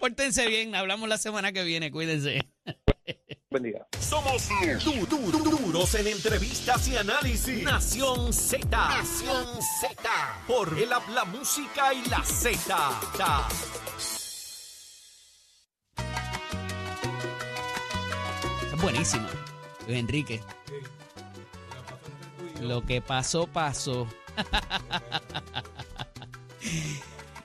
Pórtense 0.00 0.46
bien, 0.48 0.74
hablamos 0.74 1.08
la 1.08 1.18
semana 1.18 1.52
que 1.52 1.62
viene, 1.64 1.90
cuídense. 1.90 2.40
Buen 3.50 3.62
día. 3.62 3.86
Somos 3.98 4.48
du- 4.84 5.06
du- 5.06 5.30
du- 5.30 5.56
duros 5.58 5.94
en 5.94 6.06
entrevistas 6.08 6.88
y 6.88 6.96
análisis. 6.96 7.62
Nación 7.62 8.32
Z. 8.32 8.66
Nación 8.68 9.46
Z. 9.80 10.10
Por 10.48 10.76
el 10.78 10.92
habla 10.92 11.24
música 11.24 11.92
y 11.94 12.08
la 12.08 12.22
Z. 12.24 12.76
Es 18.84 18.92
buenísimo. 18.92 19.26
Luis 19.86 19.98
Enrique. 19.98 20.40
Lo 22.60 22.84
que 22.84 23.00
pasó, 23.00 23.46
pasó. 23.46 24.06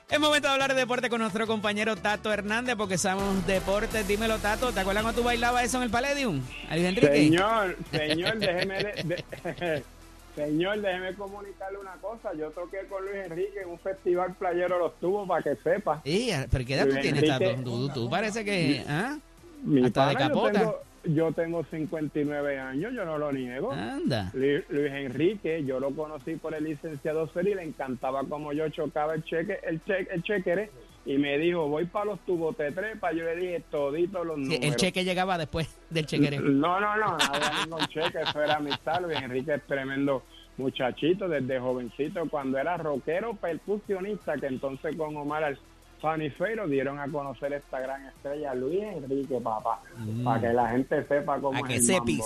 Es 0.10 0.19
momento 0.19 0.47
de 0.47 0.54
hablar 0.56 0.73
de 0.73 0.80
deporte 0.80 1.08
con 1.08 1.21
nuestro 1.21 1.45
compañero 1.45 1.95
Tato 1.95 2.34
Hernández, 2.34 2.75
porque 2.75 2.97
somos 2.97 3.45
deportes. 3.45 4.08
Dímelo, 4.08 4.39
Tato. 4.39 4.71
¿Te 4.73 4.80
acuerdas 4.80 5.04
cuando 5.04 5.21
tú 5.21 5.25
bailabas 5.25 5.63
eso 5.65 5.78
en 5.78 5.84
el 5.84 5.89
Palladium? 5.91 6.41
Señor, 6.67 7.78
señor, 7.91 8.39
déjeme, 8.39 8.84
de- 8.84 9.84
señor, 10.36 10.82
déjeme 10.82 11.13
comunicarle 11.13 11.78
una 11.78 11.93
cosa. 12.02 12.32
Yo 12.34 12.49
toqué 12.49 12.88
con 12.89 13.04
Luis 13.06 13.17
Enrique 13.23 13.62
en 13.63 13.69
un 13.69 13.78
festival 13.80 14.34
playero 14.34 14.80
los 14.80 14.99
tubos 14.99 15.28
para 15.28 15.43
que 15.43 15.56
sepa. 15.58 16.02
Ey, 16.04 16.34
¿Pero 16.49 16.65
qué 16.65 16.73
edad 16.73 16.86
tú 16.86 16.89
Luis 16.93 17.02
tienes, 17.02 17.23
Enrique. 17.23 17.49
Tato? 17.52 17.63
Tú, 17.63 17.89
tú 17.89 18.10
parece 18.10 18.43
que... 18.43 18.84
¿ah? 18.88 19.15
Mi 19.62 19.86
Hasta 19.86 20.08
de 20.08 20.13
yo 20.13 20.19
capota. 20.19 20.60
tengo, 20.60 20.82
yo 21.03 21.31
tengo 21.31 21.63
59 21.63 22.59
años, 22.59 22.93
yo 22.93 23.05
no 23.05 23.17
lo 23.17 23.31
niego. 23.31 23.71
Anda. 23.71 24.31
Luis, 24.33 24.63
Luis 24.69 24.91
Enrique, 24.91 25.63
yo 25.65 25.79
lo 25.79 25.91
conocí 25.91 26.35
por 26.35 26.53
el 26.53 26.63
licenciado 26.63 27.27
Seri, 27.27 27.55
le 27.55 27.63
encantaba 27.63 28.23
como 28.23 28.53
yo 28.53 28.69
chocaba 28.69 29.15
el 29.15 29.23
cheque, 29.23 29.59
el 29.63 29.83
cheque, 29.83 30.07
el 30.13 30.23
chequere, 30.23 30.69
y 31.05 31.17
me 31.17 31.38
dijo, 31.38 31.67
voy 31.67 31.85
para 31.85 32.05
los 32.05 32.19
tubos, 32.21 32.55
te 32.55 32.71
trepa. 32.71 33.12
Yo 33.12 33.23
le 33.23 33.35
dije, 33.35 33.63
todito 33.71 34.23
los 34.23 34.38
números. 34.38 34.63
el 34.63 34.75
cheque 34.75 35.03
llegaba 35.03 35.38
después 35.38 35.79
del 35.89 36.05
chequere. 36.05 36.39
No, 36.39 36.79
no, 36.79 36.97
no, 36.97 37.17
no 37.17 37.33
había 37.33 37.65
ningún 37.65 37.85
cheque, 37.88 38.19
eso 38.21 38.41
era 38.41 38.57
amistad. 38.57 39.01
Luis 39.01 39.17
Enrique 39.21 39.55
es 39.55 39.63
tremendo 39.63 40.23
muchachito 40.57 41.27
desde 41.27 41.59
jovencito, 41.59 42.27
cuando 42.29 42.57
era 42.57 42.77
rockero 42.77 43.33
percusionista, 43.33 44.35
que 44.35 44.47
entonces 44.47 44.95
con 44.95 45.15
Omar 45.15 45.57
Fanifero 46.01 46.67
dieron 46.67 46.99
a 46.99 47.07
conocer 47.07 47.53
esta 47.53 47.79
gran 47.79 48.05
estrella, 48.05 48.53
Luis 48.53 48.81
Enrique, 48.81 49.39
papá, 49.41 49.81
para 50.23 50.41
que 50.41 50.53
la 50.53 50.69
gente 50.69 51.03
sepa 51.05 51.39
cómo 51.39 51.59
Mm. 51.59 51.63
A 51.63 51.67
que 51.67 51.75
es 51.75 51.89
el 51.89 51.97
mambo. 51.97 52.25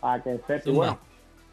Para 0.00 0.22
que. 0.22 0.60
Zumba. 0.60 0.76
Bueno, 0.76 0.98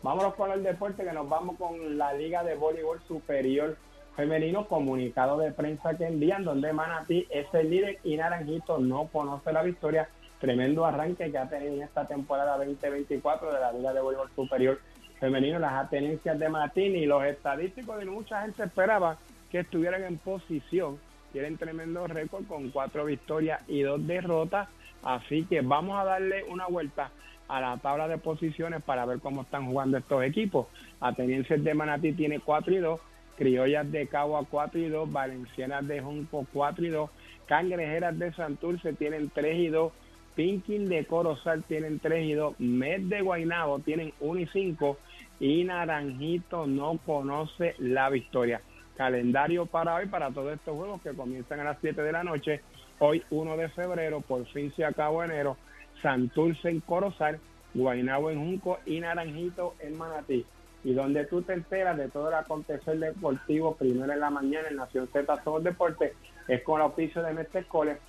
vámonos 0.03 0.35
con 0.35 0.51
el 0.51 0.63
deporte, 0.63 1.03
que 1.03 1.13
nos 1.13 1.27
vamos 1.29 1.57
con 1.57 1.97
la 1.97 2.13
Liga 2.13 2.43
de 2.43 2.55
Voleibol 2.55 3.01
Superior 3.07 3.77
Femenino, 4.15 4.67
comunicado 4.67 5.37
de 5.37 5.51
prensa 5.51 5.97
que 5.97 6.05
envían, 6.07 6.43
donde 6.43 6.71
Manatí 6.71 7.27
es 7.29 7.47
el 7.53 7.69
líder 7.69 7.99
y 8.03 8.15
Naranjito 8.15 8.77
no 8.77 9.07
conoce 9.07 9.51
la 9.51 9.63
victoria. 9.63 10.09
Tremendo 10.39 10.85
arranque 10.85 11.31
que 11.31 11.37
ha 11.37 11.49
tenido 11.49 11.73
en 11.73 11.83
esta 11.83 12.05
temporada 12.05 12.57
2024 12.57 13.53
de 13.53 13.59
la 13.59 13.71
Liga 13.71 13.93
de 13.93 14.01
Voleibol 14.01 14.29
Superior 14.35 14.79
Femenino, 15.19 15.59
las 15.59 15.73
atenencias 15.73 16.37
de 16.37 16.49
Matín 16.49 16.95
y 16.95 17.05
los 17.05 17.23
estadísticos 17.23 17.97
de 17.97 18.05
mucha 18.05 18.41
gente 18.41 18.63
esperaba 18.63 19.17
que 19.49 19.59
estuvieran 19.59 20.03
en 20.03 20.17
posición. 20.17 20.99
Tienen 21.36 21.58
tremendo 21.58 22.08
récord 22.08 22.45
con 22.48 22.69
cuatro 22.69 23.04
victorias 23.04 23.60
y 23.67 23.82
dos 23.82 24.08
derrotas. 24.08 24.69
Así 25.04 25.43
que 25.43 25.60
vamos 25.60 26.00
a 26.00 26.06
darle 26.06 26.45
una 26.45 26.65
vuelta 26.67 27.12
a 27.50 27.60
la 27.60 27.76
tabla 27.76 28.08
de 28.08 28.17
posiciones 28.17 28.82
para 28.82 29.06
ver 29.06 29.19
cómo 29.19 29.41
están 29.41 29.65
jugando 29.65 29.98
estos 29.98 30.24
equipos. 30.24 30.67
Atenienses 31.02 31.62
de 31.62 31.74
Manatí 31.74 32.13
tiene 32.13 32.39
4 32.39 32.74
y 32.76 32.78
2, 32.78 33.02
Criollas 33.38 33.91
de 33.91 34.08
Cagua 34.08 34.45
4 34.50 34.80
y 34.80 34.88
2, 34.88 35.12
Valencianas 35.12 35.86
de 35.86 36.00
Junco 36.00 36.48
4 36.54 36.86
y 36.86 36.89
2, 36.89 37.10
Cangrejeras 37.48 38.17
de 38.17 38.32
Santurce 38.32 38.93
tienen 38.93 39.30
3 39.30 39.58
y 39.58 39.67
2, 39.67 39.91
Pinkin 40.36 40.88
de 40.88 41.06
Corozal 41.06 41.65
tienen 41.65 42.00
3 42.00 42.28
y 42.28 42.32
2, 42.32 42.62
Med 42.62 43.02
de 43.10 43.19
Guaynabo 43.19 43.80
tienen 43.80 44.13
1 44.21 44.39
y 44.39 44.48
5 44.48 44.98
y 45.41 45.65
Naranjito 45.65 46.65
no 46.65 46.98
conoce 47.06 47.76
la 47.80 48.10
victoria. 48.10 48.62
Calendario 48.97 49.65
para 49.65 49.95
hoy, 49.95 50.08
para 50.08 50.31
todos 50.31 50.53
estos 50.53 50.75
juegos 50.75 51.01
que 51.01 51.13
comienzan 51.13 51.60
a 51.60 51.65
las 51.65 51.77
7 51.81 52.01
de 52.01 52.12
la 52.12 52.23
noche. 52.23 52.62
Hoy 52.99 53.23
1 53.29 53.58
de 53.58 53.69
febrero, 53.69 54.21
por 54.21 54.45
fin 54.47 54.71
se 54.75 54.86
acabó 54.86 55.23
enero. 55.23 55.58
Santurce 56.02 56.69
en 56.69 56.79
Corozal, 56.79 57.39
Guaynabo 57.73 58.31
en 58.31 58.39
Junco 58.39 58.79
y 58.85 59.00
Naranjito 59.00 59.75
en 59.79 59.98
Manatí. 59.98 60.46
Y 60.83 60.93
donde 60.93 61.25
tú 61.25 61.41
te 61.41 61.54
enteras 61.54 61.98
de 61.98 62.10
todo 62.10 62.29
el 62.29 62.35
acontecer 62.35 63.00
deportivo 63.00 63.75
primero 63.75 64.13
en 64.13 64.19
la 64.19 64.29
mañana 64.29 64.67
en 64.69 64.77
Nación 64.77 65.10
Z 65.12 65.43
Somos 65.43 65.63
Deportes 65.63 66.13
es 66.48 66.62
con 66.63 66.79
el 66.79 66.87
oficio 66.87 67.23
de 67.23 67.33
Mestre 67.33 67.65
College. 67.65 68.00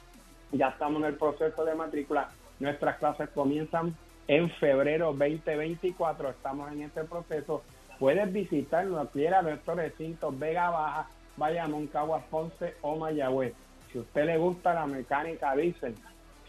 Ya 0.53 0.69
estamos 0.69 1.01
en 1.03 1.09
el 1.09 1.15
proceso 1.15 1.65
de 1.65 1.75
matrícula. 1.75 2.31
Nuestras 2.61 2.99
clases 2.99 3.29
comienzan 3.31 3.97
en 4.29 4.51
febrero 4.51 5.07
2024. 5.07 6.31
Estamos 6.31 6.71
en 6.73 6.83
este 6.83 7.05
proceso. 7.05 7.63
Puedes 7.99 8.33
visitarnos 8.33 9.07
aquí 9.07 9.27
a 9.27 9.43
nuestro 9.43 9.75
recinto 9.75 10.31
Vega 10.31 10.71
Baja, 10.71 11.09
Bayamón, 11.37 11.87
Caguas, 11.87 12.25
Ponce 12.31 12.75
o 12.83 12.97
Mayagüez. 12.97 13.55
si 13.91 13.99
a 13.99 14.01
usted 14.03 14.27
le 14.27 14.39
gusta 14.39 14.75
la 14.75 14.87
mecánica 14.87 15.55
diésel, 15.55 15.95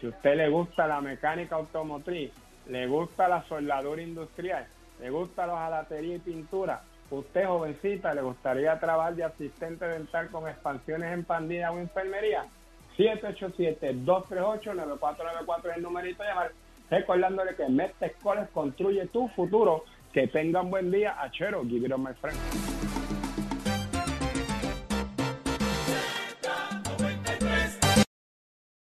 si 0.00 0.06
a 0.06 0.10
usted 0.10 0.36
le 0.36 0.48
gusta 0.50 0.86
la 0.86 1.00
mecánica 1.00 1.56
automotriz, 1.56 2.32
le 2.66 2.86
gusta 2.86 3.28
la 3.28 3.42
soldadura 3.44 4.02
industrial, 4.02 4.66
le 5.00 5.10
gusta 5.10 5.46
la 5.46 5.56
jalatería 5.56 6.16
y 6.16 6.18
pintura, 6.18 6.82
usted 7.10 7.46
jovencita 7.46 8.14
le 8.14 8.22
gustaría 8.22 8.78
trabajar 8.78 9.14
de 9.14 9.24
asistente 9.24 9.86
dental 9.86 10.28
con 10.28 10.48
expansiones 10.48 11.12
en 11.12 11.24
pandilla 11.24 11.72
o 11.72 11.78
enfermería, 11.78 12.46
787-238-9494 12.98 15.70
es 15.70 15.76
el 15.76 15.82
numerito 15.82 16.22
de 16.22 16.28
llamar. 16.28 16.52
Recordándole 16.90 17.54
que 17.54 17.68
Mestre 17.68 18.14
College 18.22 18.48
construye 18.52 19.06
tu 19.06 19.28
futuro. 19.28 19.84
Que 20.12 20.26
tengan 20.26 20.70
buen 20.70 20.90
día. 20.90 21.16
Achero, 21.20 21.68
give 21.68 21.84
it 21.84 21.92
on 21.92 22.02
my 22.02 22.12
friend. 22.14 22.36